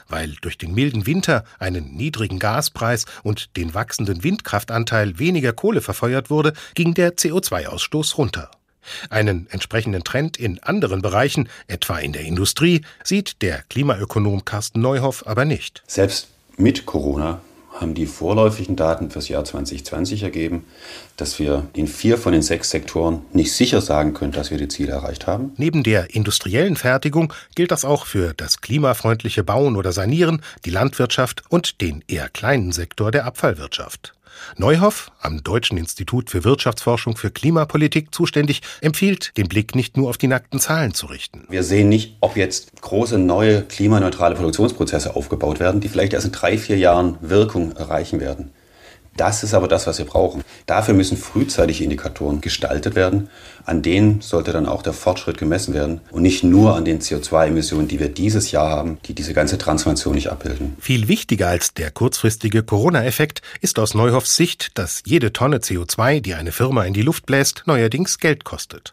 Weil 0.08 0.36
durch 0.40 0.58
den 0.58 0.74
milden 0.74 1.06
Winter, 1.06 1.44
einen 1.58 1.94
niedrigen 1.94 2.38
Gaspreis 2.38 3.04
und 3.22 3.56
den 3.56 3.74
wachsenden 3.74 4.22
Windkraftanteil 4.22 5.18
weniger 5.18 5.52
Kohle 5.52 5.80
verfeuert 5.80 6.30
wurde, 6.30 6.52
ging 6.74 6.94
der 6.94 7.16
CO2-Ausstoß 7.16 8.16
runter. 8.16 8.50
Einen 9.10 9.48
entsprechenden 9.50 10.04
Trend 10.04 10.36
in 10.36 10.62
anderen 10.62 11.02
Bereichen, 11.02 11.48
etwa 11.66 11.98
in 11.98 12.12
der 12.12 12.22
Industrie, 12.22 12.82
sieht 13.04 13.42
der 13.42 13.62
Klimaökonom 13.68 14.44
Carsten 14.44 14.80
Neuhoff 14.80 15.26
aber 15.26 15.44
nicht. 15.44 15.82
Selbst 15.86 16.28
mit 16.56 16.86
Corona 16.86 17.40
haben 17.80 17.94
die 17.94 18.06
vorläufigen 18.06 18.76
Daten 18.76 19.10
fürs 19.10 19.28
Jahr 19.28 19.44
2020 19.44 20.22
ergeben, 20.22 20.64
dass 21.16 21.38
wir 21.38 21.66
in 21.74 21.86
vier 21.86 22.18
von 22.18 22.32
den 22.32 22.42
sechs 22.42 22.70
Sektoren 22.70 23.22
nicht 23.32 23.52
sicher 23.52 23.80
sagen 23.80 24.14
können, 24.14 24.32
dass 24.32 24.50
wir 24.50 24.58
die 24.58 24.68
Ziele 24.68 24.92
erreicht 24.92 25.26
haben. 25.26 25.52
Neben 25.56 25.82
der 25.82 26.14
industriellen 26.14 26.76
Fertigung 26.76 27.32
gilt 27.54 27.70
das 27.70 27.84
auch 27.84 28.06
für 28.06 28.34
das 28.34 28.60
klimafreundliche 28.60 29.44
Bauen 29.44 29.76
oder 29.76 29.92
Sanieren, 29.92 30.42
die 30.64 30.70
Landwirtschaft 30.70 31.42
und 31.48 31.80
den 31.80 32.04
eher 32.08 32.28
kleinen 32.28 32.72
Sektor 32.72 33.10
der 33.10 33.24
Abfallwirtschaft. 33.24 34.14
Neuhoff, 34.56 35.10
am 35.20 35.42
Deutschen 35.42 35.78
Institut 35.78 36.30
für 36.30 36.44
Wirtschaftsforschung 36.44 37.16
für 37.16 37.30
Klimapolitik 37.30 38.14
zuständig, 38.14 38.62
empfiehlt, 38.80 39.36
den 39.36 39.48
Blick 39.48 39.74
nicht 39.74 39.96
nur 39.96 40.08
auf 40.08 40.18
die 40.18 40.28
nackten 40.28 40.60
Zahlen 40.60 40.94
zu 40.94 41.06
richten. 41.06 41.44
Wir 41.48 41.62
sehen 41.62 41.88
nicht, 41.88 42.16
ob 42.20 42.36
jetzt 42.36 42.80
große 42.80 43.18
neue 43.18 43.62
klimaneutrale 43.62 44.34
Produktionsprozesse 44.34 45.16
aufgebaut 45.16 45.60
werden, 45.60 45.80
die 45.80 45.88
vielleicht 45.88 46.12
erst 46.12 46.26
in 46.26 46.32
drei, 46.32 46.58
vier 46.58 46.78
Jahren 46.78 47.18
Wirkung 47.20 47.72
erreichen 47.72 48.20
werden. 48.20 48.52
Das 49.18 49.42
ist 49.42 49.52
aber 49.52 49.66
das, 49.66 49.86
was 49.86 49.98
wir 49.98 50.04
brauchen. 50.06 50.42
Dafür 50.66 50.94
müssen 50.94 51.16
frühzeitige 51.16 51.82
Indikatoren 51.82 52.40
gestaltet 52.40 52.94
werden. 52.94 53.28
An 53.64 53.82
denen 53.82 54.20
sollte 54.20 54.52
dann 54.52 54.66
auch 54.66 54.80
der 54.80 54.92
Fortschritt 54.92 55.38
gemessen 55.38 55.74
werden 55.74 56.00
und 56.12 56.22
nicht 56.22 56.44
nur 56.44 56.76
an 56.76 56.84
den 56.84 57.00
CO2-Emissionen, 57.00 57.88
die 57.88 57.98
wir 57.98 58.08
dieses 58.08 58.52
Jahr 58.52 58.70
haben, 58.70 58.98
die 59.06 59.14
diese 59.14 59.34
ganze 59.34 59.58
Transformation 59.58 60.14
nicht 60.14 60.30
abbilden. 60.30 60.76
Viel 60.80 61.08
wichtiger 61.08 61.48
als 61.48 61.74
der 61.74 61.90
kurzfristige 61.90 62.62
Corona-Effekt 62.62 63.42
ist 63.60 63.78
aus 63.80 63.94
Neuhoffs 63.94 64.36
Sicht, 64.36 64.78
dass 64.78 65.02
jede 65.04 65.32
Tonne 65.32 65.58
CO2, 65.58 66.20
die 66.20 66.34
eine 66.34 66.52
Firma 66.52 66.84
in 66.84 66.94
die 66.94 67.02
Luft 67.02 67.26
bläst, 67.26 67.64
neuerdings 67.66 68.18
Geld 68.18 68.44
kostet. 68.44 68.92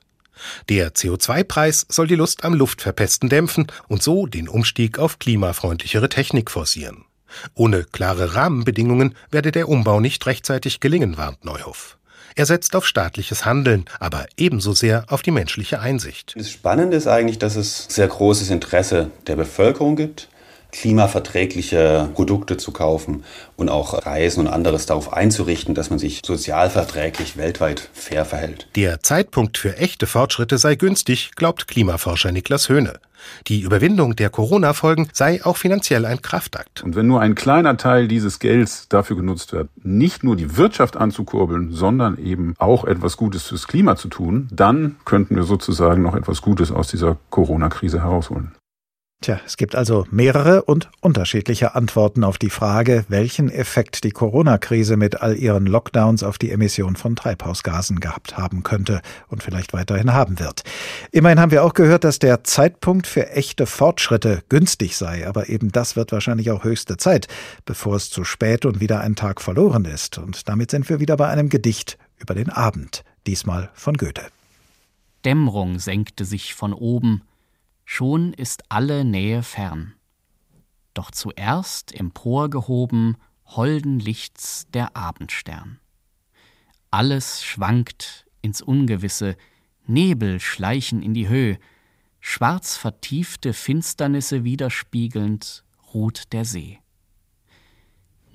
Der 0.69 0.93
CO2-Preis 0.93 1.85
soll 1.87 2.07
die 2.07 2.15
Lust 2.15 2.43
am 2.43 2.55
Luftverpesten 2.55 3.29
dämpfen 3.29 3.67
und 3.87 4.01
so 4.01 4.25
den 4.25 4.49
Umstieg 4.49 4.97
auf 4.97 5.19
klimafreundlichere 5.19 6.09
Technik 6.09 6.49
forcieren. 6.49 7.05
Ohne 7.53 7.83
klare 7.83 8.35
Rahmenbedingungen 8.35 9.15
werde 9.31 9.51
der 9.51 9.69
Umbau 9.69 9.99
nicht 9.99 10.25
rechtzeitig 10.25 10.79
gelingen, 10.79 11.17
warnt 11.17 11.45
Neuhoff. 11.45 11.97
Er 12.37 12.45
setzt 12.45 12.75
auf 12.75 12.85
staatliches 12.85 13.45
Handeln, 13.45 13.85
aber 13.99 14.25
ebenso 14.35 14.73
sehr 14.73 15.05
auf 15.07 15.21
die 15.21 15.31
menschliche 15.31 15.79
Einsicht. 15.79 16.33
Das 16.37 16.51
Spannende 16.51 16.97
ist 16.97 17.07
eigentlich, 17.07 17.39
dass 17.39 17.55
es 17.55 17.87
sehr 17.89 18.07
großes 18.07 18.49
Interesse 18.49 19.09
der 19.27 19.37
Bevölkerung 19.37 19.95
gibt, 19.95 20.27
klimaverträgliche 20.75 22.09
Produkte 22.13 22.57
zu 22.57 22.71
kaufen 22.71 23.23
und 23.55 23.69
auch 23.69 24.05
Reisen 24.05 24.41
und 24.41 24.47
anderes 24.47 24.85
darauf 24.85 25.13
einzurichten, 25.13 25.73
dass 25.73 25.89
man 25.89 25.99
sich 25.99 26.21
sozialverträglich 26.25 27.37
weltweit 27.37 27.89
fair 27.93 28.25
verhält. 28.25 28.67
Der 28.75 29.01
Zeitpunkt 29.01 29.57
für 29.57 29.77
echte 29.77 30.05
Fortschritte 30.05 30.57
sei 30.57 30.75
günstig, 30.75 31.31
glaubt 31.35 31.67
Klimaforscher 31.67 32.31
Niklas 32.31 32.69
Höhne. 32.69 32.99
Die 33.47 33.61
Überwindung 33.61 34.15
der 34.15 34.29
Corona-Folgen 34.29 35.07
sei 35.13 35.43
auch 35.43 35.57
finanziell 35.57 36.05
ein 36.05 36.21
Kraftakt. 36.21 36.83
Und 36.83 36.95
wenn 36.95 37.07
nur 37.07 37.21
ein 37.21 37.33
kleiner 37.33 37.77
Teil 37.77 38.07
dieses 38.07 38.39
Gelds 38.39 38.87
dafür 38.89 39.15
genutzt 39.15 39.53
wird, 39.53 39.69
nicht 39.83 40.23
nur 40.23 40.35
die 40.35 40.57
Wirtschaft 40.57 40.97
anzukurbeln, 40.97 41.71
sondern 41.71 42.17
eben 42.17 42.53
auch 42.59 42.83
etwas 42.83 43.17
Gutes 43.17 43.43
fürs 43.43 43.67
Klima 43.67 43.95
zu 43.95 44.09
tun, 44.09 44.47
dann 44.51 44.97
könnten 45.05 45.35
wir 45.35 45.43
sozusagen 45.43 46.01
noch 46.01 46.15
etwas 46.15 46.41
Gutes 46.41 46.71
aus 46.71 46.89
dieser 46.89 47.17
Corona-Krise 47.29 48.01
herausholen. 48.01 48.51
Tja, 49.21 49.39
es 49.45 49.57
gibt 49.57 49.75
also 49.75 50.05
mehrere 50.11 50.63
und 50.63 50.91
unterschiedliche 51.01 51.73
Antworten 51.73 52.23
auf 52.23 52.37
die 52.37 52.49
Frage, 52.49 53.05
welchen 53.07 53.49
Effekt 53.49 54.03
die 54.03 54.11
Corona-Krise 54.11 54.97
mit 54.97 55.21
all 55.21 55.35
ihren 55.35 55.65
Lockdowns 55.65 56.21
auf 56.21 56.37
die 56.37 56.51
Emission 56.51 56.95
von 56.95 57.15
Treibhausgasen 57.15 57.99
gehabt 57.99 58.37
haben 58.37 58.61
könnte 58.61 59.01
und 59.27 59.41
vielleicht 59.41 59.73
weiterhin 59.73 60.13
haben 60.13 60.39
wird. 60.39 60.61
Immerhin 61.11 61.39
haben 61.39 61.51
wir 61.51 61.63
auch 61.63 61.73
gehört, 61.73 62.03
dass 62.03 62.19
der 62.19 62.43
Zeitpunkt 62.43 63.07
für 63.07 63.31
echte 63.31 63.65
Fortschritte 63.65 64.43
günstig 64.49 64.95
sei, 64.95 65.27
aber 65.27 65.49
eben 65.49 65.71
das 65.71 65.95
wird 65.95 66.11
wahrscheinlich 66.11 66.51
auch 66.51 66.63
höchste 66.63 66.97
Zeit, 66.97 67.27
bevor 67.65 67.95
es 67.95 68.11
zu 68.11 68.25
spät 68.25 68.65
und 68.65 68.79
wieder 68.79 68.99
ein 68.99 69.15
Tag 69.15 69.41
verloren 69.41 69.85
ist. 69.85 70.19
Und 70.19 70.47
damit 70.49 70.69
sind 70.69 70.87
wir 70.89 70.99
wieder 70.99 71.17
bei 71.17 71.29
einem 71.29 71.49
Gedicht 71.49 71.97
über 72.19 72.35
den 72.35 72.49
Abend, 72.49 73.03
diesmal 73.25 73.71
von 73.73 73.95
Goethe. 73.95 74.27
Dämmerung 75.23 75.79
senkte 75.79 76.25
sich 76.25 76.53
von 76.53 76.73
oben, 76.73 77.23
schon 77.85 78.33
ist 78.33 78.69
alle 78.69 79.05
Nähe 79.05 79.43
fern. 79.43 79.93
Doch 80.93 81.11
zuerst 81.11 81.93
emporgehoben 81.93 83.17
holden 83.45 83.99
Lichts 83.99 84.65
der 84.73 84.97
Abendstern. 84.97 85.79
Alles 86.91 87.43
schwankt 87.43 88.25
ins 88.41 88.61
Ungewisse, 88.61 89.37
Nebel 89.85 90.39
schleichen 90.39 91.01
in 91.01 91.13
die 91.13 91.27
Höhe, 91.27 91.59
schwarz 92.19 92.75
vertiefte 92.75 93.53
Finsternisse 93.53 94.43
widerspiegelnd 94.43 95.63
ruht 95.93 96.33
der 96.33 96.45
See. 96.45 96.79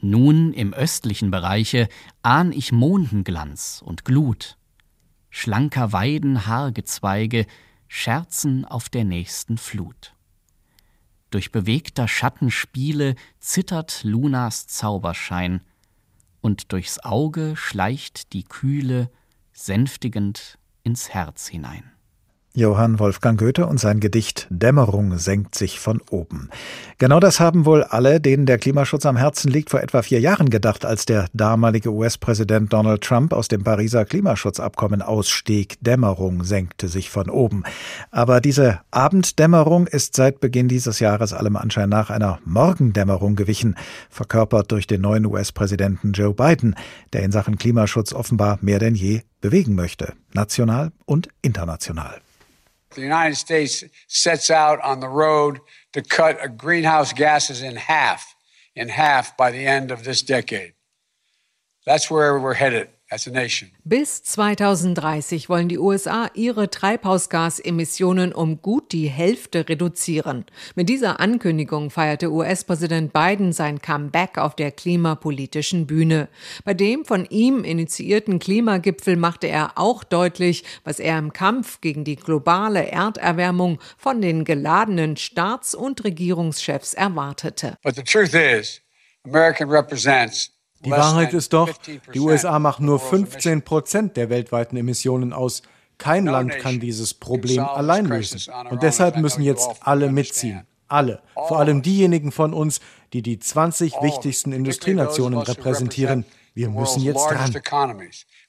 Nun 0.00 0.52
im 0.52 0.72
östlichen 0.72 1.30
Bereiche 1.30 1.88
ahn 2.22 2.52
ich 2.52 2.72
Mondenglanz 2.72 3.82
und 3.84 4.04
Glut. 4.04 4.56
Schlanker 5.28 5.92
Weiden 5.92 6.46
Haargezweige 6.46 7.46
scherzen 7.92 8.64
auf 8.64 8.88
der 8.88 9.04
nächsten 9.04 9.58
Flut. 9.58 10.14
Durch 11.30 11.50
bewegter 11.50 12.06
Schattenspiele 12.06 13.16
zittert 13.40 14.04
Lunas 14.04 14.68
Zauberschein, 14.68 15.60
und 16.40 16.72
durchs 16.72 17.00
Auge 17.00 17.54
schleicht 17.56 18.32
die 18.32 18.44
Kühle 18.44 19.10
sänftigend 19.52 20.58
ins 20.84 21.10
Herz 21.10 21.48
hinein. 21.48 21.92
Johann 22.52 22.98
Wolfgang 22.98 23.38
Goethe 23.38 23.64
und 23.64 23.78
sein 23.78 24.00
Gedicht 24.00 24.48
Dämmerung 24.50 25.18
senkt 25.18 25.54
sich 25.54 25.78
von 25.78 26.02
oben. 26.10 26.50
Genau 26.98 27.20
das 27.20 27.38
haben 27.38 27.64
wohl 27.64 27.84
alle, 27.84 28.20
denen 28.20 28.44
der 28.44 28.58
Klimaschutz 28.58 29.06
am 29.06 29.16
Herzen 29.16 29.52
liegt, 29.52 29.70
vor 29.70 29.80
etwa 29.80 30.02
vier 30.02 30.18
Jahren 30.18 30.50
gedacht, 30.50 30.84
als 30.84 31.06
der 31.06 31.28
damalige 31.32 31.92
US-Präsident 31.92 32.72
Donald 32.72 33.02
Trump 33.02 33.32
aus 33.32 33.46
dem 33.46 33.62
Pariser 33.62 34.04
Klimaschutzabkommen 34.04 35.00
ausstieg. 35.00 35.76
Dämmerung 35.80 36.42
senkte 36.42 36.88
sich 36.88 37.08
von 37.08 37.30
oben. 37.30 37.62
Aber 38.10 38.40
diese 38.40 38.80
Abenddämmerung 38.90 39.86
ist 39.86 40.16
seit 40.16 40.40
Beginn 40.40 40.66
dieses 40.66 40.98
Jahres 40.98 41.32
allem 41.32 41.54
Anschein 41.54 41.88
nach 41.88 42.10
einer 42.10 42.40
Morgendämmerung 42.44 43.36
gewichen, 43.36 43.76
verkörpert 44.10 44.72
durch 44.72 44.88
den 44.88 45.02
neuen 45.02 45.24
US-Präsidenten 45.24 46.14
Joe 46.14 46.34
Biden, 46.34 46.74
der 47.12 47.22
in 47.22 47.30
Sachen 47.30 47.58
Klimaschutz 47.58 48.12
offenbar 48.12 48.58
mehr 48.60 48.80
denn 48.80 48.96
je 48.96 49.22
bewegen 49.40 49.76
möchte, 49.76 50.14
national 50.34 50.90
und 51.06 51.28
international. 51.42 52.20
The 52.94 53.02
United 53.02 53.36
States 53.36 53.84
sets 54.08 54.50
out 54.50 54.80
on 54.80 55.00
the 55.00 55.08
road 55.08 55.60
to 55.92 56.02
cut 56.02 56.58
greenhouse 56.58 57.12
gases 57.12 57.62
in 57.62 57.76
half, 57.76 58.34
in 58.74 58.88
half 58.88 59.36
by 59.36 59.50
the 59.50 59.66
end 59.66 59.90
of 59.90 60.04
this 60.04 60.22
decade. 60.22 60.74
That's 61.86 62.10
where 62.10 62.38
we're 62.38 62.54
headed. 62.54 62.88
Bis 63.82 64.22
2030 64.22 65.48
wollen 65.48 65.68
die 65.68 65.78
USA 65.78 66.30
ihre 66.34 66.70
Treibhausgasemissionen 66.70 68.32
um 68.32 68.62
gut 68.62 68.92
die 68.92 69.08
Hälfte 69.08 69.68
reduzieren. 69.68 70.44
Mit 70.76 70.88
dieser 70.88 71.18
Ankündigung 71.18 71.90
feierte 71.90 72.30
US-Präsident 72.30 73.12
Biden 73.12 73.52
sein 73.52 73.82
Comeback 73.82 74.38
auf 74.38 74.54
der 74.54 74.70
klimapolitischen 74.70 75.88
Bühne. 75.88 76.28
Bei 76.64 76.72
dem 76.72 77.04
von 77.04 77.24
ihm 77.24 77.64
initiierten 77.64 78.38
Klimagipfel 78.38 79.16
machte 79.16 79.48
er 79.48 79.72
auch 79.74 80.04
deutlich, 80.04 80.62
was 80.84 81.00
er 81.00 81.18
im 81.18 81.32
Kampf 81.32 81.80
gegen 81.80 82.04
die 82.04 82.16
globale 82.16 82.92
Erderwärmung 82.92 83.80
von 83.98 84.22
den 84.22 84.44
geladenen 84.44 85.16
Staats- 85.16 85.74
und 85.74 86.04
Regierungschefs 86.04 86.94
erwartete. 86.94 87.76
But 87.82 87.96
the 87.96 88.04
truth 88.04 88.34
is, 88.34 88.80
American 89.24 89.68
represents 89.68 90.52
die 90.84 90.90
Wahrheit 90.90 91.34
ist 91.34 91.52
doch, 91.52 91.70
die 92.14 92.20
USA 92.20 92.58
machen 92.58 92.86
nur 92.86 92.98
15 92.98 93.62
Prozent 93.62 94.16
der 94.16 94.30
weltweiten 94.30 94.76
Emissionen 94.76 95.32
aus. 95.32 95.62
Kein 95.98 96.24
Land 96.24 96.58
kann 96.58 96.80
dieses 96.80 97.12
Problem 97.12 97.60
allein 97.62 98.06
lösen. 98.06 98.40
Und 98.70 98.82
deshalb 98.82 99.18
müssen 99.18 99.42
jetzt 99.42 99.68
alle 99.80 100.10
mitziehen. 100.10 100.66
Alle. 100.88 101.22
Vor 101.34 101.58
allem 101.58 101.82
diejenigen 101.82 102.32
von 102.32 102.54
uns, 102.54 102.80
die 103.12 103.22
die 103.22 103.38
20 103.38 103.94
wichtigsten 104.00 104.52
Industrienationen 104.52 105.38
repräsentieren. 105.38 106.24
Wir 106.54 106.68
müssen 106.70 107.02
jetzt 107.02 107.26
dran. 107.26 107.54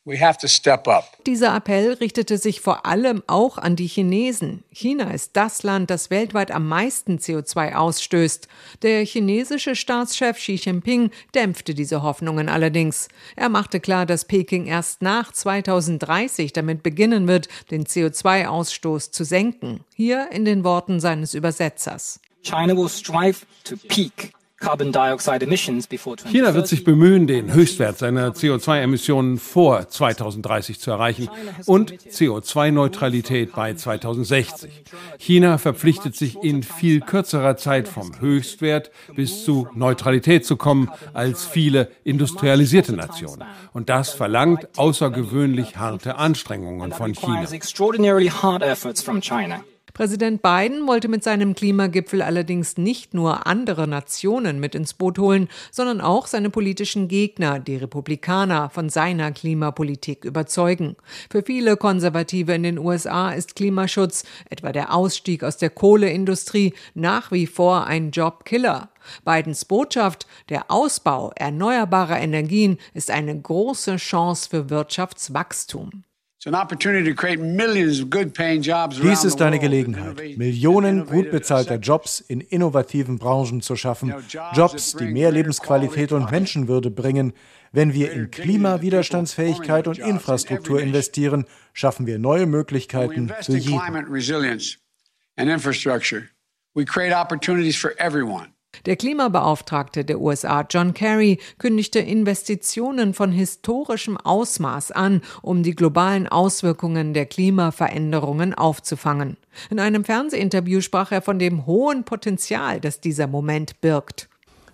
Dieser 0.03 1.55
Appell 1.55 1.93
richtete 1.93 2.37
sich 2.39 2.59
vor 2.59 2.87
allem 2.87 3.21
auch 3.27 3.59
an 3.59 3.75
die 3.75 3.85
Chinesen. 3.85 4.63
China 4.71 5.11
ist 5.11 5.31
das 5.33 5.61
Land, 5.61 5.91
das 5.91 6.09
weltweit 6.09 6.49
am 6.49 6.67
meisten 6.67 7.17
CO2 7.19 7.75
ausstößt. 7.75 8.47
Der 8.81 9.05
chinesische 9.05 9.75
Staatschef 9.75 10.37
Xi 10.37 10.53
Jinping 10.55 11.11
dämpfte 11.35 11.75
diese 11.75 12.01
Hoffnungen 12.01 12.49
allerdings. 12.49 13.09
Er 13.35 13.49
machte 13.49 13.79
klar, 13.79 14.07
dass 14.07 14.25
Peking 14.25 14.65
erst 14.65 15.03
nach 15.03 15.31
2030 15.31 16.51
damit 16.51 16.81
beginnen 16.81 17.27
wird, 17.27 17.47
den 17.69 17.85
CO2-Ausstoß 17.85 19.11
zu 19.11 19.23
senken. 19.23 19.81
Hier 19.93 20.29
in 20.31 20.45
den 20.45 20.63
Worten 20.63 20.99
seines 20.99 21.35
Übersetzers. 21.35 22.19
China 22.41 22.75
will 22.75 22.89
strive 22.89 23.45
to 23.63 23.75
peak 23.87 24.33
China 26.31 26.53
wird 26.53 26.67
sich 26.67 26.83
bemühen, 26.83 27.27
den 27.27 27.53
Höchstwert 27.53 27.97
seiner 27.97 28.29
CO2-Emissionen 28.29 29.37
vor 29.37 29.87
2030 29.87 30.79
zu 30.79 30.91
erreichen 30.91 31.29
und 31.65 31.93
CO2-Neutralität 31.93 33.53
bei 33.53 33.73
2060. 33.73 34.71
China 35.17 35.57
verpflichtet 35.57 36.15
sich 36.15 36.41
in 36.41 36.63
viel 36.63 37.01
kürzerer 37.01 37.57
Zeit 37.57 37.87
vom 37.87 38.19
Höchstwert 38.19 38.91
bis 39.15 39.43
zu 39.43 39.67
Neutralität 39.73 40.45
zu 40.45 40.57
kommen 40.57 40.89
als 41.13 41.43
viele 41.45 41.89
industrialisierte 42.03 42.93
Nationen. 42.93 43.43
Und 43.73 43.89
das 43.89 44.11
verlangt 44.11 44.67
außergewöhnlich 44.77 45.77
harte 45.77 46.15
Anstrengungen 46.15 46.91
von 46.91 47.13
China. 47.13 47.45
Präsident 50.01 50.41
Biden 50.41 50.87
wollte 50.87 51.09
mit 51.09 51.23
seinem 51.23 51.53
Klimagipfel 51.53 52.23
allerdings 52.23 52.75
nicht 52.75 53.13
nur 53.13 53.45
andere 53.45 53.87
Nationen 53.87 54.59
mit 54.59 54.73
ins 54.73 54.95
Boot 54.95 55.19
holen, 55.19 55.47
sondern 55.69 56.01
auch 56.01 56.25
seine 56.25 56.49
politischen 56.49 57.07
Gegner, 57.07 57.59
die 57.59 57.75
Republikaner, 57.75 58.71
von 58.71 58.89
seiner 58.89 59.31
Klimapolitik 59.31 60.25
überzeugen. 60.25 60.95
Für 61.29 61.43
viele 61.43 61.77
Konservative 61.77 62.51
in 62.51 62.63
den 62.63 62.79
USA 62.79 63.29
ist 63.29 63.55
Klimaschutz, 63.55 64.23
etwa 64.49 64.71
der 64.71 64.91
Ausstieg 64.91 65.43
aus 65.43 65.57
der 65.57 65.69
Kohleindustrie, 65.69 66.73
nach 66.95 67.31
wie 67.31 67.45
vor 67.45 67.85
ein 67.85 68.09
Jobkiller. 68.09 68.89
Bidens 69.23 69.65
Botschaft, 69.65 70.25
der 70.49 70.71
Ausbau 70.71 71.31
erneuerbarer 71.35 72.19
Energien, 72.19 72.79
ist 72.95 73.11
eine 73.11 73.39
große 73.39 73.97
Chance 73.97 74.49
für 74.49 74.71
Wirtschaftswachstum. 74.71 76.05
Dies 79.03 79.23
ist 79.23 79.41
eine 79.43 79.59
Gelegenheit, 79.59 80.37
Millionen 80.37 81.05
gut 81.05 81.29
bezahlter 81.29 81.75
Jobs 81.75 82.19
in 82.19 82.41
innovativen 82.41 83.19
Branchen 83.19 83.61
zu 83.61 83.75
schaffen, 83.75 84.11
Jobs, 84.53 84.95
die 84.95 85.05
mehr 85.05 85.31
Lebensqualität 85.31 86.11
und 86.11 86.31
Menschenwürde 86.31 86.89
bringen. 86.89 87.33
Wenn 87.71 87.93
wir 87.93 88.11
in 88.11 88.31
Klimawiderstandsfähigkeit 88.31 89.87
und 89.87 89.99
Infrastruktur 89.99 90.81
investieren, 90.81 91.45
schaffen 91.73 92.07
wir 92.07 92.17
neue 92.17 92.47
Möglichkeiten 92.47 93.31
für 93.41 93.57
jeden. 93.57 93.79
Der 98.85 98.95
Klimabeauftragte 98.95 100.03
der 100.03 100.19
USA, 100.19 100.65
John 100.67 100.93
Kerry, 100.93 101.39
kündigte 101.59 101.99
Investitionen 101.99 103.13
von 103.13 103.31
historischem 103.31 104.17
Ausmaß 104.17 104.91
an, 104.91 105.21
um 105.41 105.61
die 105.61 105.75
globalen 105.75 106.27
Auswirkungen 106.27 107.13
der 107.13 107.25
Klimaveränderungen 107.25 108.53
aufzufangen. 108.53 109.37
In 109.69 109.79
einem 109.79 110.03
Fernsehinterview 110.03 110.81
sprach 110.81 111.11
er 111.11 111.21
von 111.21 111.37
dem 111.37 111.65
hohen 111.65 112.05
Potenzial, 112.05 112.79
das 112.79 112.99
dieser 112.99 113.27
Moment 113.27 113.81
birgt. 113.81 114.29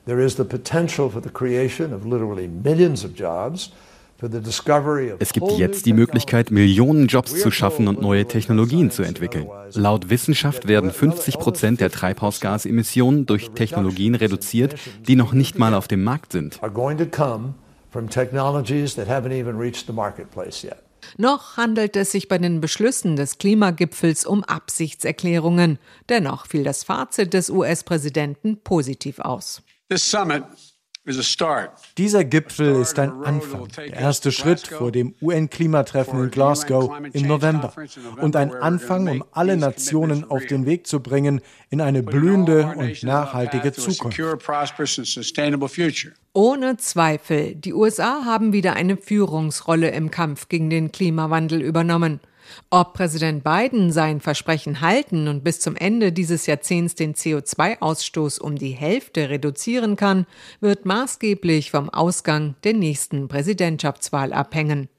There 0.06 0.24
is 0.24 0.38
the 0.38 0.46
potential 0.46 1.10
for 1.10 1.22
the 1.22 1.30
creation 1.30 1.94
of 1.94 2.06
literally 2.06 2.48
millions 2.48 3.04
of 3.04 3.12
jobs. 3.14 3.72
Es 5.20 5.34
gibt 5.34 5.52
jetzt 5.58 5.86
die 5.86 5.94
Möglichkeit, 5.94 6.50
Millionen 6.50 7.08
Jobs 7.08 7.40
zu 7.40 7.52
schaffen 7.52 7.88
und 7.88 8.02
neue 8.02 8.26
Technologien 8.26 8.90
zu 8.90 9.04
entwickeln. 9.04 9.48
Laut 9.74 10.10
Wissenschaft 10.10 10.68
werden 10.68 10.92
50 10.92 11.38
Prozent 11.38 11.82
der 11.82 11.92
Treibhausgasemissionen 11.92 13.26
durch 13.28 13.52
Technologien 13.52 14.16
reduziert, 14.16 14.76
die 15.08 15.16
noch 15.16 15.34
nicht 15.34 15.60
mal 15.60 15.74
auf 15.74 15.88
dem 15.88 16.04
Markt 16.04 16.32
sind. 16.32 16.60
Noch 21.18 21.58
handelt 21.58 21.96
es 21.96 22.12
sich 22.12 22.28
bei 22.28 22.38
den 22.38 22.60
Beschlüssen 22.60 23.16
des 23.16 23.38
Klimagipfels 23.38 24.26
um 24.26 24.44
Absichtserklärungen. 24.44 25.80
Dennoch 26.10 26.48
fiel 26.48 26.64
das 26.64 26.84
Fazit 26.84 27.34
des 27.34 27.50
US-Präsidenten 27.50 28.58
positiv 28.64 29.20
aus. 29.20 29.62
This 29.90 30.10
summit 30.10 30.44
dieser 31.98 32.26
Gipfel 32.26 32.82
ist 32.82 33.00
ein 33.00 33.12
Anfang, 33.24 33.68
der 33.78 33.94
erste 33.94 34.32
Schritt 34.32 34.68
vor 34.68 34.92
dem 34.92 35.16
UN-Klimatreffen 35.22 36.24
in 36.24 36.32
Glasgow 36.32 36.92
im 37.14 37.28
November 37.28 37.74
und 38.22 38.36
ein 38.36 38.54
Anfang, 38.54 39.08
um 39.08 39.24
alle 39.32 39.56
Nationen 39.56 40.30
auf 40.30 40.46
den 40.46 40.66
Weg 40.66 40.86
zu 40.86 41.00
bringen 41.00 41.42
in 41.70 41.80
eine 41.80 42.04
blühende 42.04 42.74
und 42.76 43.04
nachhaltige 43.04 43.72
Zukunft. 43.72 44.20
Ohne 46.34 46.78
Zweifel, 46.78 47.56
die 47.56 47.74
USA 47.74 48.26
haben 48.26 48.54
wieder 48.54 48.74
eine 48.74 48.98
Führungsrolle 48.98 49.90
im 49.92 50.12
Kampf 50.12 50.50
gegen 50.50 50.70
den 50.70 50.92
Klimawandel 50.92 51.62
übernommen. 51.62 52.20
Ob 52.70 52.94
Präsident 52.94 53.44
Biden 53.44 53.92
sein 53.92 54.22
Versprechen 54.22 54.82
halten 54.82 55.28
und 55.28 55.44
bis 55.44 55.60
zum 55.60 55.76
Ende 55.76 56.12
dieses 56.12 56.46
Jahrzehnts 56.46 56.96
den 56.96 57.14
CO2-Ausstoß 57.14 58.40
um 58.40 58.56
die 58.56 58.72
Hälfte 58.72 59.30
reduzieren 59.30 59.96
kann, 59.96 60.26
wird 60.60 60.86
maßgeblich 60.86 61.72
vom 61.72 61.90
Ausgang 61.90 62.56
der 62.64 62.74
nächsten 62.74 63.28
Präsidentschaftswahl 63.28 64.34
abhängen. 64.34 64.90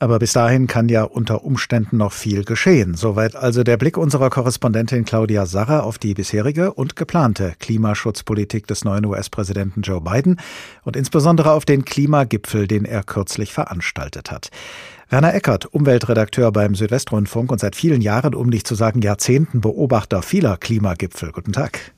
Aber 0.00 0.20
bis 0.20 0.32
dahin 0.32 0.68
kann 0.68 0.88
ja 0.88 1.02
unter 1.02 1.44
Umständen 1.44 1.96
noch 1.96 2.12
viel 2.12 2.44
geschehen. 2.44 2.94
Soweit 2.94 3.34
also 3.34 3.64
der 3.64 3.76
Blick 3.76 3.96
unserer 3.96 4.30
Korrespondentin 4.30 5.04
Claudia 5.04 5.44
Sarra 5.44 5.80
auf 5.80 5.98
die 5.98 6.14
bisherige 6.14 6.72
und 6.72 6.94
geplante 6.94 7.54
Klimaschutzpolitik 7.58 8.68
des 8.68 8.84
neuen 8.84 9.04
US-Präsidenten 9.06 9.82
Joe 9.82 10.00
Biden 10.00 10.40
und 10.84 10.94
insbesondere 10.94 11.50
auf 11.50 11.64
den 11.64 11.84
Klimagipfel, 11.84 12.68
den 12.68 12.84
er 12.84 13.02
kürzlich 13.02 13.52
veranstaltet 13.52 14.30
hat. 14.30 14.50
Werner 15.10 15.32
Eckert, 15.32 15.64
Umweltredakteur 15.64 16.52
beim 16.52 16.74
Südwestrundfunk 16.74 17.50
und 17.50 17.58
seit 17.60 17.76
vielen 17.76 18.02
Jahren, 18.02 18.34
um 18.34 18.48
nicht 18.48 18.66
zu 18.66 18.74
sagen 18.74 19.00
Jahrzehnten, 19.00 19.62
Beobachter 19.62 20.20
vieler 20.20 20.58
Klimagipfel. 20.58 21.32
Guten 21.32 21.52
Tag. 21.52 21.94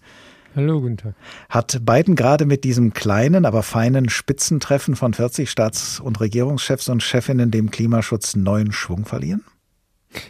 Hallo, 0.55 0.81
guten 0.81 0.97
Tag. 0.97 1.15
Hat 1.49 1.85
Biden 1.85 2.15
gerade 2.15 2.47
mit 2.47 2.63
diesem 2.63 2.93
kleinen, 2.93 3.47
aber 3.47 3.65
feinen 3.65 4.09
Spitzentreffen 4.11 4.95
von 4.95 5.13
40 5.13 5.51
Staats- 5.51 5.99
und 5.99 6.21
Regierungschefs 6.21 6.89
und 6.89 7.03
Chefinnen 7.03 7.51
dem 7.51 7.73
Klimaschutz 7.73 8.37
neuen 8.37 8.71
Schwung 8.71 9.05
verliehen? 9.05 9.43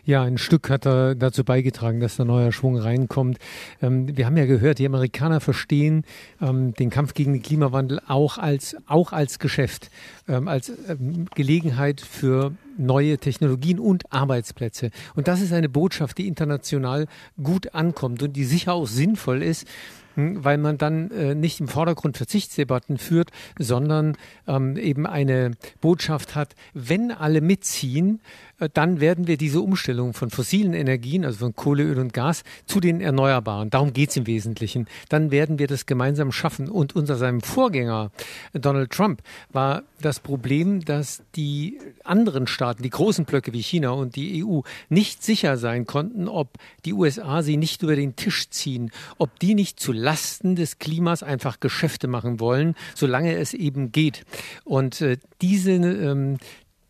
Ja, 0.05 0.23
ein 0.23 0.39
Stück 0.39 0.69
hat 0.69 0.87
er 0.87 1.15
dazu 1.15 1.45
beigetragen, 1.45 2.01
dass 2.01 2.17
da 2.17 2.25
neuer 2.25 2.53
Schwung 2.53 2.77
reinkommt. 2.77 3.39
Ähm, 3.81 4.17
wir 4.17 4.27
haben 4.27 4.37
ja 4.37 4.47
gehört, 4.47 4.79
die 4.79 4.87
Amerikaner 4.87 5.41
verstehen 5.41 6.05
ähm, 6.41 6.75
den 6.75 6.91
Kampf 6.91 7.15
gegen 7.15 7.33
den 7.33 7.43
Klimawandel 7.43 8.01
auch 8.07 8.39
als, 8.39 8.77
auch 8.87 9.13
als 9.13 9.39
Geschäft, 9.39 9.91
ähm, 10.29 10.49
als 10.49 10.73
ähm, 10.89 11.27
Gelegenheit 11.35 12.01
für 12.01 12.53
neue 12.77 13.19
Technologien 13.19 13.79
und 13.79 14.13
Arbeitsplätze. 14.13 14.91
Und 15.15 15.29
das 15.29 15.41
ist 15.41 15.53
eine 15.53 15.69
Botschaft, 15.69 16.19
die 16.19 16.29
international 16.29 17.07
gut 17.43 17.75
ankommt 17.75 18.23
und 18.23 18.35
die 18.35 18.45
sicher 18.45 18.75
auch 18.75 18.87
sinnvoll 18.87 19.43
ist, 19.43 19.67
hm, 20.15 20.45
weil 20.45 20.59
man 20.59 20.79
dann 20.79 21.11
äh, 21.11 21.35
nicht 21.35 21.61
im 21.61 21.69
Vordergrund 21.69 22.17
Verzichtsdebatten 22.17 22.99
führt, 22.99 23.31
sondern 23.59 24.17
ähm, 24.47 24.77
eben 24.77 25.07
eine 25.07 25.53
Botschaft 25.81 26.35
hat, 26.35 26.55
wenn 26.75 27.13
alle 27.13 27.41
mitziehen, 27.41 28.21
dann 28.69 29.01
werden 29.01 29.27
wir 29.27 29.37
diese 29.37 29.61
Umstellung 29.61 30.15
von 30.15 30.31
fossilen 30.31 30.75
Energien, 30.75 31.25
also 31.25 31.39
von 31.39 31.55
Kohle, 31.55 31.85
Öl 31.85 31.99
und 31.99 32.13
Gas, 32.13 32.43
zu 32.67 32.81
den 32.81 33.01
Erneuerbaren, 33.01 33.71
darum 33.71 33.93
geht 33.93 34.11
es 34.11 34.17
im 34.17 34.27
Wesentlichen, 34.27 34.87
dann 35.09 35.31
werden 35.31 35.59
wir 35.59 35.67
das 35.67 35.87
gemeinsam 35.87 36.33
schaffen. 36.33 36.69
Und 36.69 36.95
unter 36.95 37.17
seinem 37.17 37.41
Vorgänger 37.41 38.11
Donald 38.53 38.91
Trump 38.91 39.23
war 39.53 39.83
das 40.01 40.21
Problem, 40.21 40.85
dass 40.85 41.23
die 41.37 41.79
anderen 42.05 42.47
Staaten, 42.47 42.83
die 42.83 42.91
großen 42.91 43.25
Blöcke 43.25 43.53
wie 43.53 43.63
China 43.63 43.91
und 43.91 44.17
die 44.17 44.45
EU, 44.45 44.61
nicht 44.89 45.23
sicher 45.23 45.57
sein 45.57 45.87
konnten, 45.87 46.29
ob 46.29 46.59
die 46.85 46.93
USA 46.93 47.43
sie 47.43 47.57
nicht 47.57 47.83
über 47.83 47.97
den 47.97 48.17
Tisch 48.17 48.49
ziehen, 48.51 48.91
ob 49.19 49.39
die 49.39 49.55
nicht 49.55 49.81
zu 49.81 49.93
Lasten 49.93 50.57
des 50.57 50.79
Klimas 50.79 51.23
einfach 51.23 51.61
Geschäfte 51.61 52.09
machen 52.09 52.41
wollen, 52.41 52.75
solange 52.95 53.37
es 53.37 53.55
eben 53.55 53.93
geht. 53.93 54.25
Und 54.65 55.01
äh, 55.01 55.19
diese 55.41 55.73
ähm, 55.73 56.39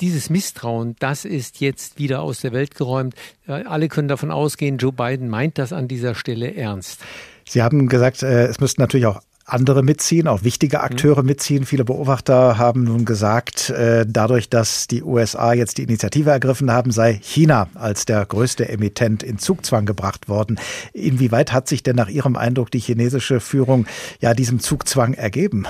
dieses 0.00 0.30
Misstrauen, 0.30 0.96
das 0.98 1.24
ist 1.24 1.60
jetzt 1.60 1.98
wieder 1.98 2.22
aus 2.22 2.40
der 2.40 2.52
Welt 2.52 2.74
geräumt. 2.74 3.14
Alle 3.46 3.88
können 3.88 4.08
davon 4.08 4.30
ausgehen, 4.30 4.78
Joe 4.78 4.92
Biden 4.92 5.28
meint 5.28 5.58
das 5.58 5.72
an 5.72 5.88
dieser 5.88 6.14
Stelle 6.14 6.54
ernst. 6.54 7.00
Sie 7.48 7.62
haben 7.62 7.88
gesagt, 7.88 8.22
äh, 8.22 8.46
es 8.46 8.60
müssten 8.60 8.80
natürlich 8.80 9.06
auch 9.06 9.20
andere 9.52 9.82
mitziehen, 9.82 10.28
auch 10.28 10.44
wichtige 10.44 10.78
mhm. 10.78 10.84
Akteure 10.84 11.22
mitziehen. 11.22 11.66
Viele 11.66 11.84
Beobachter 11.84 12.58
haben 12.58 12.84
nun 12.84 13.04
gesagt, 13.04 13.70
äh, 13.70 14.06
dadurch, 14.08 14.48
dass 14.48 14.86
die 14.86 15.02
USA 15.02 15.52
jetzt 15.52 15.78
die 15.78 15.82
Initiative 15.82 16.30
ergriffen 16.30 16.70
haben, 16.70 16.90
sei 16.92 17.18
China 17.22 17.68
als 17.74 18.04
der 18.04 18.24
größte 18.24 18.68
Emittent 18.68 19.22
in 19.22 19.38
Zugzwang 19.38 19.86
gebracht 19.86 20.28
worden. 20.28 20.58
Inwieweit 20.92 21.52
hat 21.52 21.68
sich 21.68 21.82
denn 21.82 21.96
nach 21.96 22.08
Ihrem 22.08 22.36
Eindruck 22.36 22.70
die 22.70 22.78
chinesische 22.78 23.40
Führung 23.40 23.86
ja 24.20 24.34
diesem 24.34 24.60
Zugzwang 24.60 25.14
ergeben? 25.14 25.66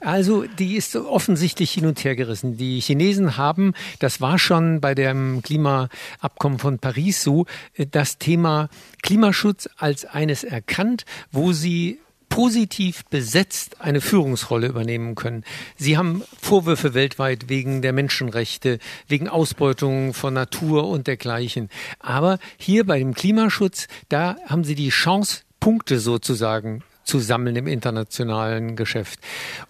Also 0.00 0.44
die 0.44 0.76
ist 0.76 0.96
offensichtlich 0.96 1.72
hin 1.72 1.86
und 1.86 2.02
her 2.04 2.16
gerissen. 2.16 2.56
Die 2.56 2.80
Chinesen 2.80 3.36
haben, 3.36 3.74
das 3.98 4.20
war 4.20 4.38
schon 4.38 4.80
bei 4.80 4.94
dem 4.94 5.42
Klimaabkommen 5.42 6.58
von 6.58 6.78
Paris 6.78 7.22
so, 7.22 7.46
äh, 7.74 7.86
das 7.86 8.18
Thema 8.18 8.68
Klimaschutz 9.02 9.68
als 9.76 10.04
eines 10.04 10.44
erkannt, 10.44 11.04
wo 11.32 11.52
sie 11.52 11.98
positiv 12.28 13.04
besetzt 13.06 13.80
eine 13.80 14.00
Führungsrolle 14.00 14.66
übernehmen 14.66 15.14
können. 15.14 15.44
Sie 15.76 15.96
haben 15.96 16.22
Vorwürfe 16.40 16.94
weltweit 16.94 17.48
wegen 17.48 17.82
der 17.82 17.92
Menschenrechte, 17.92 18.78
wegen 19.06 19.28
Ausbeutung 19.28 20.14
von 20.14 20.34
Natur 20.34 20.88
und 20.88 21.06
dergleichen. 21.06 21.68
Aber 21.98 22.38
hier 22.56 22.84
bei 22.84 22.98
dem 22.98 23.14
Klimaschutz, 23.14 23.88
da 24.08 24.36
haben 24.46 24.64
Sie 24.64 24.74
die 24.74 24.90
Chance, 24.90 25.42
Punkte 25.60 25.98
sozusagen 25.98 26.84
zu 27.08 27.18
sammeln 27.20 27.56
im 27.56 27.66
internationalen 27.66 28.76
Geschäft. 28.76 29.18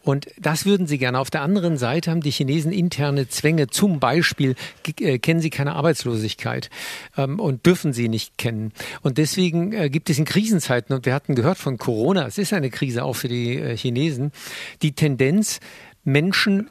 Und 0.03 0.27
das 0.39 0.67
würden 0.67 0.87
sie 0.87 0.99
gerne. 0.99 1.21
Auf 1.21 1.31
der 1.31 1.43
anderen 1.43 1.79
Seite 1.79 2.11
haben 2.11 2.21
die 2.21 2.33
Chinesen 2.33 2.73
interne 2.73 3.29
Zwänge. 3.29 3.69
Zum 3.69 4.01
Beispiel 4.01 4.57
äh, 5.01 5.19
kennen 5.19 5.41
sie 5.41 5.51
keine 5.51 5.77
Arbeitslosigkeit 5.77 6.69
ähm, 7.17 7.39
und 7.39 7.65
dürfen 7.65 7.93
sie 7.93 8.09
nicht 8.09 8.39
kennen. 8.39 8.73
Und 9.03 9.19
deswegen 9.19 9.73
äh, 9.73 9.89
gibt 9.89 10.11
es 10.11 10.19
in 10.19 10.25
Krisenzeiten, 10.25 10.95
und 10.95 11.07
wir 11.07 11.15
hatten 11.15 11.37
gehört 11.37 11.59
von 11.59 11.79
Corona, 11.79 12.27
es 12.27 12.39
ist 12.39 12.53
eine 12.53 12.71
Krise 12.71 13.05
auch 13.05 13.15
für 13.15 13.29
die 13.29 13.57
äh, 13.57 13.77
Chinesen, 13.77 14.33
die 14.83 14.93
Tendenz, 14.93 15.61
Menschen 16.03 16.71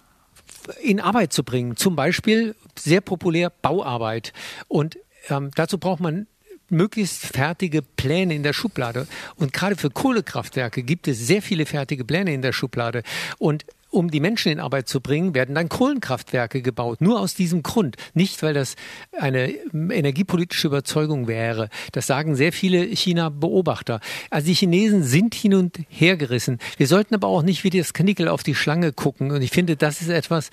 in 0.81 0.99
Arbeit 0.99 1.31
zu 1.31 1.43
bringen. 1.43 1.77
Zum 1.77 1.95
Beispiel 1.95 2.55
sehr 2.77 2.99
populär 2.99 3.49
Bauarbeit. 3.61 4.33
Und 4.67 4.97
ähm, 5.29 5.51
dazu 5.55 5.77
braucht 5.77 6.01
man 6.01 6.27
möglichst 6.69 7.25
fertige 7.25 7.81
Pläne 7.81 8.35
in 8.35 8.43
der 8.43 8.53
Schublade. 8.53 9.07
Und 9.35 9.53
gerade 9.53 9.75
für 9.75 9.89
Kohlekraftwerke 9.89 10.83
gibt 10.83 11.07
es 11.07 11.25
sehr 11.25 11.41
viele 11.41 11.65
fertige 11.65 12.05
Pläne 12.05 12.33
in 12.33 12.41
der 12.41 12.53
Schublade. 12.53 13.03
Und 13.37 13.65
um 13.89 14.11
die 14.11 14.19
Menschen 14.19 14.51
in 14.51 14.59
Arbeit 14.59 14.87
zu 14.87 14.99
bringen, 14.99 15.33
werden 15.33 15.55
dann 15.55 15.69
Kohlenkraftwerke 15.69 16.61
gebaut. 16.61 17.01
Nur 17.01 17.19
aus 17.19 17.35
diesem 17.35 17.63
Grund. 17.63 17.95
Nicht, 18.13 18.43
weil 18.43 18.53
das 18.53 18.75
eine 19.17 19.49
energiepolitische 19.73 20.67
Überzeugung 20.67 21.27
wäre. 21.27 21.69
Das 21.93 22.05
sagen 22.05 22.35
sehr 22.35 22.51
viele 22.51 22.83
China-Beobachter. 22.83 24.01
Also 24.29 24.47
die 24.47 24.53
Chinesen 24.53 25.03
sind 25.03 25.35
hin 25.35 25.53
und 25.53 25.79
her 25.89 26.17
gerissen. 26.17 26.59
Wir 26.77 26.87
sollten 26.87 27.15
aber 27.15 27.27
auch 27.27 27.43
nicht 27.43 27.63
wie 27.63 27.69
das 27.69 27.93
Knickel 27.93 28.27
auf 28.27 28.43
die 28.43 28.55
Schlange 28.55 28.91
gucken. 28.91 29.31
Und 29.31 29.41
ich 29.41 29.51
finde, 29.51 29.77
das 29.77 30.01
ist 30.01 30.09
etwas, 30.09 30.49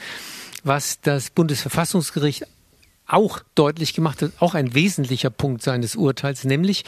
was 0.63 1.01
das 1.01 1.31
Bundesverfassungsgericht 1.31 2.47
auch 3.07 3.41
deutlich 3.55 3.95
gemacht 3.95 4.23
hat, 4.23 4.33
auch 4.41 4.55
ein 4.55 4.75
wesentlicher 4.75 5.31
Punkt 5.31 5.63
seines 5.63 5.97
Urteils, 5.97 6.45
nämlich, 6.45 6.85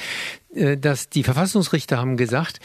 äh, 0.54 0.76
dass 0.76 1.08
die 1.08 1.22
Verfassungsrichter 1.22 1.98
haben 1.98 2.16
gesagt, 2.16 2.60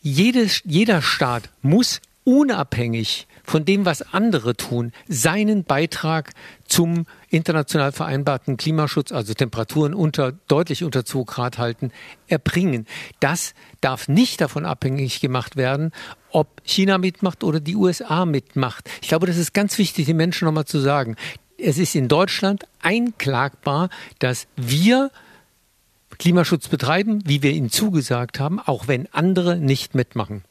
jedes, 0.00 0.62
jeder 0.64 1.02
Staat 1.02 1.50
muss 1.62 2.00
unabhängig 2.24 3.26
von 3.44 3.64
dem, 3.64 3.84
was 3.84 4.02
andere 4.14 4.56
tun, 4.56 4.92
seinen 5.08 5.64
Beitrag 5.64 6.32
zum 6.64 7.06
international 7.28 7.92
vereinbarten 7.92 8.56
Klimaschutz, 8.56 9.10
also 9.10 9.34
Temperaturen 9.34 9.94
unter, 9.94 10.32
deutlich 10.48 10.84
unter 10.84 11.04
2 11.04 11.24
Grad 11.24 11.58
halten, 11.58 11.90
erbringen. 12.28 12.86
Das 13.20 13.54
darf 13.80 14.08
nicht 14.08 14.40
davon 14.40 14.64
abhängig 14.64 15.20
gemacht 15.20 15.56
werden, 15.56 15.90
ob 16.30 16.62
China 16.64 16.98
mitmacht 16.98 17.42
oder 17.42 17.60
die 17.60 17.76
USA 17.76 18.24
mitmacht. 18.24 18.88
Ich 19.02 19.08
glaube, 19.08 19.26
das 19.26 19.36
ist 19.36 19.52
ganz 19.52 19.76
wichtig, 19.78 20.06
den 20.06 20.16
Menschen 20.16 20.46
nochmal 20.46 20.64
zu 20.64 20.78
sagen 20.78 21.16
es 21.62 21.78
ist 21.78 21.94
in 21.94 22.08
Deutschland 22.08 22.66
einklagbar, 22.80 23.88
dass 24.18 24.46
wir 24.56 25.10
Klimaschutz 26.18 26.68
betreiben, 26.68 27.22
wie 27.24 27.42
wir 27.42 27.52
ihn 27.52 27.70
zugesagt 27.70 28.38
haben, 28.38 28.60
auch 28.60 28.88
wenn 28.88 29.08
andere 29.12 29.56
nicht 29.56 29.94
mitmachen. 29.94 30.44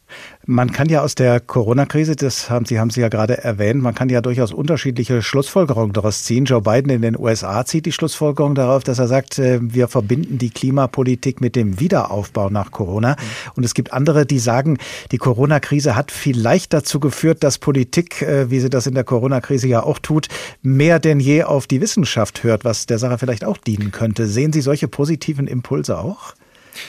Man 0.46 0.72
kann 0.72 0.90
ja 0.90 1.02
aus 1.02 1.16
der 1.16 1.40
Corona-Krise, 1.40 2.16
das 2.16 2.50
haben 2.50 2.66
Sie, 2.66 2.80
haben 2.80 2.90
Sie 2.90 3.02
ja 3.02 3.10
gerade 3.10 3.38
erwähnt, 3.38 3.82
man 3.82 3.94
kann 3.94 4.10
ja 4.10 4.22
durchaus 4.22 4.52
unterschiedliche 4.52 5.22
Schlussfolgerungen 5.22 5.94
daraus 5.94 6.24
ziehen. 6.24 6.46
Joe 6.46 6.62
Biden 6.62 6.92
in 6.92 7.02
den 7.02 7.18
USA 7.18 7.66
zieht 7.66 7.86
die 7.86 7.92
Schlussfolgerung 7.92 8.56
darauf, 8.56 8.84
dass 8.84 9.00
er 9.00 9.08
sagt, 9.08 9.40
äh, 9.40 9.60
wir 9.62 9.88
verbinden 9.88 10.38
die 10.38 10.50
Klimapolitik 10.50 11.42
mit 11.42 11.56
dem 11.56 11.80
Wiederaufbau 11.80 12.50
nach 12.50 12.72
Corona. 12.72 13.16
Und 13.56 13.64
es 13.64 13.74
gibt 13.74 13.94
andere, 13.94 14.26
die 14.26 14.40
sagen, 14.40 14.78
die 15.12 15.18
Corona-Krise 15.18 15.96
hat 15.96 16.12
vielleicht 16.12 16.74
dazu 16.74 17.00
geführt, 17.00 17.44
dass 17.44 17.58
Politik, 17.58 18.22
äh, 18.22 18.50
wie 18.50 18.60
sie 18.60 18.70
das 18.70 18.88
in 18.88 18.96
der 18.96 19.04
Corona-Krise 19.04 19.68
ja 19.68 19.84
auch 19.84 20.00
tut, 20.00 20.28
mehr 20.62 21.00
denn 21.00 21.20
je 21.20 21.44
auf 21.44 21.68
die 21.68 21.82
Wissenschaft 21.82 22.44
hört, 22.44 22.66
was 22.66 22.86
der 22.86 23.00
Sache 23.00 23.18
vielleicht 23.18 23.46
auch 23.46 23.58
dienen 23.58 23.92
könnte. 23.92 24.28
Sehen 24.28 24.54
Sie 24.54 24.62
solche 24.62 24.88
positiven 24.88 25.48
Impulse 25.48 25.98
auch? 25.98 26.34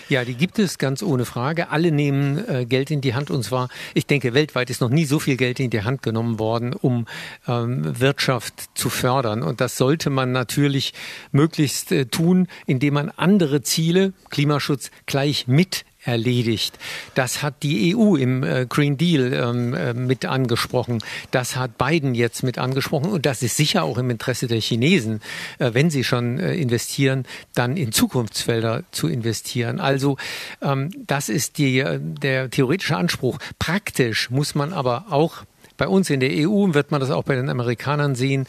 Ja, 0.09 0.24
die 0.24 0.35
gibt 0.35 0.59
es 0.59 0.78
ganz 0.78 1.03
ohne 1.03 1.24
Frage. 1.24 1.70
Alle 1.70 1.93
nehmen 1.93 2.47
äh, 2.49 2.66
Geld 2.66 2.91
in 2.91 3.01
die 3.01 3.14
Hand 3.14 3.30
und 3.30 3.43
zwar, 3.43 3.68
ich 3.95 4.07
denke, 4.07 4.35
weltweit 4.35 4.70
ist 4.70 4.80
noch 4.80 4.91
nie 4.91 5.05
so 5.05 5.18
viel 5.18 5.37
Geld 5.37 5.61
in 5.61 5.70
die 5.70 5.83
Hand 5.83 6.03
genommen 6.03 6.39
worden, 6.39 6.72
um 6.72 7.07
ähm, 7.49 8.01
Wirtschaft 8.01 8.70
zu 8.74 8.91
fördern. 8.91 9.43
Und 9.43 9.61
das 9.61 9.76
sollte 9.76 10.11
man 10.11 10.33
natürlich 10.33 10.95
möglichst 11.30 11.93
äh, 11.93 12.07
tun, 12.07 12.49
indem 12.66 12.95
man 12.95 13.11
andere 13.11 13.62
Ziele, 13.62 14.12
Klimaschutz, 14.30 14.91
gleich 15.07 15.47
mit 15.47 15.85
erledigt. 16.05 16.78
Das 17.14 17.42
hat 17.42 17.62
die 17.62 17.94
EU 17.96 18.16
im 18.16 18.42
äh, 18.42 18.66
Green 18.68 18.96
Deal 18.96 19.32
ähm, 19.32 19.74
äh, 19.74 19.94
mit 19.94 20.24
angesprochen. 20.24 20.98
Das 21.30 21.57
hat 21.57 21.78
Biden 21.78 22.14
jetzt 22.14 22.42
mit 22.42 22.59
angesprochen. 22.59 23.11
Und 23.11 23.26
das 23.26 23.42
ist 23.42 23.57
sicher 23.57 23.84
auch 23.84 23.98
im 23.98 24.11
Interesse 24.11 24.46
der 24.46 24.61
Chinesen, 24.61 25.20
äh, 25.59 25.70
wenn 25.74 25.90
sie 25.90 26.05
schon 26.05 26.38
investieren, 26.38 27.24
dann 27.55 27.76
in 27.76 27.92
Zukunftsfelder 27.92 28.84
zu 28.90 29.09
investieren. 29.09 29.80
Also 29.80 30.16
ähm, 30.61 30.90
das 31.07 31.28
ist 31.28 31.59
die, 31.59 31.84
der 32.00 32.50
theoretische 32.50 32.96
Anspruch. 32.96 33.38
Praktisch 33.59 34.30
muss 34.30 34.55
man 34.55 34.72
aber 34.72 35.07
auch 35.11 35.44
bei 35.76 35.88
uns 35.88 36.11
in 36.11 36.20
der 36.20 36.30
EU 36.30 36.74
wird 36.74 36.90
man 36.90 37.00
das 37.00 37.11
auch 37.11 37.24
bei 37.24 37.34
den 37.34 37.48
Amerikanern 37.48 38.14
sehen, 38.14 38.46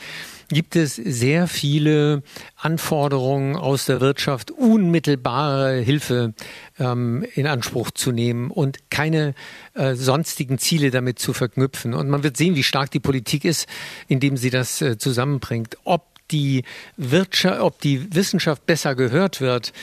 gibt 0.53 0.75
es 0.75 0.95
sehr 0.95 1.47
viele 1.47 2.23
Anforderungen 2.55 3.55
aus 3.55 3.85
der 3.85 4.01
Wirtschaft, 4.01 4.51
unmittelbare 4.51 5.79
Hilfe 5.79 6.33
ähm, 6.79 7.25
in 7.35 7.47
Anspruch 7.47 7.91
zu 7.91 8.11
nehmen 8.11 8.51
und 8.51 8.89
keine 8.89 9.33
äh, 9.73 9.95
sonstigen 9.95 10.57
Ziele 10.59 10.91
damit 10.91 11.19
zu 11.19 11.33
verknüpfen. 11.33 11.93
Und 11.93 12.09
man 12.09 12.23
wird 12.23 12.37
sehen, 12.37 12.55
wie 12.55 12.63
stark 12.63 12.91
die 12.91 12.99
Politik 12.99 13.45
ist, 13.45 13.67
indem 14.07 14.37
sie 14.37 14.49
das 14.49 14.81
äh, 14.81 14.97
zusammenbringt. 14.97 15.77
Ob 15.83 16.05
die 16.31 16.63
Wirtschaft, 16.97 17.59
ob 17.61 17.79
die 17.81 18.13
Wissenschaft 18.15 18.65
besser 18.65 18.95
gehört 18.95 19.41
wird, 19.41 19.73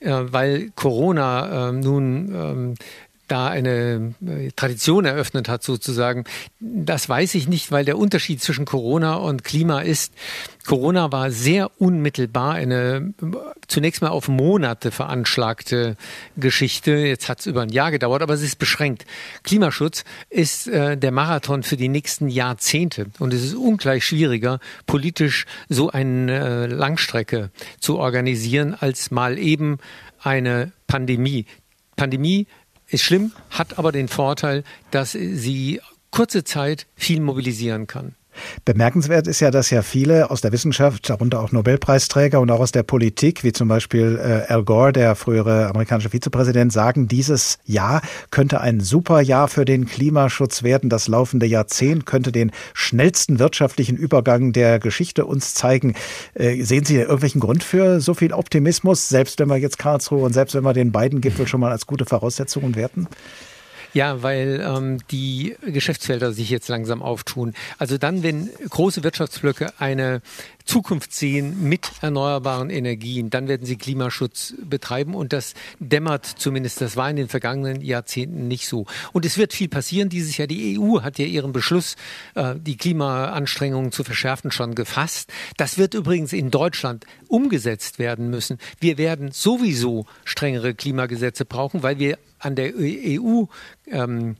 äh, 0.00 0.10
weil 0.10 0.70
Corona 0.74 1.68
äh, 1.68 1.72
nun 1.72 2.34
ähm, 2.34 2.74
da 3.28 3.48
eine 3.48 4.14
äh, 4.26 4.50
Tradition 4.54 5.04
eröffnet 5.04 5.48
hat 5.48 5.62
sozusagen. 5.62 6.24
Das 6.60 7.08
weiß 7.08 7.34
ich 7.34 7.48
nicht, 7.48 7.72
weil 7.72 7.84
der 7.84 7.98
Unterschied 7.98 8.42
zwischen 8.42 8.64
Corona 8.64 9.14
und 9.14 9.44
Klima 9.44 9.80
ist, 9.80 10.12
Corona 10.66 11.12
war 11.12 11.30
sehr 11.30 11.70
unmittelbar 11.80 12.54
eine 12.54 13.14
zunächst 13.68 14.02
mal 14.02 14.08
auf 14.08 14.28
Monate 14.28 14.90
veranschlagte 14.90 15.96
Geschichte. 16.36 16.92
Jetzt 16.92 17.28
hat 17.28 17.40
es 17.40 17.46
über 17.46 17.62
ein 17.62 17.68
Jahr 17.68 17.90
gedauert, 17.90 18.22
aber 18.22 18.34
es 18.34 18.42
ist 18.42 18.56
beschränkt. 18.56 19.06
Klimaschutz 19.42 20.04
ist 20.28 20.68
äh, 20.68 20.96
der 20.96 21.12
Marathon 21.12 21.62
für 21.62 21.76
die 21.76 21.88
nächsten 21.88 22.28
Jahrzehnte 22.28 23.06
und 23.18 23.32
es 23.32 23.44
ist 23.44 23.54
ungleich 23.54 24.04
schwieriger, 24.04 24.60
politisch 24.86 25.46
so 25.68 25.90
eine 25.90 26.32
äh, 26.32 26.66
Langstrecke 26.66 27.50
zu 27.80 27.98
organisieren, 27.98 28.74
als 28.78 29.10
mal 29.10 29.38
eben 29.38 29.78
eine 30.20 30.72
Pandemie. 30.86 31.46
Pandemie 31.96 32.46
ist 32.88 33.02
schlimm, 33.02 33.32
hat 33.50 33.78
aber 33.78 33.92
den 33.92 34.08
Vorteil, 34.08 34.64
dass 34.90 35.12
sie 35.12 35.80
kurze 36.10 36.44
Zeit 36.44 36.86
viel 36.94 37.20
mobilisieren 37.20 37.86
kann. 37.86 38.14
Bemerkenswert 38.64 39.26
ist 39.26 39.40
ja, 39.40 39.50
dass 39.50 39.70
ja 39.70 39.82
viele 39.82 40.30
aus 40.30 40.40
der 40.40 40.52
Wissenschaft, 40.52 41.08
darunter 41.08 41.40
auch 41.40 41.52
Nobelpreisträger 41.52 42.40
und 42.40 42.50
auch 42.50 42.60
aus 42.60 42.72
der 42.72 42.82
Politik, 42.82 43.44
wie 43.44 43.52
zum 43.52 43.68
Beispiel 43.68 44.18
äh, 44.22 44.52
Al 44.52 44.64
Gore, 44.64 44.92
der 44.92 45.14
frühere 45.14 45.68
amerikanische 45.68 46.10
Vizepräsident, 46.10 46.72
sagen, 46.72 47.08
dieses 47.08 47.58
Jahr 47.64 48.02
könnte 48.30 48.60
ein 48.60 48.80
super 48.80 49.20
Jahr 49.20 49.48
für 49.48 49.64
den 49.64 49.86
Klimaschutz 49.86 50.62
werden. 50.62 50.90
Das 50.90 51.08
laufende 51.08 51.46
Jahrzehnt 51.46 52.06
könnte 52.06 52.32
den 52.32 52.52
schnellsten 52.74 53.38
wirtschaftlichen 53.38 53.96
Übergang 53.96 54.52
der 54.52 54.78
Geschichte 54.78 55.24
uns 55.24 55.54
zeigen. 55.54 55.94
Äh, 56.34 56.62
sehen 56.62 56.84
Sie 56.84 56.96
irgendwelchen 56.96 57.40
Grund 57.40 57.64
für 57.64 58.00
so 58.00 58.14
viel 58.14 58.32
Optimismus, 58.32 59.08
selbst 59.08 59.38
wenn 59.38 59.48
wir 59.48 59.56
jetzt 59.56 59.78
Karlsruhe 59.78 60.24
und 60.24 60.32
selbst 60.32 60.54
wenn 60.54 60.64
wir 60.64 60.72
den 60.72 60.92
beiden 60.92 61.20
Gipfel 61.20 61.46
schon 61.46 61.60
mal 61.60 61.72
als 61.72 61.86
gute 61.86 62.04
Voraussetzungen 62.04 62.74
werten? 62.74 63.08
Ja, 63.96 64.22
weil 64.22 64.62
ähm, 64.62 64.98
die 65.10 65.56
Geschäftsfelder 65.64 66.30
sich 66.30 66.50
jetzt 66.50 66.68
langsam 66.68 67.00
auftun. 67.00 67.54
Also 67.78 67.96
dann, 67.96 68.22
wenn 68.22 68.50
große 68.68 69.02
Wirtschaftsblöcke 69.02 69.72
eine 69.78 70.20
Zukunft 70.66 71.14
sehen 71.14 71.66
mit 71.66 71.90
erneuerbaren 72.02 72.68
Energien, 72.68 73.30
dann 73.30 73.48
werden 73.48 73.64
sie 73.64 73.76
Klimaschutz 73.76 74.52
betreiben 74.62 75.14
und 75.14 75.32
das 75.32 75.54
dämmert 75.78 76.26
zumindest, 76.26 76.82
das 76.82 76.96
war 76.96 77.08
in 77.08 77.16
den 77.16 77.28
vergangenen 77.28 77.80
Jahrzehnten 77.80 78.48
nicht 78.48 78.68
so. 78.68 78.84
Und 79.14 79.24
es 79.24 79.38
wird 79.38 79.54
viel 79.54 79.68
passieren 79.68 80.10
dieses 80.10 80.36
Jahr. 80.36 80.46
Die 80.46 80.78
EU 80.78 81.00
hat 81.00 81.18
ja 81.18 81.24
ihren 81.24 81.52
Beschluss, 81.52 81.96
äh, 82.34 82.54
die 82.58 82.76
Klimaanstrengungen 82.76 83.92
zu 83.92 84.04
verschärfen, 84.04 84.50
schon 84.50 84.74
gefasst. 84.74 85.32
Das 85.56 85.78
wird 85.78 85.94
übrigens 85.94 86.34
in 86.34 86.50
Deutschland 86.50 87.06
umgesetzt 87.28 87.98
werden 87.98 88.28
müssen. 88.28 88.58
Wir 88.78 88.98
werden 88.98 89.32
sowieso 89.32 90.04
strengere 90.26 90.74
Klimagesetze 90.74 91.46
brauchen, 91.46 91.82
weil 91.82 91.98
wir 91.98 92.18
an 92.38 92.54
der 92.54 92.74
EU-Entscheidung 92.76 93.48
ähm, 93.90 94.36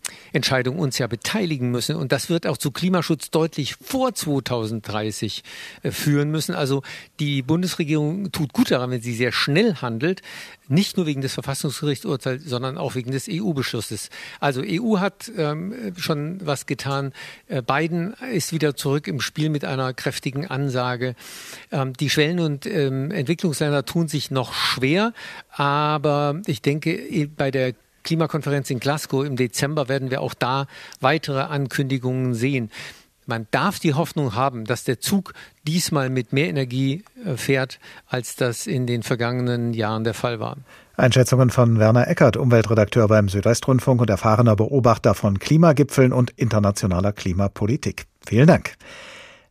uns 0.77 0.99
ja 0.99 1.07
beteiligen 1.07 1.71
müssen. 1.71 1.97
Und 1.97 2.13
das 2.13 2.29
wird 2.29 2.47
auch 2.47 2.57
zu 2.57 2.71
Klimaschutz 2.71 3.31
deutlich 3.31 3.77
vor 3.77 4.15
2030 4.15 5.43
äh, 5.83 5.91
führen 5.91 6.31
müssen. 6.31 6.55
Also 6.55 6.83
die 7.21 7.43
Bundesregierung 7.43 8.33
tut 8.33 8.53
gut 8.53 8.71
daran, 8.71 8.91
wenn 8.91 9.03
sie 9.03 9.15
sehr 9.15 9.33
schnell 9.33 9.77
handelt, 9.77 10.23
nicht 10.69 10.97
nur 10.97 11.07
wegen 11.07 11.21
des 11.21 11.35
Verfassungsgerichtsurteils, 11.35 12.45
sondern 12.45 12.77
auch 12.77 12.95
wegen 12.95 13.13
des 13.13 13.29
EU-Beschlusses. 13.31 14.11
Also 14.41 14.63
EU 14.65 14.99
hat 14.99 15.31
ähm, 15.37 15.95
schon 15.97 16.41
was 16.45 16.67
getan. 16.67 17.13
Äh, 17.49 17.63
Biden 17.63 18.15
ist 18.33 18.53
wieder 18.53 18.75
zurück 18.75 19.07
im 19.07 19.21
Spiel 19.21 19.49
mit 19.49 19.65
einer 19.65 19.95
kräftigen 19.95 20.47
Ansage. 20.47 21.15
Ähm, 21.71 21.93
die 21.95 22.11
Schwellen- 22.11 22.41
und 22.41 22.67
ähm, 22.67 23.11
Entwicklungsländer 23.11 23.85
tun 23.85 24.09
sich 24.09 24.31
noch 24.31 24.53
schwer, 24.53 25.13
aber 25.51 26.41
ich 26.47 26.63
denke, 26.63 27.29
bei 27.37 27.51
der 27.51 27.75
Klimakonferenz 28.07 28.71
in 28.71 28.81
Glasgow 28.81 29.25
im 29.25 29.37
Dezember 29.37 29.89
werden 29.89 30.11
wir 30.11 30.23
auch 30.23 30.33
da 30.33 30.67
weitere 31.01 31.41
Ankündigungen 31.41 32.33
sehen. 32.33 32.71
Man 33.27 33.49
darf 33.51 33.81
die 33.81 33.95
Hoffnung 33.95 34.35
haben, 34.35 34.65
dass 34.65 34.85
der 34.85 35.01
Zug 35.01 35.35
diesmal 35.67 36.09
mit 36.09 36.33
mehr 36.33 36.49
Energie 36.49 37.03
äh, 37.25 37.37
fährt, 37.37 37.81
als 38.07 38.37
das 38.37 38.69
in 38.69 38.87
den 38.87 39.03
vergangenen 39.03 39.75
Jahren 39.75 40.05
der 40.05 40.15
Fall 40.15 40.39
war. 40.39 40.57
Einschätzungen 40.97 41.51
von 41.51 41.79
Werner 41.79 42.09
Eckert, 42.09 42.37
Umweltredakteur 42.37 43.09
beim 43.09 43.29
Südwestrundfunk 43.29 44.01
und 44.01 44.09
erfahrener 44.09 44.57
Beobachter 44.57 45.15
von 45.15 45.39
Klimagipfeln 45.39 46.13
und 46.13 46.31
internationaler 46.37 47.13
Klimapolitik. 47.13 48.07
Vielen 48.27 48.47
Dank. 48.47 48.77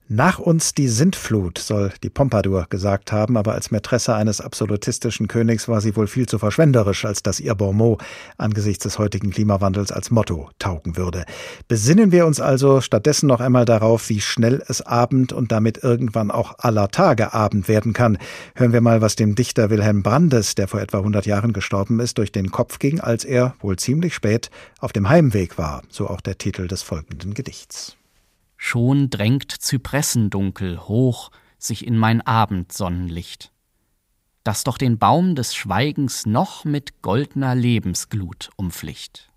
Nach 0.07 0.37
uns 0.37 0.75
die 0.75 0.87
Sintflut, 0.87 1.57
soll 1.57 1.91
die 2.03 2.11
Pompadour 2.11 2.67
gesagt 2.69 3.11
haben, 3.11 3.37
aber 3.37 3.53
als 3.53 3.71
Mätresse 3.71 4.13
eines 4.13 4.39
absolutistischen 4.39 5.27
Königs 5.27 5.67
war 5.67 5.81
sie 5.81 5.95
wohl 5.95 6.05
viel 6.05 6.27
zu 6.27 6.37
verschwenderisch, 6.37 7.05
als 7.05 7.23
dass 7.23 7.39
ihr 7.39 7.55
Bonmot 7.55 8.03
angesichts 8.37 8.83
des 8.83 8.99
heutigen 8.99 9.31
Klimawandels 9.31 9.91
als 9.91 10.11
Motto 10.11 10.51
taugen 10.59 10.95
würde. 10.95 11.25
Besinnen 11.67 12.11
wir 12.11 12.27
uns 12.27 12.39
also 12.39 12.81
stattdessen 12.81 13.25
noch 13.25 13.39
einmal 13.39 13.65
darauf, 13.65 14.07
wie 14.09 14.21
schnell 14.21 14.61
es 14.67 14.83
Abend 14.83 15.33
und 15.33 15.51
damit 15.51 15.83
irgendwann 15.83 16.29
auch 16.29 16.53
aller 16.59 16.89
Tage 16.89 17.33
Abend 17.33 17.67
werden 17.67 17.93
kann. 17.93 18.19
Hören 18.53 18.73
wir 18.73 18.81
mal, 18.81 19.01
was 19.01 19.15
dem 19.15 19.33
Dichter 19.33 19.71
Wilhelm 19.71 20.03
Brandes, 20.03 20.53
der 20.53 20.67
vor 20.67 20.81
etwa 20.81 20.99
100 20.99 21.25
Jahren 21.25 21.51
gestorben 21.51 21.99
ist, 21.99 22.19
durch 22.19 22.31
den 22.31 22.51
Kopf 22.51 22.77
ging, 22.77 22.99
als 22.99 23.25
er, 23.25 23.55
wohl 23.59 23.77
ziemlich 23.77 24.13
spät, 24.13 24.51
auf 24.79 24.93
dem 24.93 25.09
Heimweg 25.09 25.57
war. 25.57 25.81
So 25.89 26.07
auch 26.07 26.21
der 26.21 26.37
Titel 26.37 26.67
des 26.67 26.83
folgenden 26.83 27.33
Gedichts. 27.33 27.97
Schon 28.57 29.09
drängt 29.09 29.51
Zypressendunkel 29.51 30.79
hoch 30.79 31.31
sich 31.57 31.85
in 31.85 31.97
mein 31.97 32.21
Abendsonnenlicht, 32.21 33.51
das 34.43 34.63
doch 34.63 34.77
den 34.77 34.97
Baum 34.97 35.35
des 35.35 35.55
Schweigens 35.55 36.25
noch 36.25 36.65
mit 36.65 37.01
goldner 37.01 37.55
Lebensglut 37.55 38.49
umflicht. 38.55 39.31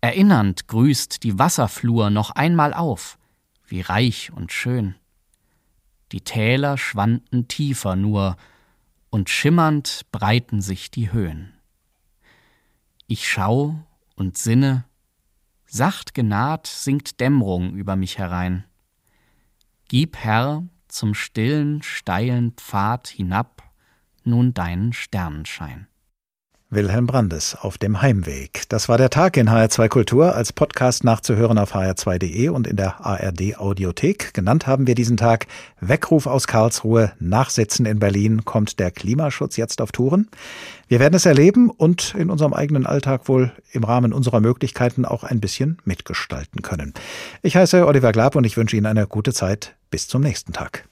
Erinnernd 0.00 0.66
grüßt 0.66 1.22
die 1.22 1.38
Wasserflur 1.38 2.10
noch 2.10 2.30
einmal 2.30 2.74
auf, 2.74 3.18
wie 3.66 3.80
reich 3.80 4.32
und 4.32 4.52
schön. 4.52 4.96
Die 6.10 6.22
Täler 6.22 6.76
schwanden 6.76 7.48
tiefer 7.48 7.96
nur, 7.96 8.36
und 9.10 9.28
schimmernd 9.28 10.06
breiten 10.10 10.62
sich 10.62 10.90
die 10.90 11.12
Höhen. 11.12 11.52
Ich 13.06 13.28
schau 13.28 13.78
und 14.16 14.38
sinne, 14.38 14.84
Sacht 15.74 16.12
genaht 16.12 16.66
sinkt 16.66 17.18
Dämmrung 17.18 17.72
über 17.76 17.96
mich 17.96 18.18
herein. 18.18 18.64
Gib, 19.88 20.18
Herr, 20.18 20.64
zum 20.86 21.14
stillen, 21.14 21.82
steilen 21.82 22.52
Pfad 22.52 23.08
hinab 23.08 23.62
nun 24.22 24.52
deinen 24.52 24.92
Sternenschein. 24.92 25.88
Wilhelm 26.72 27.06
Brandes 27.06 27.54
auf 27.60 27.76
dem 27.76 28.00
Heimweg. 28.00 28.62
Das 28.70 28.88
war 28.88 28.96
der 28.96 29.10
Tag 29.10 29.36
in 29.36 29.50
HR2 29.50 29.88
Kultur 29.88 30.34
als 30.34 30.54
Podcast 30.54 31.04
nachzuhören 31.04 31.58
auf 31.58 31.74
hr2.de 31.74 32.48
und 32.48 32.66
in 32.66 32.76
der 32.76 33.04
ARD 33.04 33.58
Audiothek. 33.58 34.32
Genannt 34.32 34.66
haben 34.66 34.86
wir 34.86 34.94
diesen 34.94 35.18
Tag 35.18 35.46
Weckruf 35.80 36.26
aus 36.26 36.46
Karlsruhe, 36.46 37.12
Nachsitzen 37.20 37.84
in 37.84 37.98
Berlin, 37.98 38.46
kommt 38.46 38.80
der 38.80 38.90
Klimaschutz 38.90 39.58
jetzt 39.58 39.82
auf 39.82 39.92
Touren? 39.92 40.28
Wir 40.88 40.98
werden 40.98 41.14
es 41.14 41.26
erleben 41.26 41.68
und 41.68 42.14
in 42.16 42.30
unserem 42.30 42.54
eigenen 42.54 42.86
Alltag 42.86 43.28
wohl 43.28 43.52
im 43.72 43.84
Rahmen 43.84 44.14
unserer 44.14 44.40
Möglichkeiten 44.40 45.04
auch 45.04 45.24
ein 45.24 45.40
bisschen 45.40 45.76
mitgestalten 45.84 46.62
können. 46.62 46.94
Ich 47.42 47.56
heiße 47.56 47.86
Oliver 47.86 48.12
Glab 48.12 48.34
und 48.34 48.44
ich 48.44 48.56
wünsche 48.56 48.76
Ihnen 48.76 48.86
eine 48.86 49.06
gute 49.06 49.34
Zeit. 49.34 49.76
Bis 49.90 50.08
zum 50.08 50.22
nächsten 50.22 50.54
Tag. 50.54 50.88